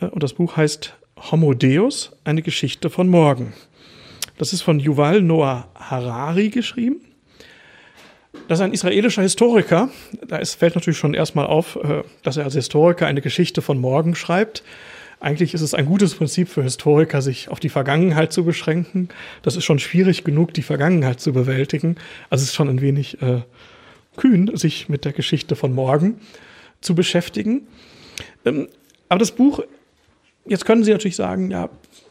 Äh, 0.00 0.06
und 0.06 0.22
das 0.22 0.34
Buch 0.34 0.56
heißt 0.56 0.94
Homo 1.30 1.54
Deus, 1.54 2.12
eine 2.24 2.42
Geschichte 2.42 2.90
von 2.90 3.08
morgen. 3.08 3.54
Das 4.36 4.52
ist 4.52 4.60
von 4.60 4.78
Yuval 4.78 5.22
Noah 5.22 5.68
Harari 5.74 6.50
geschrieben. 6.50 7.00
Das 8.46 8.58
ist 8.58 8.62
ein 8.62 8.72
israelischer 8.72 9.22
Historiker. 9.22 9.88
Da 10.26 10.44
fällt 10.44 10.74
natürlich 10.74 10.98
schon 10.98 11.14
erstmal 11.14 11.46
auf, 11.46 11.76
äh, 11.76 12.02
dass 12.22 12.36
er 12.36 12.44
als 12.44 12.54
Historiker 12.54 13.06
eine 13.06 13.22
Geschichte 13.22 13.62
von 13.62 13.78
morgen 13.78 14.14
schreibt. 14.14 14.62
Eigentlich 15.20 15.52
ist 15.52 15.62
es 15.62 15.74
ein 15.74 15.86
gutes 15.86 16.14
Prinzip 16.14 16.48
für 16.48 16.62
Historiker, 16.62 17.22
sich 17.22 17.48
auf 17.48 17.58
die 17.58 17.68
Vergangenheit 17.68 18.32
zu 18.32 18.44
beschränken. 18.44 19.08
Das 19.42 19.56
ist 19.56 19.64
schon 19.64 19.80
schwierig 19.80 20.22
genug, 20.22 20.54
die 20.54 20.62
Vergangenheit 20.62 21.20
zu 21.20 21.32
bewältigen. 21.32 21.96
Also 22.30 22.42
es 22.42 22.50
ist 22.50 22.54
schon 22.54 22.68
ein 22.68 22.80
wenig 22.80 23.20
äh, 23.20 23.42
kühn, 24.16 24.56
sich 24.56 24.88
mit 24.88 25.04
der 25.04 25.12
Geschichte 25.12 25.56
von 25.56 25.72
morgen 25.72 26.20
zu 26.80 26.94
beschäftigen. 26.94 27.66
Ähm, 28.44 28.68
aber 29.08 29.18
das 29.18 29.32
Buch, 29.32 29.60
jetzt 30.46 30.64
können 30.64 30.84
Sie 30.84 30.92
natürlich 30.92 31.16
sagen, 31.16 31.50
ja, 31.50 31.68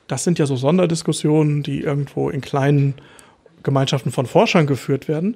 das 0.08 0.24
sind 0.24 0.40
ja 0.40 0.46
so 0.46 0.56
Sonderdiskussionen, 0.56 1.64
die 1.64 1.82
irgendwo 1.82 2.30
in 2.30 2.42
kleinen 2.42 2.96
Gemeinschaften 3.64 4.12
von 4.12 4.26
Forschern 4.26 4.68
geführt 4.68 5.08
werden. 5.08 5.36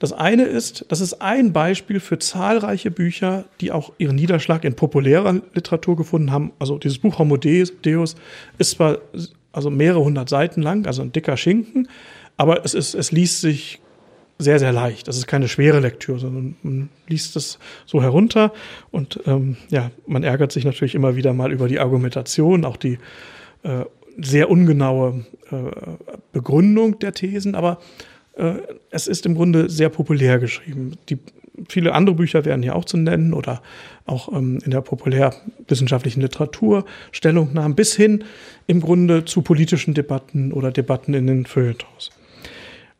Das 0.00 0.14
eine 0.14 0.44
ist, 0.44 0.86
das 0.88 1.00
ist 1.00 1.20
ein 1.20 1.52
Beispiel 1.52 2.00
für 2.00 2.18
zahlreiche 2.18 2.90
Bücher, 2.90 3.44
die 3.60 3.70
auch 3.70 3.92
ihren 3.98 4.16
Niederschlag 4.16 4.64
in 4.64 4.74
populärer 4.74 5.42
Literatur 5.54 5.94
gefunden 5.94 6.32
haben. 6.32 6.52
Also 6.58 6.78
dieses 6.78 6.98
Buch 6.98 7.18
Homo 7.18 7.36
Deus 7.36 8.16
ist 8.58 8.70
zwar 8.70 8.98
also 9.52 9.68
mehrere 9.68 10.02
hundert 10.02 10.28
Seiten 10.30 10.62
lang, 10.62 10.86
also 10.86 11.02
ein 11.02 11.12
dicker 11.12 11.36
Schinken, 11.36 11.86
aber 12.38 12.64
es, 12.64 12.72
ist, 12.72 12.94
es 12.94 13.12
liest 13.12 13.42
sich 13.42 13.80
sehr, 14.38 14.58
sehr 14.58 14.72
leicht. 14.72 15.06
Das 15.06 15.18
ist 15.18 15.26
keine 15.26 15.48
schwere 15.48 15.80
Lektüre, 15.80 16.18
sondern 16.18 16.56
man 16.62 16.88
liest 17.06 17.36
es 17.36 17.58
so 17.84 18.02
herunter 18.02 18.54
und 18.90 19.20
ähm, 19.26 19.58
ja, 19.68 19.90
man 20.06 20.22
ärgert 20.22 20.50
sich 20.50 20.64
natürlich 20.64 20.94
immer 20.94 21.14
wieder 21.14 21.34
mal 21.34 21.52
über 21.52 21.68
die 21.68 21.78
Argumentation, 21.78 22.64
auch 22.64 22.78
die 22.78 22.98
äh, 23.64 23.84
sehr 24.16 24.50
ungenaue 24.50 25.26
äh, 25.50 25.56
Begründung 26.32 26.98
der 27.00 27.12
Thesen, 27.12 27.54
aber 27.54 27.80
es 28.90 29.06
ist 29.06 29.26
im 29.26 29.34
Grunde 29.34 29.68
sehr 29.68 29.88
populär 29.88 30.38
geschrieben. 30.38 30.92
Die, 31.08 31.18
viele 31.68 31.92
andere 31.94 32.16
Bücher 32.16 32.44
wären 32.44 32.62
hier 32.62 32.74
auch 32.74 32.84
zu 32.84 32.96
nennen 32.96 33.34
oder 33.34 33.62
auch 34.06 34.32
ähm, 34.32 34.58
in 34.64 34.70
der 34.70 34.80
populärwissenschaftlichen 34.80 36.20
Literatur 36.20 36.84
Stellungnahmen 37.12 37.74
bis 37.74 37.94
hin 37.94 38.24
im 38.66 38.80
Grunde 38.80 39.24
zu 39.24 39.42
politischen 39.42 39.94
Debatten 39.94 40.52
oder 40.52 40.70
Debatten 40.70 41.14
in 41.14 41.26
den 41.26 41.46
Feuilletons. 41.46 42.10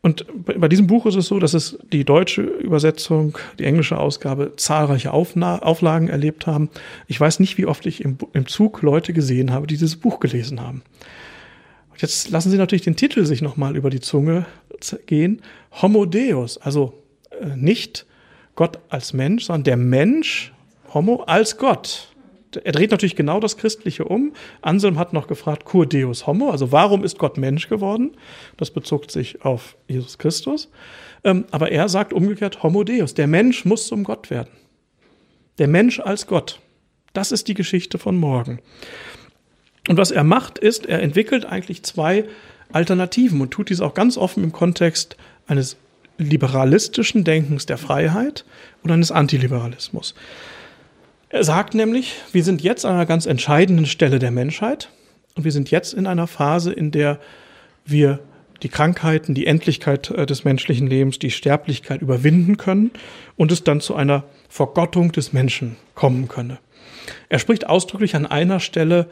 Und 0.02 0.24
bei 0.44 0.68
diesem 0.68 0.86
Buch 0.86 1.04
ist 1.04 1.16
es 1.16 1.26
so, 1.26 1.38
dass 1.38 1.52
es 1.52 1.78
die 1.92 2.04
deutsche 2.04 2.40
Übersetzung, 2.40 3.36
die 3.58 3.64
englische 3.64 3.98
Ausgabe 3.98 4.54
zahlreiche 4.56 5.12
Aufna 5.12 5.58
Auflagen 5.58 6.08
erlebt 6.08 6.46
haben. 6.46 6.70
Ich 7.06 7.20
weiß 7.20 7.38
nicht, 7.38 7.58
wie 7.58 7.66
oft 7.66 7.84
ich 7.84 8.02
im, 8.02 8.16
im 8.32 8.46
Zug 8.46 8.80
Leute 8.80 9.12
gesehen 9.12 9.52
habe, 9.52 9.66
die 9.66 9.74
dieses 9.74 9.96
Buch 9.96 10.18
gelesen 10.18 10.62
haben. 10.62 10.82
Jetzt 12.00 12.30
lassen 12.30 12.50
Sie 12.50 12.56
natürlich 12.56 12.82
den 12.82 12.96
Titel 12.96 13.24
sich 13.24 13.42
nochmal 13.42 13.76
über 13.76 13.90
die 13.90 14.00
Zunge 14.00 14.46
gehen. 15.06 15.42
Homo 15.82 16.06
Deus, 16.06 16.58
also 16.58 16.94
äh, 17.30 17.56
nicht 17.56 18.06
Gott 18.54 18.78
als 18.88 19.12
Mensch, 19.12 19.44
sondern 19.44 19.64
der 19.64 19.76
Mensch, 19.76 20.52
Homo, 20.92 21.22
als 21.24 21.58
Gott 21.58 22.10
er 22.56 22.72
dreht 22.72 22.90
natürlich 22.90 23.16
genau 23.16 23.40
das 23.40 23.56
Christliche 23.56 24.04
um. 24.04 24.32
Anselm 24.62 24.98
hat 24.98 25.12
noch 25.12 25.26
gefragt, 25.28 25.64
cur 25.64 25.86
deus 25.86 26.26
homo, 26.26 26.50
also 26.50 26.72
warum 26.72 27.04
ist 27.04 27.18
Gott 27.18 27.38
Mensch 27.38 27.68
geworden? 27.68 28.16
Das 28.56 28.70
bezog 28.70 29.10
sich 29.10 29.44
auf 29.44 29.76
Jesus 29.88 30.18
Christus. 30.18 30.70
Ähm, 31.22 31.44
aber 31.50 31.70
er 31.70 31.88
sagt 31.88 32.12
umgekehrt 32.12 32.62
homo 32.62 32.84
deus, 32.84 33.14
der 33.14 33.26
Mensch 33.26 33.64
muss 33.64 33.86
zum 33.86 34.04
Gott 34.04 34.30
werden. 34.30 34.50
Der 35.58 35.68
Mensch 35.68 36.00
als 36.00 36.26
Gott. 36.26 36.60
Das 37.12 37.32
ist 37.32 37.48
die 37.48 37.54
Geschichte 37.54 37.98
von 37.98 38.16
morgen. 38.16 38.60
Und 39.88 39.96
was 39.96 40.10
er 40.10 40.24
macht, 40.24 40.58
ist, 40.58 40.86
er 40.86 41.02
entwickelt 41.02 41.46
eigentlich 41.46 41.82
zwei 41.82 42.24
Alternativen 42.72 43.40
und 43.40 43.50
tut 43.50 43.70
dies 43.70 43.80
auch 43.80 43.94
ganz 43.94 44.16
offen 44.16 44.44
im 44.44 44.52
Kontext 44.52 45.16
eines 45.46 45.76
liberalistischen 46.18 47.24
Denkens 47.24 47.66
der 47.66 47.78
Freiheit 47.78 48.44
und 48.82 48.90
eines 48.90 49.10
Antiliberalismus. 49.10 50.14
Er 51.30 51.44
sagt 51.44 51.74
nämlich, 51.74 52.16
wir 52.32 52.44
sind 52.44 52.62
jetzt 52.62 52.84
an 52.84 52.94
einer 52.94 53.06
ganz 53.06 53.26
entscheidenden 53.26 53.86
Stelle 53.86 54.18
der 54.18 54.30
Menschheit 54.30 54.90
und 55.34 55.44
wir 55.44 55.52
sind 55.52 55.70
jetzt 55.70 55.94
in 55.94 56.06
einer 56.06 56.26
Phase, 56.26 56.72
in 56.72 56.90
der 56.90 57.18
wir 57.84 58.20
die 58.62 58.68
Krankheiten, 58.68 59.34
die 59.34 59.46
Endlichkeit 59.46 60.10
äh, 60.10 60.26
des 60.26 60.44
menschlichen 60.44 60.86
Lebens, 60.86 61.18
die 61.18 61.30
Sterblichkeit 61.30 62.02
überwinden 62.02 62.56
können 62.56 62.90
und 63.36 63.52
es 63.52 63.64
dann 63.64 63.80
zu 63.80 63.94
einer 63.94 64.24
Vergottung 64.48 65.12
des 65.12 65.32
Menschen 65.32 65.76
kommen 65.94 66.28
könne. 66.28 66.58
Er 67.28 67.38
spricht 67.38 67.66
ausdrücklich 67.66 68.14
an 68.16 68.26
einer 68.26 68.60
Stelle 68.60 69.06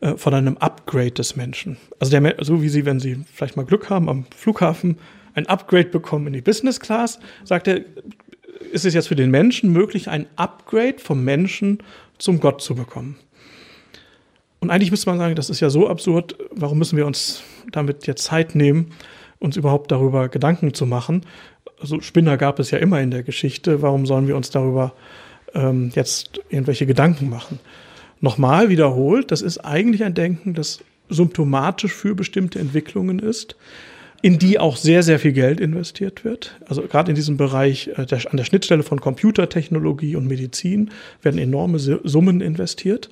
äh, 0.00 0.16
von 0.16 0.34
einem 0.34 0.56
Upgrade 0.58 1.12
des 1.12 1.36
Menschen. 1.36 1.76
Also 1.98 2.18
der, 2.18 2.36
so 2.40 2.62
wie 2.62 2.68
Sie, 2.68 2.84
wenn 2.84 3.00
Sie 3.00 3.24
vielleicht 3.32 3.56
mal 3.56 3.64
Glück 3.64 3.90
haben, 3.90 4.08
am 4.08 4.26
Flughafen 4.36 4.98
ein 5.34 5.46
Upgrade 5.46 5.88
bekommen 5.88 6.28
in 6.28 6.32
die 6.32 6.40
Business 6.40 6.80
Class, 6.80 7.18
sagt 7.44 7.68
er, 7.68 7.80
ist 8.72 8.84
es 8.84 8.94
jetzt 8.94 9.08
für 9.08 9.16
den 9.16 9.30
Menschen 9.30 9.72
möglich, 9.72 10.08
ein 10.08 10.26
Upgrade 10.36 10.98
vom 10.98 11.24
Menschen 11.24 11.78
zum 12.18 12.40
Gott 12.40 12.60
zu 12.60 12.74
bekommen. 12.74 13.16
Und 14.60 14.70
eigentlich 14.70 14.90
müsste 14.90 15.10
man 15.10 15.18
sagen, 15.18 15.34
das 15.34 15.50
ist 15.50 15.60
ja 15.60 15.68
so 15.68 15.88
absurd, 15.88 16.36
warum 16.50 16.78
müssen 16.78 16.96
wir 16.96 17.06
uns 17.06 17.42
damit 17.70 18.06
jetzt 18.06 18.24
Zeit 18.24 18.54
nehmen, 18.54 18.92
uns 19.38 19.56
überhaupt 19.56 19.92
darüber 19.92 20.28
Gedanken 20.28 20.72
zu 20.72 20.86
machen? 20.86 21.26
Also 21.80 22.00
Spinner 22.00 22.38
gab 22.38 22.58
es 22.58 22.70
ja 22.70 22.78
immer 22.78 23.00
in 23.00 23.10
der 23.10 23.22
Geschichte, 23.22 23.82
warum 23.82 24.06
sollen 24.06 24.26
wir 24.26 24.36
uns 24.36 24.50
darüber 24.50 24.94
ähm, 25.54 25.92
jetzt 25.94 26.40
irgendwelche 26.48 26.86
Gedanken 26.86 27.28
machen? 27.28 27.60
Nochmal 28.24 28.70
wiederholt, 28.70 29.30
das 29.30 29.42
ist 29.42 29.58
eigentlich 29.58 30.02
ein 30.02 30.14
Denken, 30.14 30.54
das 30.54 30.80
symptomatisch 31.10 31.92
für 31.92 32.14
bestimmte 32.14 32.58
Entwicklungen 32.58 33.18
ist, 33.18 33.54
in 34.22 34.38
die 34.38 34.58
auch 34.58 34.78
sehr, 34.78 35.02
sehr 35.02 35.18
viel 35.18 35.32
Geld 35.32 35.60
investiert 35.60 36.24
wird. 36.24 36.58
Also 36.66 36.80
gerade 36.80 37.10
in 37.10 37.16
diesem 37.16 37.36
Bereich 37.36 37.90
äh, 37.98 38.06
der, 38.06 38.20
an 38.30 38.38
der 38.38 38.44
Schnittstelle 38.44 38.82
von 38.82 38.98
Computertechnologie 38.98 40.16
und 40.16 40.26
Medizin 40.26 40.90
werden 41.20 41.36
enorme 41.36 41.78
Summen 41.78 42.40
investiert. 42.40 43.10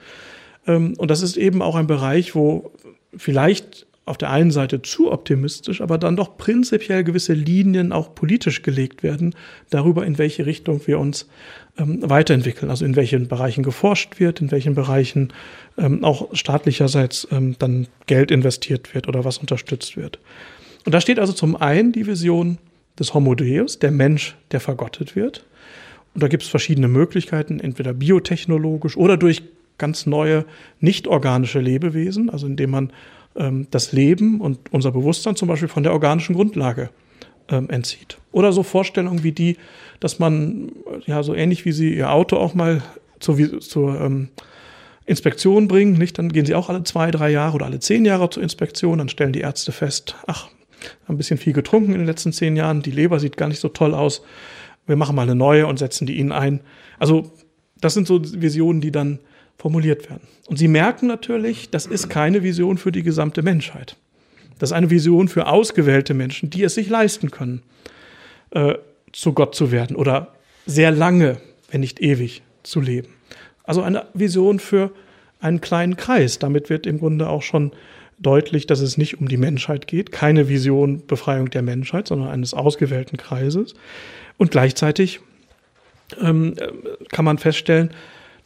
Ähm, 0.67 0.95
und 0.97 1.11
das 1.11 1.21
ist 1.21 1.37
eben 1.37 1.61
auch 1.61 1.75
ein 1.75 1.87
Bereich, 1.87 2.35
wo 2.35 2.73
vielleicht 3.15 3.87
auf 4.05 4.19
der 4.19 4.31
einen 4.31 4.51
Seite 4.51 4.83
zu 4.83 5.13
optimistisch, 5.13 5.81
aber 5.81 5.97
dann 5.97 6.17
doch 6.17 6.37
prinzipiell 6.37 7.05
gewisse 7.05 7.35
Linien 7.35 7.93
auch 7.93 8.15
politisch 8.15 8.63
gelegt 8.63 9.03
werden, 9.03 9.35
darüber, 9.71 10.05
in 10.05 10.19
welche 10.19 10.45
Richtung 10.45 10.81
wir 10.87 10.99
uns 10.99 11.29
ähm, 11.79 11.99
weiterentwickeln, 12.03 12.69
also 12.69 12.85
in 12.85 12.97
welchen 12.97 13.29
Bereichen 13.29 13.63
geforscht 13.63 14.19
wird, 14.19 14.41
in 14.41 14.51
welchen 14.51 14.75
Bereichen 14.75 15.33
ähm, 15.79 16.03
auch 16.03 16.35
staatlicherseits 16.35 17.29
ähm, 17.31 17.55
dann 17.61 17.87
Geld 18.07 18.33
investiert 18.33 18.93
wird 18.93 19.07
oder 19.07 19.25
was 19.25 19.39
unterstützt 19.39 19.97
wird. 19.97 20.19
Und 20.85 20.93
da 20.93 21.01
steht 21.01 21.21
also 21.21 21.33
zum 21.33 21.55
einen 21.55 21.93
die 21.93 22.07
Vision 22.07 22.59
des 22.99 23.15
Homo 23.15 23.37
Deus, 23.37 23.79
der 23.79 23.93
Mensch, 23.93 24.37
der 24.51 24.59
vergottet 24.59 25.15
wird. 25.15 25.45
Und 26.15 26.23
da 26.23 26.29
gibt 26.29 26.43
es 26.43 26.49
verschiedene 26.49 26.89
Möglichkeiten, 26.89 27.61
entweder 27.61 27.95
biotechnologisch 27.95 28.97
oder 28.97 29.17
durch 29.17 29.43
ganz 29.79 30.07
neue 30.07 30.45
nicht-organische 30.81 31.61
Lebewesen, 31.61 32.31
also 32.31 32.47
indem 32.47 32.71
man 32.71 32.93
das 33.35 33.93
Leben 33.93 34.41
und 34.41 34.59
unser 34.73 34.93
Bewusstsein 34.93 35.37
zum 35.37 35.49
Beispiel 35.49 35.69
von 35.69 35.83
der 35.83 35.93
organischen 35.93 36.35
Grundlage 36.35 36.91
ähm, 37.49 37.71
entzieht. 37.71 38.19
Oder 38.31 38.53
so 38.53 38.63
Vorstellungen 38.63 39.23
wie 39.23 39.33
die, 39.33 39.57
dass 40.01 40.19
man, 40.19 40.73
ja, 41.07 41.23
so 41.23 41.35
ähnlich 41.35 41.65
wie 41.65 41.73
Sie 41.73 41.95
Ihr 41.95 42.11
Auto 42.11 42.37
auch 42.37 42.55
mal 42.55 42.83
zur, 43.21 43.61
zur 43.61 44.01
ähm, 44.01 44.29
Inspektion 45.07 45.69
bringen, 45.69 45.95
nicht? 45.95 46.19
Dann 46.19 46.31
gehen 46.31 46.47
sie 46.47 46.55
auch 46.55 46.69
alle 46.69 46.85
zwei, 46.85 47.11
drei 47.11 47.31
Jahre 47.31 47.55
oder 47.57 47.67
alle 47.67 47.81
zehn 47.81 48.05
Jahre 48.05 48.31
zur 48.31 48.43
Inspektion, 48.43 48.99
dann 48.99 49.09
stellen 49.09 49.33
die 49.33 49.41
Ärzte 49.41 49.73
fest, 49.73 50.17
ach, 50.27 50.49
ein 51.07 51.17
bisschen 51.17 51.39
viel 51.39 51.53
getrunken 51.53 51.93
in 51.93 51.99
den 51.99 52.07
letzten 52.07 52.33
zehn 52.33 52.57
Jahren. 52.57 52.83
Die 52.83 52.91
Leber 52.91 53.21
sieht 53.21 53.37
gar 53.37 53.49
nicht 53.49 53.61
so 53.61 53.69
toll 53.69 53.95
aus. 53.95 54.23
Wir 54.87 54.97
machen 54.97 55.15
mal 55.15 55.23
eine 55.23 55.35
neue 55.35 55.67
und 55.67 55.79
setzen 55.79 56.07
die 56.07 56.19
ihnen 56.19 56.33
ein. 56.33 56.61
Also, 56.99 57.33
das 57.81 57.95
sind 57.95 58.07
so 58.07 58.21
Visionen, 58.23 58.81
die 58.81 58.91
dann 58.91 59.21
formuliert 59.63 60.11
werden. 60.11 60.27
Und 60.49 60.57
Sie 60.57 60.67
merken 60.67 61.07
natürlich, 61.07 61.71
das 61.71 61.87
ist 61.87 62.09
keine 62.09 62.43
Vision 62.43 62.79
für 62.79 62.91
die 62.91 63.05
gesamte 63.05 63.43
Menschheit. 63.43 63.97
Das 64.59 64.71
ist 64.71 64.75
eine 64.75 64.91
Vision 64.91 65.29
für 65.29 65.47
ausgewählte 65.47 66.15
Menschen, 66.15 66.51
die 66.51 66.65
es 66.65 66.75
sich 66.75 66.89
leisten 66.89 67.31
können, 67.31 67.63
äh, 68.51 68.75
zu 69.13 69.33
Gott 69.33 69.55
zu 69.55 69.71
werden 69.71 69.95
oder 69.95 70.35
sehr 70.67 70.91
lange, 70.91 71.37
wenn 71.71 71.81
nicht 71.81 72.01
ewig, 72.01 72.43
zu 72.65 72.81
leben. 72.81 73.15
Also 73.63 73.83
eine 73.83 74.07
Vision 74.15 74.59
für 74.59 74.91
einen 75.39 75.61
kleinen 75.61 75.97
Kreis. 75.97 76.41
Damit 76.41 76.69
wird 76.69 76.85
im 76.85 76.99
Grunde 76.99 77.29
auch 77.29 77.43
schon 77.43 77.71
deutlich, 78.19 78.67
dass 78.67 78.81
es 78.81 78.99
nicht 78.99 79.21
um 79.21 79.29
die 79.29 79.37
Menschheit 79.37 79.87
geht, 79.87 80.11
keine 80.11 80.49
Vision 80.49 81.07
Befreiung 81.07 81.51
der 81.51 81.63
Menschheit, 81.63 82.09
sondern 82.09 82.31
eines 82.31 82.53
ausgewählten 82.53 83.17
Kreises. 83.17 83.75
Und 84.39 84.51
gleichzeitig 84.51 85.21
ähm, 86.21 86.55
kann 87.13 87.25
man 87.25 87.39
feststellen, 87.39 87.93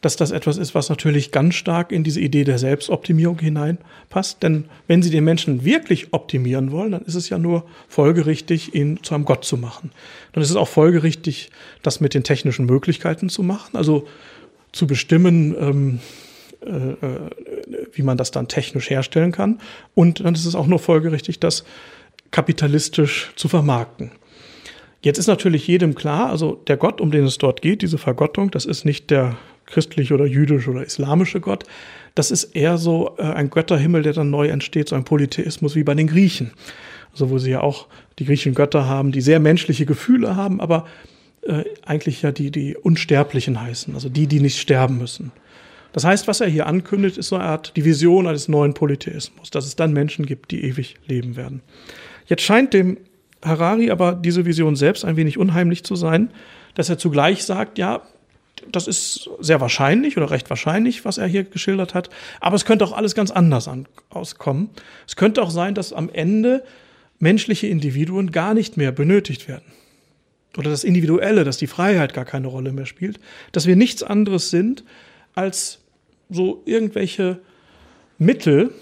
dass 0.06 0.14
das 0.14 0.30
etwas 0.30 0.56
ist, 0.56 0.76
was 0.76 0.88
natürlich 0.88 1.32
ganz 1.32 1.56
stark 1.56 1.90
in 1.90 2.04
diese 2.04 2.20
Idee 2.20 2.44
der 2.44 2.58
Selbstoptimierung 2.58 3.40
hineinpasst. 3.40 4.40
Denn 4.40 4.66
wenn 4.86 5.02
Sie 5.02 5.10
den 5.10 5.24
Menschen 5.24 5.64
wirklich 5.64 6.12
optimieren 6.12 6.70
wollen, 6.70 6.92
dann 6.92 7.02
ist 7.02 7.16
es 7.16 7.28
ja 7.28 7.38
nur 7.38 7.64
folgerichtig, 7.88 8.72
ihn 8.72 9.02
zu 9.02 9.16
einem 9.16 9.24
Gott 9.24 9.44
zu 9.44 9.56
machen. 9.56 9.90
Dann 10.32 10.44
ist 10.44 10.50
es 10.50 10.54
auch 10.54 10.68
folgerichtig, 10.68 11.50
das 11.82 11.98
mit 11.98 12.14
den 12.14 12.22
technischen 12.22 12.66
Möglichkeiten 12.66 13.28
zu 13.28 13.42
machen, 13.42 13.76
also 13.76 14.06
zu 14.70 14.86
bestimmen, 14.86 15.56
ähm, 15.58 16.00
äh, 16.64 16.70
äh, 16.70 17.30
wie 17.92 18.02
man 18.02 18.16
das 18.16 18.30
dann 18.30 18.46
technisch 18.46 18.88
herstellen 18.88 19.32
kann. 19.32 19.58
Und 19.96 20.24
dann 20.24 20.34
ist 20.34 20.46
es 20.46 20.54
auch 20.54 20.68
nur 20.68 20.78
folgerichtig, 20.78 21.40
das 21.40 21.64
kapitalistisch 22.30 23.32
zu 23.34 23.48
vermarkten. 23.48 24.12
Jetzt 25.02 25.18
ist 25.18 25.26
natürlich 25.26 25.66
jedem 25.66 25.96
klar, 25.96 26.30
also 26.30 26.62
der 26.68 26.76
Gott, 26.76 27.00
um 27.00 27.10
den 27.10 27.24
es 27.24 27.38
dort 27.38 27.60
geht, 27.60 27.82
diese 27.82 27.98
Vergottung, 27.98 28.52
das 28.52 28.66
ist 28.66 28.84
nicht 28.84 29.10
der 29.10 29.36
christliche 29.66 30.14
oder 30.14 30.26
jüdische 30.26 30.70
oder 30.70 30.84
islamische 30.84 31.40
Gott. 31.40 31.64
Das 32.14 32.30
ist 32.30 32.44
eher 32.56 32.78
so 32.78 33.14
äh, 33.18 33.22
ein 33.22 33.50
Götterhimmel, 33.50 34.02
der 34.02 34.12
dann 34.12 34.30
neu 34.30 34.48
entsteht, 34.48 34.88
so 34.88 34.96
ein 34.96 35.04
Polytheismus 35.04 35.74
wie 35.74 35.84
bei 35.84 35.94
den 35.94 36.06
Griechen. 36.06 36.52
Also 37.12 37.30
wo 37.30 37.38
sie 37.38 37.50
ja 37.50 37.60
auch 37.60 37.86
die 38.18 38.24
griechischen 38.24 38.54
Götter 38.54 38.86
haben, 38.86 39.12
die 39.12 39.20
sehr 39.20 39.40
menschliche 39.40 39.86
Gefühle 39.86 40.36
haben, 40.36 40.60
aber 40.60 40.86
äh, 41.42 41.64
eigentlich 41.84 42.22
ja 42.22 42.32
die, 42.32 42.50
die 42.50 42.76
Unsterblichen 42.76 43.60
heißen, 43.60 43.94
also 43.94 44.08
die, 44.08 44.26
die 44.26 44.40
nicht 44.40 44.58
sterben 44.58 44.98
müssen. 44.98 45.32
Das 45.92 46.04
heißt, 46.04 46.28
was 46.28 46.40
er 46.40 46.48
hier 46.48 46.66
ankündigt, 46.66 47.16
ist 47.16 47.28
so 47.28 47.36
eine 47.36 47.44
Art 47.44 47.72
die 47.76 47.84
Vision 47.84 48.26
eines 48.26 48.48
neuen 48.48 48.74
Polytheismus, 48.74 49.50
dass 49.50 49.66
es 49.66 49.76
dann 49.76 49.92
Menschen 49.92 50.26
gibt, 50.26 50.50
die 50.50 50.64
ewig 50.64 50.96
leben 51.06 51.36
werden. 51.36 51.62
Jetzt 52.26 52.42
scheint 52.42 52.74
dem 52.74 52.98
Harari 53.42 53.90
aber 53.90 54.14
diese 54.14 54.44
Vision 54.44 54.76
selbst 54.76 55.04
ein 55.04 55.16
wenig 55.16 55.38
unheimlich 55.38 55.84
zu 55.84 55.96
sein, 55.96 56.30
dass 56.74 56.90
er 56.90 56.98
zugleich 56.98 57.44
sagt, 57.44 57.78
ja, 57.78 58.02
das 58.72 58.86
ist 58.86 59.30
sehr 59.40 59.60
wahrscheinlich 59.60 60.16
oder 60.16 60.30
recht 60.30 60.48
wahrscheinlich, 60.50 61.04
was 61.04 61.18
er 61.18 61.26
hier 61.26 61.44
geschildert 61.44 61.94
hat, 61.94 62.10
aber 62.40 62.56
es 62.56 62.64
könnte 62.64 62.84
auch 62.84 62.92
alles 62.92 63.14
ganz 63.14 63.30
anders 63.30 63.68
auskommen. 64.10 64.70
Es 65.06 65.16
könnte 65.16 65.42
auch 65.42 65.50
sein, 65.50 65.74
dass 65.74 65.92
am 65.92 66.10
Ende 66.10 66.64
menschliche 67.18 67.66
Individuen 67.66 68.30
gar 68.30 68.54
nicht 68.54 68.76
mehr 68.76 68.92
benötigt 68.92 69.48
werden. 69.48 69.64
Oder 70.56 70.70
das 70.70 70.84
Individuelle, 70.84 71.44
dass 71.44 71.58
die 71.58 71.66
Freiheit 71.66 72.14
gar 72.14 72.24
keine 72.24 72.46
Rolle 72.46 72.72
mehr 72.72 72.86
spielt, 72.86 73.20
dass 73.52 73.66
wir 73.66 73.76
nichts 73.76 74.02
anderes 74.02 74.50
sind 74.50 74.84
als 75.34 75.80
so 76.30 76.62
irgendwelche 76.64 77.40
Mittel, 78.18 78.72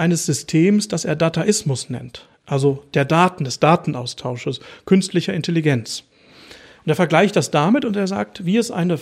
eines 0.00 0.24
Systems, 0.24 0.88
das 0.88 1.04
er 1.04 1.14
Dataismus 1.14 1.90
nennt, 1.90 2.26
also 2.46 2.84
der 2.94 3.04
Daten, 3.04 3.44
des 3.44 3.60
Datenaustausches, 3.60 4.60
künstlicher 4.86 5.34
Intelligenz. 5.34 6.04
Und 6.84 6.88
er 6.90 6.96
vergleicht 6.96 7.36
das 7.36 7.50
damit 7.50 7.84
und 7.84 7.96
er 7.96 8.06
sagt, 8.06 8.46
wie 8.46 8.56
es 8.56 8.70
eine, 8.70 8.98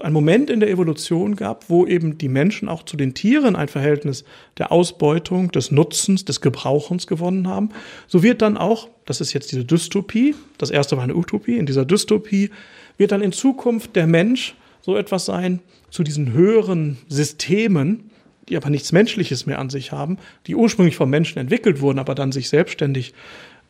ein 0.00 0.12
Moment 0.12 0.48
in 0.48 0.60
der 0.60 0.70
Evolution 0.70 1.36
gab, 1.36 1.68
wo 1.68 1.86
eben 1.86 2.16
die 2.18 2.28
Menschen 2.28 2.68
auch 2.68 2.82
zu 2.84 2.96
den 2.96 3.14
Tieren 3.14 3.56
ein 3.56 3.68
Verhältnis 3.68 4.24
der 4.58 4.72
Ausbeutung, 4.72 5.52
des 5.52 5.70
Nutzens, 5.70 6.24
des 6.24 6.40
Gebrauchens 6.40 7.06
gewonnen 7.06 7.48
haben, 7.48 7.70
so 8.06 8.22
wird 8.22 8.42
dann 8.42 8.56
auch, 8.56 8.88
das 9.04 9.20
ist 9.20 9.32
jetzt 9.32 9.52
diese 9.52 9.64
Dystopie, 9.64 10.34
das 10.58 10.70
erste 10.70 10.96
war 10.96 11.04
eine 11.04 11.16
Utopie, 11.16 11.58
in 11.58 11.66
dieser 11.66 11.84
Dystopie 11.84 12.50
wird 12.96 13.12
dann 13.12 13.22
in 13.22 13.32
Zukunft 13.32 13.96
der 13.96 14.06
Mensch 14.06 14.54
so 14.80 14.96
etwas 14.96 15.26
sein 15.26 15.60
zu 15.90 16.02
diesen 16.02 16.32
höheren 16.32 16.98
Systemen, 17.08 18.10
die 18.48 18.56
aber 18.56 18.70
nichts 18.70 18.92
Menschliches 18.92 19.46
mehr 19.46 19.58
an 19.58 19.70
sich 19.70 19.92
haben, 19.92 20.18
die 20.46 20.54
ursprünglich 20.54 20.96
vom 20.96 21.10
Menschen 21.10 21.38
entwickelt 21.38 21.80
wurden, 21.80 21.98
aber 21.98 22.14
dann 22.14 22.32
sich 22.32 22.48
selbstständig 22.48 23.14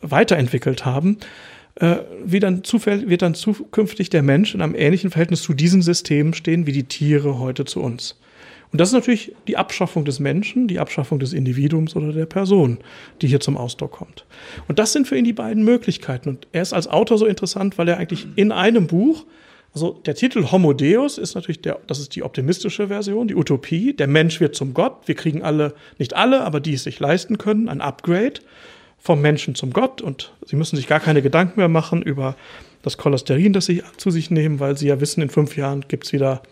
weiterentwickelt 0.01 0.85
haben, 0.85 1.19
äh, 1.77 1.97
wie 2.25 2.41
dann 2.41 2.63
wird 2.65 3.23
dann 3.23 3.35
zukünftig 3.35 4.11
der 4.11 4.23
Mensch 4.23 4.55
in 4.55 4.61
einem 4.61 4.75
ähnlichen 4.75 5.11
Verhältnis 5.11 5.43
zu 5.43 5.55
diesen 5.55 5.83
Systemen 5.83 6.35
stehen, 6.35 6.67
wie 6.67 6.73
die 6.73 6.85
Tiere 6.85 7.39
heute 7.39 7.65
zu 7.65 7.81
uns. 7.81 8.19
Und 8.73 8.81
das 8.81 8.89
ist 8.89 8.95
natürlich 8.95 9.35
die 9.49 9.59
Abschaffung 9.59 10.07
des 10.07 10.19
Menschen, 10.19 10.67
die 10.67 10.79
Abschaffung 10.79 11.19
des 11.19 11.35
Individuums 11.35 11.95
oder 11.95 12.13
der 12.13 12.25
Person, 12.25 12.79
die 13.21 13.27
hier 13.27 13.41
zum 13.41 13.59
Ausdruck 13.59 13.93
kommt. 13.93 14.25
Und 14.67 14.79
das 14.79 14.93
sind 14.93 15.07
für 15.07 15.17
ihn 15.17 15.25
die 15.25 15.35
beiden 15.35 15.63
Möglichkeiten. 15.63 16.31
Und 16.31 16.49
er 16.53 16.63
ist 16.63 16.73
als 16.73 16.89
Autor 16.89 17.19
so 17.19 17.27
interessant, 17.27 17.77
weil 17.77 17.89
er 17.89 17.99
eigentlich 17.99 18.27
in 18.37 18.51
einem 18.51 18.87
Buch 18.87 19.27
also 19.75 19.99
der 20.05 20.15
Titel 20.15 20.51
Homo 20.51 20.75
Deus 20.75 21.17
ist 21.17 21.35
natürlich 21.35 21.63
der, 21.63 21.79
das 21.87 21.99
ist 21.99 22.15
die 22.15 22.23
optimistische 22.23 22.89
Version, 22.89 23.27
die 23.27 23.35
Utopie. 23.35 23.95
Der 23.95 24.07
Mensch 24.07 24.39
wird 24.39 24.55
zum 24.55 24.75
Gott. 24.75 24.97
Wir 25.07 25.15
kriegen 25.15 25.43
alle, 25.43 25.75
nicht 25.99 26.15
alle, 26.15 26.43
aber 26.43 26.61
die 26.61 26.75
es 26.75 26.85
sich 26.85 27.01
leisten 27.01 27.39
können, 27.39 27.71
ein 27.71 27.81
Upgrade 27.81 28.41
vom 29.03 29.21
Menschen 29.21 29.55
zum 29.55 29.73
Gott. 29.73 30.01
Und 30.01 30.33
sie 30.47 30.57
müssen 30.57 30.77
sich 30.77 30.87
gar 30.87 31.01
keine 31.01 31.23
Gedanken 31.23 31.61
mehr 31.61 31.69
machen 31.69 32.03
über 32.03 32.37
das 32.83 32.99
Cholesterin, 32.99 33.53
das 33.53 33.67
sie 33.67 33.83
zu 33.97 34.11
sich 34.11 34.31
nehmen, 34.31 34.61
weil 34.61 34.77
sie 34.77 34.89
ja 34.89 35.01
wissen, 35.01 35.23
in 35.23 35.31
fünf 35.31 35.57
Jahren 35.57 35.85
gibt's 35.89 36.13
wieder 36.13 36.43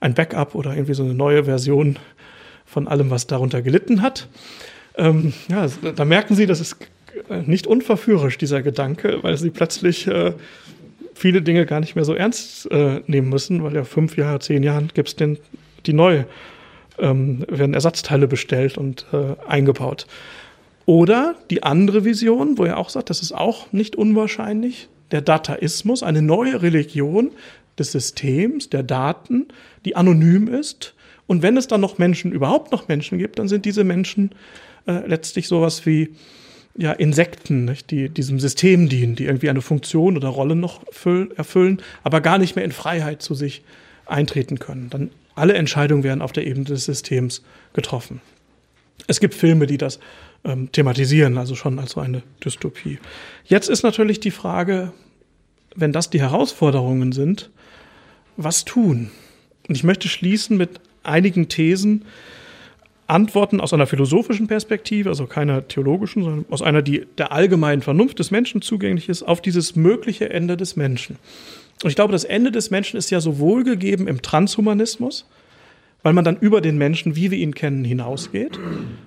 ein 0.00 0.14
Backup 0.14 0.54
oder 0.54 0.74
irgendwie 0.74 0.94
so 0.94 1.02
eine 1.02 1.14
neue 1.14 1.44
Version 1.44 1.98
von 2.64 2.88
allem, 2.88 3.10
was 3.10 3.26
darunter 3.26 3.62
gelitten 3.62 4.02
hat. 4.02 4.28
Ähm, 4.96 5.32
ja, 5.48 5.66
da 5.94 6.04
merken 6.04 6.34
Sie, 6.34 6.46
das 6.46 6.60
ist 6.60 6.76
nicht 7.46 7.66
unverführerisch, 7.66 8.38
dieser 8.38 8.62
Gedanke, 8.62 9.22
weil 9.22 9.36
sie 9.36 9.50
plötzlich 9.50 10.06
äh, 10.06 10.32
viele 11.14 11.42
Dinge 11.42 11.66
gar 11.66 11.80
nicht 11.80 11.96
mehr 11.96 12.04
so 12.04 12.14
ernst 12.14 12.70
äh, 12.70 13.00
nehmen 13.06 13.28
müssen, 13.28 13.62
weil 13.62 13.74
ja 13.74 13.84
fünf 13.84 14.16
Jahre, 14.16 14.38
zehn 14.40 14.62
Jahren 14.62 14.90
gibt 14.92 15.08
es 15.08 15.38
die 15.86 15.92
neue, 15.92 16.26
ähm, 16.98 17.44
werden 17.48 17.74
Ersatzteile 17.74 18.28
bestellt 18.28 18.76
und 18.76 19.06
äh, 19.12 19.34
eingebaut. 19.48 20.06
Oder 20.86 21.34
die 21.50 21.64
andere 21.64 22.04
Vision, 22.04 22.58
wo 22.58 22.64
er 22.64 22.78
auch 22.78 22.90
sagt, 22.90 23.10
das 23.10 23.20
ist 23.20 23.32
auch 23.32 23.72
nicht 23.72 23.96
unwahrscheinlich, 23.96 24.88
der 25.10 25.20
Dataismus, 25.20 26.02
eine 26.02 26.22
neue 26.22 26.62
Religion 26.62 27.32
des 27.78 27.92
Systems, 27.92 28.70
der 28.70 28.82
Daten, 28.82 29.48
die 29.84 29.96
anonym 29.96 30.48
ist. 30.48 30.94
Und 31.26 31.42
wenn 31.42 31.56
es 31.56 31.66
dann 31.66 31.80
noch 31.80 31.98
Menschen, 31.98 32.32
überhaupt 32.32 32.72
noch 32.72 32.88
Menschen 32.88 33.18
gibt, 33.18 33.38
dann 33.38 33.48
sind 33.48 33.64
diese 33.64 33.84
Menschen 33.84 34.30
äh, 34.86 35.06
letztlich 35.06 35.48
sowas 35.48 35.86
wie 35.86 36.14
ja, 36.76 36.92
Insekten, 36.92 37.64
nicht, 37.64 37.90
die 37.90 38.08
diesem 38.08 38.38
System 38.38 38.88
dienen, 38.88 39.16
die 39.16 39.24
irgendwie 39.24 39.50
eine 39.50 39.62
Funktion 39.62 40.16
oder 40.16 40.28
Rolle 40.28 40.54
noch 40.54 40.82
erfüllen, 41.36 41.82
aber 42.02 42.20
gar 42.20 42.38
nicht 42.38 42.54
mehr 42.54 42.64
in 42.64 42.72
Freiheit 42.72 43.22
zu 43.22 43.34
sich 43.34 43.62
eintreten 44.04 44.58
können. 44.58 44.90
Dann 44.90 45.10
alle 45.34 45.54
Entscheidungen 45.54 46.04
werden 46.04 46.22
auf 46.22 46.32
der 46.32 46.46
Ebene 46.46 46.64
des 46.64 46.84
Systems 46.84 47.42
getroffen. 47.72 48.20
Es 49.06 49.20
gibt 49.20 49.34
Filme, 49.34 49.66
die 49.66 49.78
das 49.78 50.00
ähm, 50.46 50.70
thematisieren, 50.72 51.36
also 51.36 51.54
schon 51.54 51.78
als 51.78 51.92
so 51.92 52.00
eine 52.00 52.22
Dystopie. 52.44 52.98
Jetzt 53.44 53.68
ist 53.68 53.82
natürlich 53.82 54.20
die 54.20 54.30
Frage, 54.30 54.92
wenn 55.74 55.92
das 55.92 56.08
die 56.08 56.20
Herausforderungen 56.20 57.12
sind, 57.12 57.50
was 58.36 58.64
tun? 58.64 59.10
Und 59.68 59.74
ich 59.74 59.84
möchte 59.84 60.08
schließen 60.08 60.56
mit 60.56 60.80
einigen 61.02 61.48
Thesen, 61.48 62.04
Antworten 63.08 63.60
aus 63.60 63.72
einer 63.72 63.86
philosophischen 63.86 64.48
Perspektive, 64.48 65.08
also 65.08 65.26
keiner 65.26 65.68
theologischen, 65.68 66.24
sondern 66.24 66.44
aus 66.50 66.62
einer, 66.62 66.82
die 66.82 67.06
der 67.18 67.30
allgemeinen 67.30 67.82
Vernunft 67.82 68.18
des 68.18 68.30
Menschen 68.32 68.62
zugänglich 68.62 69.08
ist, 69.08 69.22
auf 69.22 69.40
dieses 69.40 69.76
mögliche 69.76 70.30
Ende 70.30 70.56
des 70.56 70.74
Menschen. 70.74 71.16
Und 71.82 71.90
ich 71.90 71.94
glaube, 71.94 72.12
das 72.12 72.24
Ende 72.24 72.50
des 72.50 72.70
Menschen 72.70 72.96
ist 72.96 73.10
ja 73.10 73.20
sowohl 73.20 73.62
gegeben 73.62 74.08
im 74.08 74.22
Transhumanismus, 74.22 75.26
weil 76.02 76.14
man 76.14 76.24
dann 76.24 76.36
über 76.36 76.60
den 76.60 76.78
Menschen, 76.78 77.14
wie 77.14 77.30
wir 77.30 77.38
ihn 77.38 77.54
kennen, 77.54 77.84
hinausgeht 77.84 78.58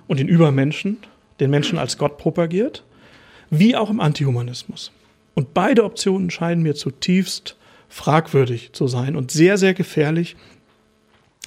und 0.06 0.18
den 0.18 0.28
Übermenschen, 0.28 0.98
den 1.40 1.50
Menschen 1.50 1.78
als 1.78 1.98
Gott 1.98 2.18
propagiert, 2.18 2.84
wie 3.50 3.76
auch 3.76 3.90
im 3.90 4.00
Antihumanismus. 4.00 4.92
Und 5.34 5.54
beide 5.54 5.84
Optionen 5.84 6.30
scheinen 6.30 6.62
mir 6.62 6.74
zutiefst 6.74 7.56
fragwürdig 7.88 8.72
zu 8.72 8.86
sein 8.86 9.16
und 9.16 9.30
sehr, 9.30 9.58
sehr 9.58 9.74
gefährlich 9.74 10.36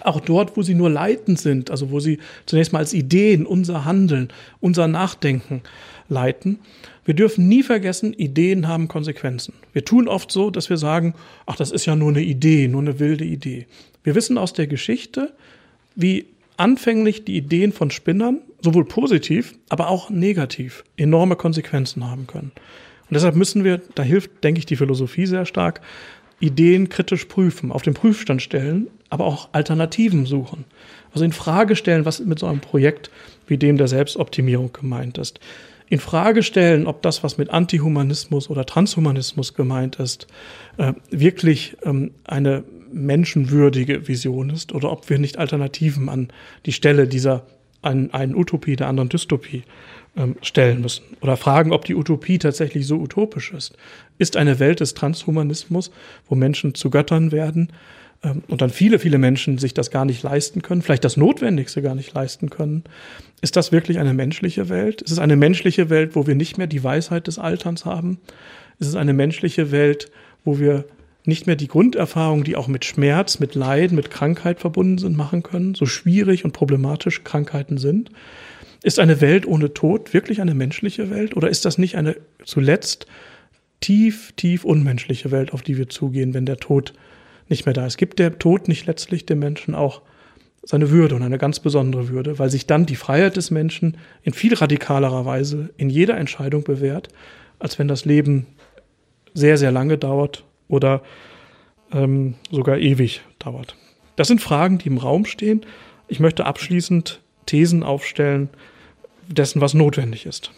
auch 0.01 0.19
dort, 0.19 0.57
wo 0.57 0.63
sie 0.63 0.73
nur 0.73 0.89
leitend 0.89 1.39
sind, 1.39 1.69
also 1.69 1.91
wo 1.91 1.99
sie 1.99 2.17
zunächst 2.45 2.73
mal 2.73 2.79
als 2.79 2.93
Ideen 2.93 3.45
unser 3.45 3.85
Handeln, 3.85 4.29
unser 4.59 4.87
Nachdenken 4.87 5.61
leiten. 6.09 6.59
Wir 7.05 7.13
dürfen 7.13 7.47
nie 7.47 7.63
vergessen, 7.63 8.13
Ideen 8.13 8.67
haben 8.67 8.87
Konsequenzen. 8.87 9.53
Wir 9.71 9.85
tun 9.85 10.07
oft 10.07 10.31
so, 10.31 10.49
dass 10.49 10.69
wir 10.69 10.77
sagen, 10.77 11.13
ach, 11.45 11.55
das 11.55 11.71
ist 11.71 11.85
ja 11.85 11.95
nur 11.95 12.09
eine 12.09 12.21
Idee, 12.21 12.67
nur 12.67 12.81
eine 12.81 12.99
wilde 12.99 13.25
Idee. 13.25 13.67
Wir 14.03 14.15
wissen 14.15 14.37
aus 14.37 14.53
der 14.53 14.67
Geschichte, 14.67 15.33
wie 15.95 16.25
anfänglich 16.57 17.25
die 17.25 17.37
Ideen 17.37 17.71
von 17.71 17.91
Spinnern 17.91 18.41
sowohl 18.61 18.85
positiv, 18.85 19.55
aber 19.69 19.89
auch 19.89 20.09
negativ 20.09 20.83
enorme 20.97 21.35
Konsequenzen 21.35 22.09
haben 22.09 22.27
können. 22.27 22.51
Und 23.09 23.15
deshalb 23.15 23.35
müssen 23.35 23.63
wir, 23.63 23.81
da 23.95 24.03
hilft, 24.03 24.43
denke 24.43 24.59
ich, 24.59 24.65
die 24.65 24.75
Philosophie 24.75 25.25
sehr 25.25 25.45
stark, 25.45 25.81
Ideen 26.39 26.89
kritisch 26.89 27.25
prüfen, 27.25 27.71
auf 27.71 27.83
den 27.83 27.93
Prüfstand 27.93 28.41
stellen, 28.41 28.87
aber 29.09 29.25
auch 29.25 29.49
Alternativen 29.51 30.25
suchen. 30.25 30.65
Also 31.13 31.23
in 31.23 31.31
Frage 31.31 31.75
stellen, 31.75 32.05
was 32.05 32.19
mit 32.19 32.39
so 32.39 32.47
einem 32.47 32.59
Projekt 32.59 33.11
wie 33.47 33.57
dem 33.57 33.77
der 33.77 33.87
Selbstoptimierung 33.87 34.73
gemeint 34.73 35.17
ist. 35.17 35.39
In 35.89 35.99
Frage 35.99 36.43
stellen, 36.43 36.87
ob 36.87 37.01
das, 37.01 37.23
was 37.23 37.37
mit 37.37 37.49
Antihumanismus 37.49 38.49
oder 38.49 38.65
Transhumanismus 38.65 39.53
gemeint 39.53 39.97
ist, 39.97 40.27
äh, 40.77 40.93
wirklich 41.11 41.77
ähm, 41.83 42.11
eine 42.23 42.63
menschenwürdige 42.93 44.07
Vision 44.07 44.49
ist 44.49 44.73
oder 44.73 44.91
ob 44.91 45.09
wir 45.09 45.19
nicht 45.19 45.37
Alternativen 45.37 46.09
an 46.09 46.29
die 46.65 46.73
Stelle 46.73 47.07
dieser 47.07 47.45
einen, 47.81 48.13
einen 48.13 48.35
Utopie, 48.35 48.75
der 48.75 48.87
anderen 48.87 49.09
Dystopie 49.09 49.63
ähm, 50.15 50.35
stellen 50.41 50.81
müssen. 50.81 51.03
Oder 51.21 51.37
fragen, 51.37 51.73
ob 51.73 51.85
die 51.85 51.95
Utopie 51.95 52.39
tatsächlich 52.39 52.87
so 52.87 52.97
utopisch 52.97 53.51
ist. 53.51 53.75
Ist 54.17 54.37
eine 54.37 54.59
Welt 54.59 54.79
des 54.79 54.93
Transhumanismus, 54.93 55.91
wo 56.27 56.35
Menschen 56.35 56.75
zu 56.75 56.89
Göttern 56.89 57.31
werden 57.31 57.73
ähm, 58.23 58.43
und 58.47 58.61
dann 58.61 58.69
viele, 58.69 58.99
viele 58.99 59.17
Menschen 59.17 59.57
sich 59.57 59.73
das 59.73 59.91
gar 59.91 60.05
nicht 60.05 60.23
leisten 60.23 60.61
können, 60.61 60.81
vielleicht 60.81 61.03
das 61.03 61.17
Notwendigste 61.17 61.81
gar 61.81 61.95
nicht 61.95 62.13
leisten 62.13 62.49
können. 62.49 62.83
Ist 63.41 63.55
das 63.55 63.71
wirklich 63.71 63.99
eine 63.99 64.13
menschliche 64.13 64.69
Welt? 64.69 65.01
Ist 65.01 65.11
es 65.11 65.19
eine 65.19 65.35
menschliche 65.35 65.89
Welt, 65.89 66.15
wo 66.15 66.25
wir 66.27 66.35
nicht 66.35 66.57
mehr 66.57 66.67
die 66.67 66.83
Weisheit 66.83 67.27
des 67.27 67.39
Alterns 67.39 67.85
haben? 67.85 68.19
Ist 68.79 68.87
es 68.87 68.95
eine 68.95 69.13
menschliche 69.13 69.71
Welt, 69.71 70.09
wo 70.43 70.59
wir 70.59 70.85
nicht 71.25 71.47
mehr 71.47 71.55
die 71.55 71.67
Grunderfahrungen, 71.67 72.43
die 72.43 72.55
auch 72.55 72.67
mit 72.67 72.85
Schmerz, 72.85 73.39
mit 73.39 73.55
Leid, 73.55 73.91
mit 73.91 74.11
Krankheit 74.11 74.59
verbunden 74.59 74.97
sind, 74.97 75.15
machen 75.15 75.43
können, 75.43 75.75
so 75.75 75.85
schwierig 75.85 76.43
und 76.43 76.51
problematisch 76.51 77.23
Krankheiten 77.23 77.77
sind? 77.77 78.09
Ist 78.81 78.99
eine 78.99 79.21
Welt 79.21 79.47
ohne 79.47 79.73
Tod 79.73 80.13
wirklich 80.13 80.41
eine 80.41 80.53
menschliche 80.53 81.09
Welt 81.09 81.37
oder 81.37 81.49
ist 81.49 81.63
das 81.63 81.77
nicht 81.77 81.95
eine 81.95 82.17
zuletzt 82.43 83.05
tief, 83.79 84.33
tief 84.35 84.65
unmenschliche 84.65 85.31
Welt, 85.31 85.53
auf 85.53 85.61
die 85.61 85.77
wir 85.77 85.87
zugehen, 85.87 86.33
wenn 86.33 86.45
der 86.45 86.57
Tod 86.57 86.93
nicht 87.47 87.65
mehr 87.65 87.73
da 87.73 87.85
ist? 87.85 87.97
Gibt 87.97 88.19
der 88.19 88.37
Tod 88.37 88.67
nicht 88.67 88.85
letztlich 88.85 89.25
dem 89.25 89.39
Menschen 89.39 89.75
auch 89.75 90.01
seine 90.63 90.89
Würde 90.89 91.15
und 91.15 91.23
eine 91.23 91.37
ganz 91.37 91.59
besondere 91.59 92.09
Würde, 92.09 92.39
weil 92.39 92.49
sich 92.49 92.67
dann 92.67 92.85
die 92.85 92.95
Freiheit 92.95 93.37
des 93.37 93.51
Menschen 93.51 93.97
in 94.23 94.33
viel 94.33 94.53
radikalerer 94.53 95.25
Weise 95.25 95.69
in 95.77 95.89
jeder 95.89 96.17
Entscheidung 96.17 96.63
bewährt, 96.63 97.09
als 97.59 97.79
wenn 97.79 97.87
das 97.87 98.03
Leben 98.05 98.47
sehr, 99.33 99.57
sehr 99.57 99.71
lange 99.71 99.97
dauert 99.97 100.43
oder 100.67 101.01
ähm, 101.91 102.35
sogar 102.51 102.77
ewig 102.77 103.21
dauert. 103.39 103.75
Das 104.15 104.27
sind 104.27 104.41
Fragen, 104.41 104.77
die 104.77 104.87
im 104.87 104.97
Raum 104.97 105.25
stehen. 105.25 105.61
Ich 106.07 106.19
möchte 106.19 106.45
abschließend 106.45 107.21
Thesen 107.45 107.83
aufstellen, 107.83 108.49
dessen, 109.27 109.61
was 109.61 109.73
notwendig 109.73 110.25
ist. 110.25 110.51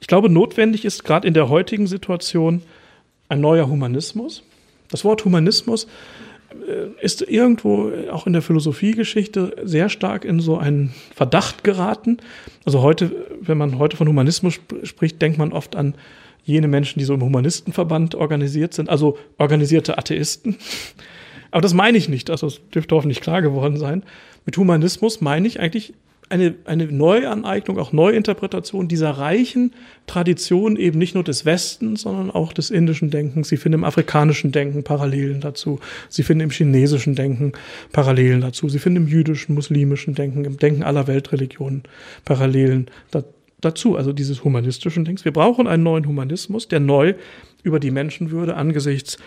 Ich 0.00 0.06
glaube, 0.06 0.28
notwendig 0.28 0.84
ist 0.84 1.04
gerade 1.04 1.26
in 1.26 1.34
der 1.34 1.48
heutigen 1.48 1.86
Situation 1.86 2.62
ein 3.28 3.40
neuer 3.40 3.68
Humanismus. 3.68 4.42
Das 4.90 5.04
Wort 5.04 5.24
Humanismus 5.24 5.86
äh, 6.68 7.02
ist 7.02 7.22
irgendwo 7.22 7.90
auch 8.10 8.26
in 8.26 8.32
der 8.32 8.42
Philosophiegeschichte 8.42 9.56
sehr 9.64 9.88
stark 9.88 10.24
in 10.24 10.40
so 10.40 10.58
einen 10.58 10.92
Verdacht 11.14 11.64
geraten. 11.64 12.18
Also 12.64 12.82
heute, 12.82 13.12
wenn 13.40 13.58
man 13.58 13.78
heute 13.78 13.96
von 13.96 14.08
Humanismus 14.08 14.60
spricht, 14.82 15.22
denkt 15.22 15.38
man 15.38 15.52
oft 15.52 15.74
an 15.76 15.94
jene 16.44 16.68
Menschen, 16.68 16.98
die 16.98 17.04
so 17.04 17.14
im 17.14 17.22
Humanistenverband 17.22 18.14
organisiert 18.14 18.74
sind, 18.74 18.88
also 18.88 19.18
organisierte 19.38 19.98
Atheisten. 19.98 20.56
Aber 21.50 21.60
das 21.60 21.74
meine 21.74 21.98
ich 21.98 22.08
nicht, 22.08 22.30
also 22.30 22.48
es 22.48 22.60
dürfte 22.74 22.96
hoffentlich 22.96 23.20
klar 23.20 23.40
geworden 23.40 23.76
sein. 23.76 24.02
Mit 24.44 24.56
Humanismus 24.56 25.20
meine 25.20 25.46
ich 25.46 25.60
eigentlich 25.60 25.94
eine, 26.28 26.54
eine 26.64 26.86
Neuaneignung, 26.86 27.78
auch 27.78 27.92
Neuinterpretation 27.92 28.88
dieser 28.88 29.10
reichen 29.10 29.72
Tradition 30.06 30.76
eben 30.76 30.98
nicht 30.98 31.14
nur 31.14 31.24
des 31.24 31.44
Westens, 31.44 32.02
sondern 32.02 32.30
auch 32.30 32.52
des 32.52 32.70
indischen 32.70 33.10
Denkens. 33.10 33.48
Sie 33.48 33.56
finden 33.56 33.80
im 33.80 33.84
afrikanischen 33.84 34.52
Denken 34.52 34.84
Parallelen 34.84 35.40
dazu. 35.40 35.80
Sie 36.08 36.22
finden 36.22 36.42
im 36.42 36.50
chinesischen 36.50 37.14
Denken 37.14 37.52
Parallelen 37.92 38.40
dazu. 38.40 38.68
Sie 38.68 38.78
finden 38.78 39.02
im 39.02 39.08
jüdischen, 39.08 39.54
muslimischen 39.54 40.14
Denken, 40.14 40.44
im 40.44 40.56
Denken 40.56 40.82
aller 40.82 41.06
Weltreligionen 41.06 41.84
Parallelen 42.24 42.90
da, 43.10 43.22
dazu. 43.64 43.96
Also 43.96 44.12
dieses 44.12 44.44
humanistischen 44.44 45.04
Denkens. 45.04 45.24
Wir 45.24 45.32
brauchen 45.32 45.66
einen 45.66 45.82
neuen 45.82 46.06
Humanismus, 46.06 46.68
der 46.68 46.80
neu 46.80 47.14
über 47.62 47.80
die 47.80 47.90
Menschenwürde 47.90 48.54
angesichts 48.54 49.18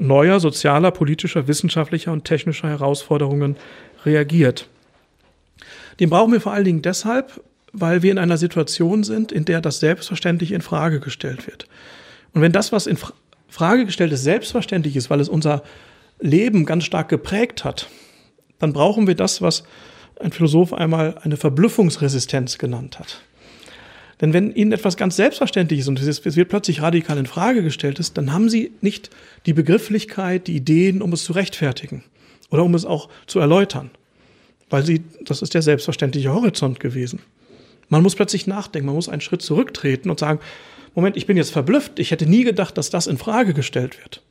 neuer 0.00 0.40
sozialer, 0.40 0.90
politischer, 0.90 1.48
wissenschaftlicher 1.48 2.12
und 2.12 2.24
technischer 2.24 2.68
Herausforderungen 2.68 3.56
reagiert. 4.04 4.68
Den 6.00 6.10
brauchen 6.10 6.32
wir 6.32 6.40
vor 6.40 6.52
allen 6.52 6.64
Dingen 6.64 6.82
deshalb, 6.82 7.42
weil 7.72 8.02
wir 8.02 8.10
in 8.10 8.18
einer 8.18 8.36
Situation 8.36 9.04
sind, 9.04 9.32
in 9.32 9.44
der 9.44 9.60
das 9.60 9.80
selbstverständlich 9.80 10.52
in 10.52 10.62
Frage 10.62 11.00
gestellt 11.00 11.46
wird. 11.46 11.66
Und 12.32 12.42
wenn 12.42 12.52
das, 12.52 12.72
was 12.72 12.86
in 12.86 12.98
Frage 13.48 13.84
gestellt 13.84 14.12
ist, 14.12 14.24
selbstverständlich 14.24 14.96
ist, 14.96 15.10
weil 15.10 15.20
es 15.20 15.28
unser 15.28 15.62
Leben 16.20 16.64
ganz 16.64 16.84
stark 16.84 17.08
geprägt 17.08 17.64
hat, 17.64 17.88
dann 18.58 18.72
brauchen 18.72 19.06
wir 19.06 19.14
das, 19.14 19.42
was 19.42 19.64
ein 20.20 20.32
Philosoph 20.32 20.72
einmal 20.72 21.18
eine 21.22 21.36
Verblüffungsresistenz 21.36 22.58
genannt 22.58 22.98
hat. 22.98 23.22
Denn 24.22 24.32
wenn 24.32 24.54
Ihnen 24.54 24.72
etwas 24.72 24.96
ganz 24.96 25.16
selbstverständlich 25.16 25.80
ist 25.80 25.88
und 25.88 26.00
es 26.00 26.36
wird 26.36 26.48
plötzlich 26.48 26.80
radikal 26.80 27.18
in 27.18 27.26
Frage 27.26 27.62
gestellt 27.62 27.98
ist, 27.98 28.16
dann 28.16 28.32
haben 28.32 28.48
Sie 28.48 28.72
nicht 28.80 29.10
die 29.44 29.52
Begrifflichkeit, 29.52 30.46
die 30.46 30.56
Ideen, 30.56 31.02
um 31.02 31.12
es 31.12 31.24
zu 31.24 31.34
rechtfertigen 31.34 32.04
oder 32.48 32.64
um 32.64 32.74
es 32.74 32.86
auch 32.86 33.10
zu 33.26 33.40
erläutern 33.40 33.90
weil 34.72 34.84
sie, 34.84 35.04
das 35.20 35.42
ist 35.42 35.52
der 35.52 35.60
selbstverständliche 35.60 36.32
Horizont 36.32 36.80
gewesen. 36.80 37.20
Man 37.90 38.02
muss 38.02 38.16
plötzlich 38.16 38.46
nachdenken, 38.46 38.86
man 38.86 38.94
muss 38.94 39.10
einen 39.10 39.20
Schritt 39.20 39.42
zurücktreten 39.42 40.08
und 40.08 40.18
sagen, 40.18 40.40
Moment, 40.94 41.16
ich 41.18 41.26
bin 41.26 41.36
jetzt 41.36 41.52
verblüfft, 41.52 41.98
ich 41.98 42.10
hätte 42.10 42.26
nie 42.26 42.42
gedacht, 42.42 42.78
dass 42.78 42.88
das 42.88 43.06
in 43.06 43.18
Frage 43.18 43.52
gestellt 43.52 43.98
wird. 44.00 44.22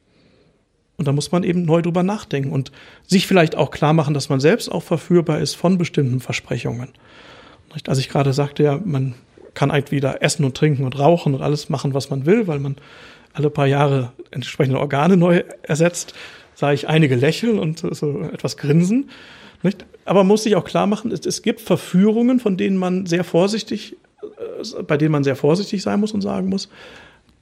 Und 0.98 1.08
da 1.08 1.12
muss 1.12 1.32
man 1.32 1.44
eben 1.44 1.64
neu 1.64 1.84
drüber 1.84 2.02
nachdenken 2.02 2.52
und 2.52 2.72
sich 3.06 3.28
vielleicht 3.28 3.56
auch 3.56 3.70
klar 3.70 3.94
machen, 3.94 4.16
dass 4.16 4.30
man 4.30 4.40
selbst 4.40 4.72
auch 4.72 4.82
verführbar 4.82 5.40
ist 5.40 5.54
von 5.54 5.78
bestimmten 5.78 6.20
Versprechungen. 6.20 6.90
Als 7.86 8.00
ich 8.00 8.10
gerade 8.10 8.34
sagte, 8.34 8.64
ja, 8.64 8.80
man 8.84 9.14
kann 9.54 9.72
eigentlich 9.72 9.92
wieder 9.92 10.22
essen 10.22 10.46
und 10.46 10.56
trinken 10.56 10.84
und 10.84 10.98
rauchen 10.98 11.34
und 11.34 11.42
alles 11.42 11.70
machen, 11.70 11.94
was 11.94 12.10
man 12.10 12.26
will, 12.26 12.48
weil 12.48 12.60
man 12.60 12.76
alle 13.34 13.50
paar 13.50 13.68
Jahre 13.68 14.12
entsprechende 14.32 14.80
Organe 14.80 15.18
neu 15.18 15.44
ersetzt, 15.64 16.14
sah 16.56 16.72
ich 16.72 16.88
einige 16.88 17.16
lächeln 17.16 17.60
und 17.60 17.80
so 17.80 18.22
etwas 18.22 18.58
grinsen. 18.58 19.10
Nicht? 19.64 19.86
Aber 20.06 20.22
man 20.22 20.28
muss 20.28 20.44
sich 20.44 20.56
auch 20.56 20.66
klar 20.66 20.88
machen, 20.88 21.12
es, 21.12 21.26
es 21.26 21.42
gibt 21.42 21.62
Verführungen, 21.62 22.40
von 22.40 22.58
denen 22.58 22.78
man 22.78 23.06
sehr 23.06 23.24
vorsichtig, 23.24 23.96
äh, 24.24 24.84
bei 24.84 24.98
denen 24.98 25.12
man 25.12 25.24
sehr 25.24 25.36
vorsichtig 25.36 25.82
sein 25.82 26.00
muss 26.00 26.12
und 26.12 26.22
sagen 26.22 26.50
muss, 26.50 26.70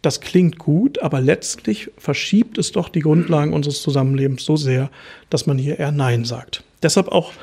das 0.01 0.21
klingt 0.21 0.57
gut, 0.57 1.01
aber 1.01 1.19
letztlich 1.19 1.91
verschiebt 1.97 2.57
es 2.57 2.71
doch 2.71 2.87
die 2.87 3.01
Grundlagen 3.01 3.53
unseres 3.53 3.81
Zusammenlebens 3.81 4.45
so 4.45 4.55
sehr, 4.55 4.89
dass 5.29 5.45
man 5.45 5.57
hier 5.57 5.79
eher 5.79 5.91
Nein 5.91 6.23
sagt. 6.23 6.63
Deshalb 6.81 7.09
auch 7.09 7.33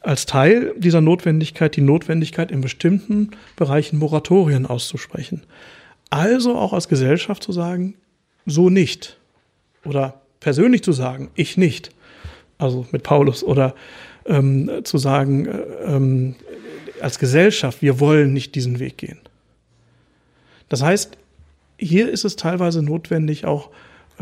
als 0.00 0.26
Teil 0.26 0.74
dieser 0.76 1.00
Notwendigkeit 1.00 1.76
die 1.76 1.80
Notwendigkeit, 1.80 2.50
in 2.50 2.60
bestimmten 2.60 3.30
Bereichen 3.56 3.98
Moratorien 3.98 4.66
auszusprechen. 4.66 5.42
Also 6.10 6.56
auch 6.56 6.72
als 6.72 6.88
Gesellschaft 6.88 7.42
zu 7.42 7.52
sagen, 7.52 7.94
so 8.46 8.70
nicht. 8.70 9.18
Oder 9.84 10.20
persönlich 10.40 10.82
zu 10.82 10.92
sagen, 10.92 11.30
ich 11.34 11.56
nicht. 11.56 11.90
Also 12.58 12.86
mit 12.92 13.02
Paulus. 13.02 13.44
Oder 13.44 13.74
ähm, 14.26 14.70
zu 14.84 14.98
sagen, 14.98 15.46
äh, 15.46 15.58
ähm, 15.84 16.36
als 17.00 17.18
Gesellschaft, 17.18 17.82
wir 17.82 18.00
wollen 18.00 18.32
nicht 18.32 18.54
diesen 18.54 18.78
Weg 18.78 18.98
gehen. 18.98 19.18
Das 20.68 20.82
heißt, 20.82 21.16
hier 21.78 22.10
ist 22.10 22.24
es 22.24 22.36
teilweise 22.36 22.82
notwendig, 22.82 23.44
auch 23.44 23.70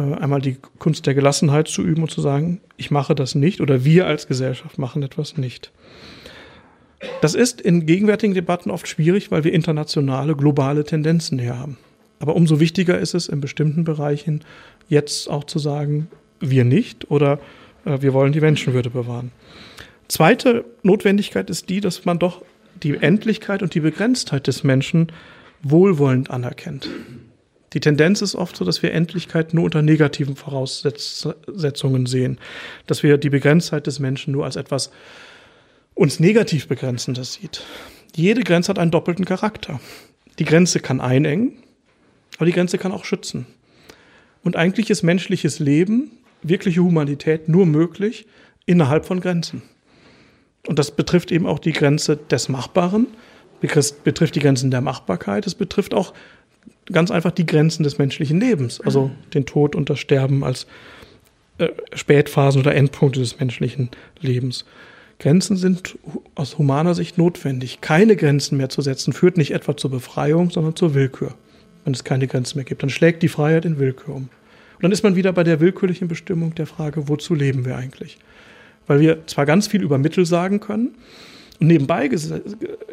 einmal 0.02 0.40
die 0.40 0.56
Kunst 0.78 1.06
der 1.06 1.14
Gelassenheit 1.14 1.68
zu 1.68 1.82
üben 1.82 2.02
und 2.02 2.10
zu 2.10 2.20
sagen, 2.20 2.60
ich 2.76 2.90
mache 2.90 3.14
das 3.14 3.34
nicht 3.34 3.60
oder 3.60 3.84
wir 3.84 4.06
als 4.06 4.26
Gesellschaft 4.26 4.78
machen 4.78 5.02
etwas 5.02 5.36
nicht. 5.36 5.72
Das 7.20 7.34
ist 7.34 7.60
in 7.60 7.86
gegenwärtigen 7.86 8.34
Debatten 8.34 8.70
oft 8.70 8.88
schwierig, 8.88 9.30
weil 9.30 9.44
wir 9.44 9.52
internationale, 9.52 10.34
globale 10.34 10.84
Tendenzen 10.84 11.38
hier 11.38 11.58
haben. 11.58 11.76
Aber 12.18 12.34
umso 12.36 12.60
wichtiger 12.60 12.98
ist 12.98 13.14
es 13.14 13.28
in 13.28 13.40
bestimmten 13.40 13.84
Bereichen 13.84 14.42
jetzt 14.88 15.28
auch 15.28 15.44
zu 15.44 15.58
sagen, 15.58 16.08
wir 16.40 16.64
nicht 16.64 17.10
oder 17.10 17.38
äh, 17.84 18.00
wir 18.00 18.12
wollen 18.12 18.32
die 18.32 18.40
Menschenwürde 18.40 18.90
bewahren. 18.90 19.32
Zweite 20.08 20.64
Notwendigkeit 20.82 21.50
ist 21.50 21.68
die, 21.68 21.80
dass 21.80 22.04
man 22.04 22.18
doch 22.18 22.42
die 22.82 22.96
Endlichkeit 22.96 23.62
und 23.62 23.74
die 23.74 23.80
Begrenztheit 23.80 24.46
des 24.46 24.64
Menschen 24.64 25.10
wohlwollend 25.62 26.30
anerkennt. 26.30 26.88
Die 27.76 27.80
Tendenz 27.80 28.22
ist 28.22 28.34
oft 28.34 28.56
so, 28.56 28.64
dass 28.64 28.82
wir 28.82 28.94
Endlichkeit 28.94 29.52
nur 29.52 29.64
unter 29.64 29.82
negativen 29.82 30.34
Voraussetzungen 30.34 32.06
sehen, 32.06 32.38
dass 32.86 33.02
wir 33.02 33.18
die 33.18 33.28
Begrenztheit 33.28 33.86
des 33.86 33.98
Menschen 33.98 34.32
nur 34.32 34.46
als 34.46 34.56
etwas 34.56 34.90
uns 35.92 36.18
negativ 36.18 36.68
begrenzendes 36.68 37.34
sieht. 37.34 37.64
Jede 38.14 38.44
Grenze 38.44 38.70
hat 38.70 38.78
einen 38.78 38.92
doppelten 38.92 39.26
Charakter. 39.26 39.78
Die 40.38 40.46
Grenze 40.46 40.80
kann 40.80 41.02
einengen, 41.02 41.58
aber 42.36 42.46
die 42.46 42.52
Grenze 42.52 42.78
kann 42.78 42.92
auch 42.92 43.04
schützen. 43.04 43.44
Und 44.42 44.56
eigentlich 44.56 44.88
ist 44.88 45.02
menschliches 45.02 45.58
Leben, 45.58 46.12
wirkliche 46.40 46.80
Humanität 46.80 47.46
nur 47.46 47.66
möglich 47.66 48.26
innerhalb 48.64 49.04
von 49.04 49.20
Grenzen. 49.20 49.60
Und 50.66 50.78
das 50.78 50.92
betrifft 50.92 51.30
eben 51.30 51.44
auch 51.46 51.58
die 51.58 51.72
Grenze 51.72 52.16
des 52.16 52.48
Machbaren, 52.48 53.08
betrifft 53.60 54.34
die 54.34 54.40
Grenzen 54.40 54.70
der 54.70 54.80
Machbarkeit, 54.80 55.46
es 55.46 55.54
betrifft 55.54 55.92
auch 55.92 56.14
ganz 56.92 57.10
einfach 57.10 57.32
die 57.32 57.46
Grenzen 57.46 57.82
des 57.82 57.98
menschlichen 57.98 58.40
Lebens, 58.40 58.80
also 58.80 59.10
den 59.34 59.46
Tod 59.46 59.74
und 59.74 59.90
das 59.90 59.98
Sterben 59.98 60.44
als 60.44 60.66
äh, 61.58 61.68
Spätphasen 61.94 62.60
oder 62.60 62.74
Endpunkte 62.74 63.20
des 63.20 63.38
menschlichen 63.38 63.90
Lebens. 64.20 64.64
Grenzen 65.18 65.56
sind 65.56 65.98
aus 66.34 66.58
humaner 66.58 66.94
Sicht 66.94 67.16
notwendig. 67.16 67.80
Keine 67.80 68.16
Grenzen 68.16 68.58
mehr 68.58 68.68
zu 68.68 68.82
setzen 68.82 69.12
führt 69.12 69.38
nicht 69.38 69.52
etwa 69.52 69.76
zur 69.76 69.90
Befreiung, 69.90 70.50
sondern 70.50 70.76
zur 70.76 70.94
Willkür. 70.94 71.34
Wenn 71.84 71.94
es 71.94 72.04
keine 72.04 72.26
Grenzen 72.26 72.58
mehr 72.58 72.64
gibt, 72.64 72.82
dann 72.82 72.90
schlägt 72.90 73.22
die 73.22 73.28
Freiheit 73.28 73.64
in 73.64 73.78
Willkür 73.78 74.14
um. 74.14 74.22
Und 74.24 74.82
dann 74.82 74.92
ist 74.92 75.02
man 75.02 75.16
wieder 75.16 75.32
bei 75.32 75.42
der 75.42 75.60
willkürlichen 75.60 76.08
Bestimmung 76.08 76.54
der 76.54 76.66
Frage, 76.66 77.08
wozu 77.08 77.34
leben 77.34 77.64
wir 77.64 77.76
eigentlich? 77.76 78.18
weil 78.86 79.00
wir 79.00 79.26
zwar 79.26 79.46
ganz 79.46 79.66
viel 79.66 79.82
über 79.82 79.98
Mittel 79.98 80.26
sagen 80.26 80.60
können, 80.60 80.94
und 81.60 81.66
nebenbei 81.66 82.08
ges 82.08 82.32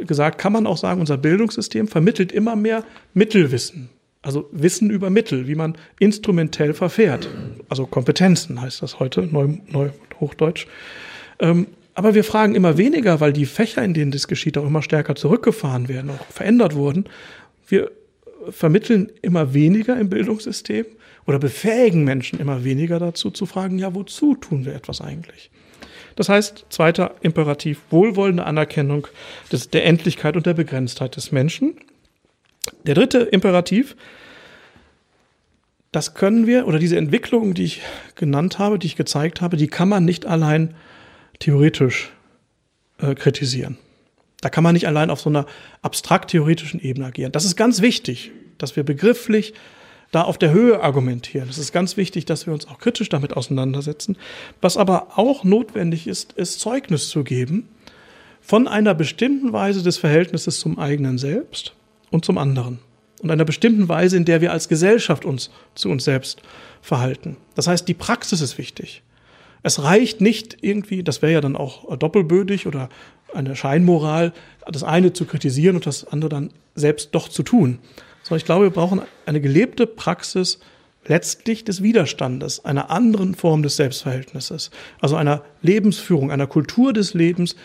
gesagt 0.05 0.38
kann 0.38 0.53
man 0.53 0.68
auch 0.68 0.78
sagen, 0.78 0.99
unser 0.99 1.18
Bildungssystem 1.18 1.88
vermittelt 1.88 2.32
immer 2.32 2.55
mehr 2.55 2.84
Mittelwissen. 3.14 3.89
Also 4.22 4.47
Wissen 4.51 4.89
über 4.89 5.09
Mittel, 5.09 5.47
wie 5.47 5.55
man 5.55 5.76
instrumentell 5.99 6.74
verfährt. 6.74 7.30
Also 7.68 7.86
Kompetenzen 7.86 8.61
heißt 8.61 8.82
das 8.82 8.99
heute, 8.99 9.24
neu, 9.24 9.57
neu 9.70 9.89
Hochdeutsch. 10.20 10.68
Ähm, 11.39 11.68
aber 11.93 12.16
wir 12.16 12.24
fragen 12.24 12.55
immer 12.55 12.78
weniger, 12.78 13.20
weil 13.20 13.34
die 13.34 13.45
Fächer, 13.45 13.84
in 13.84 13.93
denen 13.93 14.11
das 14.11 14.28
geschieht, 14.28 14.57
auch 14.57 14.66
immer 14.66 14.82
stärker 14.82 15.16
zurückgefahren 15.16 15.89
werden, 15.89 16.09
auch 16.09 16.26
verändert 16.32 16.74
wurden. 16.76 17.05
Wir 17.68 17.91
vermitteln 18.49 19.11
immer 19.22 19.53
weniger 19.53 19.99
im 19.99 20.09
Bildungssystem 20.09 20.86
oder 21.28 21.39
befähigen 21.39 22.03
Menschen 22.03 22.39
immer 22.39 22.64
weniger 22.64 22.99
dazu 22.99 23.30
zu 23.30 23.45
fragen, 23.45 23.78
ja, 23.80 23.93
wozu 23.93 24.36
tun 24.36 24.66
wir 24.66 24.74
etwas 24.74 25.01
eigentlich? 25.01 25.51
Das 26.16 26.30
heißt, 26.30 26.66
zweiter 26.70 27.16
Imperativ, 27.22 27.82
wohlwollende 27.89 28.45
Anerkennung 28.45 29.07
des, 29.51 29.70
der 29.70 29.86
Endlichkeit 29.86 30.36
und 30.36 30.45
der 30.45 30.53
Begrenztheit 30.53 31.16
des 31.16 31.32
Menschen. 31.32 31.76
Der 32.86 32.95
dritte 32.95 33.20
Imperativ, 33.20 33.95
das 35.91 36.14
können 36.14 36.47
wir, 36.47 36.68
oder 36.68 36.80
diese 36.80 36.97
Entwicklung, 36.97 37.53
die 37.53 37.64
ich 37.64 37.82
genannt 38.16 38.59
habe, 38.59 38.80
die 38.80 38.88
ich 38.88 38.95
gezeigt 38.95 39.41
habe, 39.41 39.57
die 39.57 39.68
kann 39.68 39.89
man 39.89 40.05
nicht 40.05 40.26
allein 40.26 40.76
theoretisch 41.39 42.11
äh, 42.99 43.16
kritisieren. 43.16 43.78
Da 44.41 44.49
kann 44.49 44.64
man 44.64 44.74
nicht 44.74 44.88
allein 44.88 45.09
auf 45.09 45.22
so 45.22 45.30
einer 45.30 45.45
abstrakt-theoretischen 45.82 46.82
Ebene 46.82 47.05
agieren. 47.07 47.32
Das 47.32 47.45
ist 47.45 47.55
ganz 47.55 47.82
wichtig, 47.82 48.32
dass 48.57 48.76
wir 48.76 48.84
begrifflich 48.84 49.53
da 50.14 50.22
auf 50.22 50.38
der 50.38 50.51
Höhe 50.51 50.82
argumentieren. 50.82 51.49
Es 51.49 51.57
ist 51.57 51.74
ganz 51.74 51.97
wichtig, 51.97 52.26
dass 52.26 52.45
wir 52.45 52.53
uns 52.53 52.68
auch 52.68 52.78
kritisch 52.78 53.09
damit 53.09 53.36
auseinandersetzen. 53.36 54.16
Was 54.61 54.78
aber 54.78 55.18
auch 55.18 55.43
notwendig 55.43 56.07
ist, 56.07 56.34
ist 56.34 56.59
Zeugnis 56.59 57.09
zu 57.09 57.24
geben 57.24 57.68
von 58.39 58.68
einer 58.68 58.93
bestimmten 58.93 59.53
Weise 59.53 59.82
des 59.82 59.97
Verhältnisses 59.97 60.59
zum 60.59 60.78
eigenen 60.78 61.18
Selbst 61.18 61.74
und 62.11 62.24
zum 62.26 62.38
anderen. 62.38 62.80
Und 63.22 63.32
einer 63.32 63.45
bestimmten 63.45 63.89
Weise, 63.89 64.16
in 64.16 64.26
der 64.26 64.39
wir 64.41 64.51
als 64.51 64.70
Gesellschaft 64.70 65.26
uns 65.26 65.49
zu 65.74 65.89
uns 65.89 66.03
selbst 66.03 66.43
verhalten. 66.82 67.38
Das 67.55 67.68
heißt, 67.68 67.88
die 67.88 67.93
Praxis 67.93 68.41
ist 68.41 68.57
wichtig. 68.59 69.01
Es 69.64 69.82
reicht 69.82 70.22
nicht 70.22 70.57
irgendwie, 70.61 71.03
das 71.03 71.22
wäre 71.22 71.34
ja 71.34 71.41
dann 71.41 71.55
auch 71.55 71.97
doppelbödig 71.97 72.68
oder 72.68 72.89
eine 73.34 73.55
Scheinmoral, 73.55 74.32
das 74.68 74.84
eine 74.84 75.14
zu 75.14 75.26
kritisieren 75.26 75.78
und 75.78 75.88
das 75.88 76.05
andere 76.05 76.30
dann 76.30 76.51
selbst 76.76 77.16
doch 77.16 77.30
zu 77.30 77.41
tun, 77.41 77.80
sondern 78.24 78.38
ich 78.38 78.45
glaube, 78.45 78.65
wir 78.65 78.71
brauchen 78.71 79.01
eine 79.26 79.41
gelebte 79.41 79.86
Praxis 79.86 80.59
letztlich 81.05 81.63
des 81.63 81.84
Widerstandes, 81.84 82.63
einer 82.65 82.89
anderen 82.89 83.36
Form 83.36 83.63
des 83.63 83.76
Selbstverhältnisses, 83.76 84.71
also 85.01 85.15
einer 85.15 85.43
Lebensführung, 85.61 86.32
einer 86.32 86.47
Kultur 86.47 86.93
des 86.93 87.13
Lebens 87.13 87.55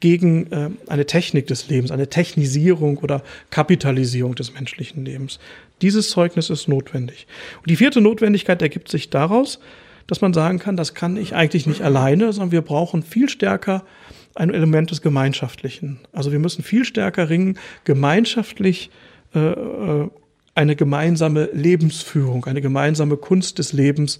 gegen 0.00 0.52
äh, 0.52 0.70
eine 0.88 1.06
Technik 1.06 1.46
des 1.46 1.68
Lebens, 1.68 1.90
eine 1.90 2.08
Technisierung 2.08 2.98
oder 2.98 3.22
Kapitalisierung 3.50 4.34
des 4.34 4.52
menschlichen 4.54 5.04
Lebens. 5.04 5.38
Dieses 5.82 6.10
Zeugnis 6.10 6.50
ist 6.50 6.68
notwendig. 6.68 7.26
Und 7.58 7.70
die 7.70 7.76
vierte 7.76 8.00
Notwendigkeit 8.00 8.60
ergibt 8.62 8.90
sich 8.90 9.10
daraus, 9.10 9.58
dass 10.06 10.20
man 10.20 10.32
sagen 10.32 10.58
kann, 10.58 10.76
das 10.76 10.94
kann 10.94 11.16
ich 11.16 11.34
eigentlich 11.34 11.66
nicht 11.66 11.82
alleine, 11.82 12.32
sondern 12.32 12.52
wir 12.52 12.62
brauchen 12.62 13.02
viel 13.02 13.28
stärker 13.28 13.84
ein 14.34 14.52
Element 14.52 14.90
des 14.90 15.02
Gemeinschaftlichen. 15.02 15.98
Also 16.12 16.30
wir 16.30 16.38
müssen 16.38 16.62
viel 16.62 16.84
stärker 16.84 17.30
ringen, 17.30 17.58
gemeinschaftlich 17.84 18.90
eine 20.56 20.74
gemeinsame 20.74 21.50
Lebensführung, 21.52 22.46
eine 22.46 22.62
gemeinsame 22.62 23.18
Kunst 23.18 23.58
des 23.58 23.74
Lebens, 23.74 24.18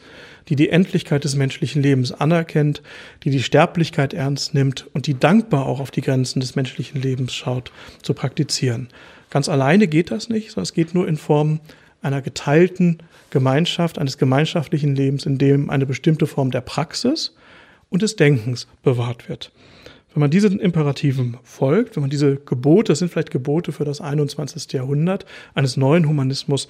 die 0.49 0.57
die 0.57 0.69
Endlichkeit 0.69 1.25
des 1.25 1.35
menschlichen 1.35 1.81
Lebens 1.81 2.12
anerkennt, 2.12 2.83
die 3.25 3.31
die 3.31 3.43
Sterblichkeit 3.43 4.12
ernst 4.12 4.53
nimmt 4.53 4.87
und 4.93 5.07
die 5.07 5.19
dankbar 5.19 5.64
auch 5.64 5.81
auf 5.81 5.91
die 5.91 6.03
Grenzen 6.03 6.41
des 6.41 6.55
menschlichen 6.55 7.01
Lebens 7.01 7.35
schaut, 7.35 7.73
zu 8.03 8.12
praktizieren. 8.12 8.89
Ganz 9.31 9.49
alleine 9.49 9.89
geht 9.89 10.11
das 10.11 10.29
nicht, 10.29 10.51
sondern 10.51 10.64
es 10.64 10.75
geht 10.75 10.95
nur 10.95 11.09
in 11.09 11.17
Form 11.17 11.61
einer 12.03 12.21
geteilten 12.21 12.99
Gemeinschaft, 13.31 13.99
eines 13.99 14.19
gemeinschaftlichen 14.19 14.95
Lebens, 14.95 15.25
in 15.25 15.39
dem 15.39 15.71
eine 15.71 15.87
bestimmte 15.87 16.27
Form 16.27 16.51
der 16.51 16.61
Praxis 16.61 17.35
und 17.89 18.03
des 18.03 18.17
Denkens 18.17 18.67
bewahrt 18.83 19.29
wird. 19.29 19.53
Wenn 20.17 20.23
man 20.23 20.31
diesen 20.31 20.61
Imperativen 20.61 21.37
folgt, 21.43 21.95
wenn 21.95 22.01
man 22.01 22.09
diese 22.09 22.37
Gebote, 22.37 22.93
das 22.93 23.01
sind 23.01 23.12
vielleicht 23.12 23.31
Gebote 23.31 23.71
für 23.71 23.85
das 23.85 24.01
21. 24.01 24.73
Jahrhundert, 24.73 25.27
eines 25.53 25.77
neuen 25.77 26.09
Humanismus 26.09 26.69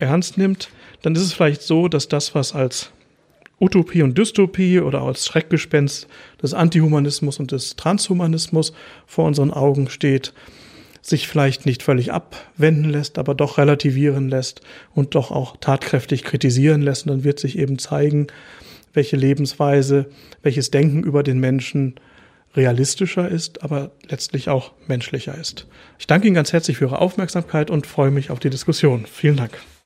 ernst 0.00 0.36
nimmt, 0.36 0.68
dann 1.02 1.14
ist 1.14 1.22
es 1.22 1.32
vielleicht 1.32 1.62
so, 1.62 1.86
dass 1.86 2.08
das, 2.08 2.34
was 2.34 2.56
als 2.56 2.90
Utopie 3.60 4.02
und 4.02 4.18
Dystopie 4.18 4.80
oder 4.80 5.02
als 5.02 5.26
Schreckgespenst 5.26 6.08
des 6.42 6.54
Antihumanismus 6.54 7.38
und 7.38 7.52
des 7.52 7.76
Transhumanismus 7.76 8.72
vor 9.06 9.26
unseren 9.26 9.52
Augen 9.52 9.88
steht, 9.90 10.32
sich 11.00 11.28
vielleicht 11.28 11.66
nicht 11.66 11.84
völlig 11.84 12.12
abwenden 12.12 12.90
lässt, 12.90 13.16
aber 13.18 13.36
doch 13.36 13.58
relativieren 13.58 14.28
lässt 14.28 14.60
und 14.92 15.14
doch 15.14 15.30
auch 15.30 15.56
tatkräftig 15.58 16.24
kritisieren 16.24 16.82
lässt. 16.82 17.06
Und 17.06 17.12
dann 17.12 17.22
wird 17.22 17.38
sich 17.38 17.60
eben 17.60 17.78
zeigen, 17.78 18.26
welche 18.92 19.16
Lebensweise, 19.16 20.06
welches 20.42 20.72
Denken 20.72 21.04
über 21.04 21.22
den 21.22 21.38
Menschen 21.38 21.94
realistischer 22.54 23.28
ist, 23.28 23.62
aber 23.62 23.90
letztlich 24.08 24.48
auch 24.48 24.72
menschlicher 24.86 25.36
ist. 25.36 25.66
Ich 25.98 26.06
danke 26.06 26.26
Ihnen 26.26 26.34
ganz 26.34 26.52
herzlich 26.52 26.78
für 26.78 26.86
Ihre 26.86 27.00
Aufmerksamkeit 27.00 27.70
und 27.70 27.86
freue 27.86 28.10
mich 28.10 28.30
auf 28.30 28.40
die 28.40 28.50
Diskussion. 28.50 29.06
Vielen 29.06 29.36
Dank. 29.36 29.58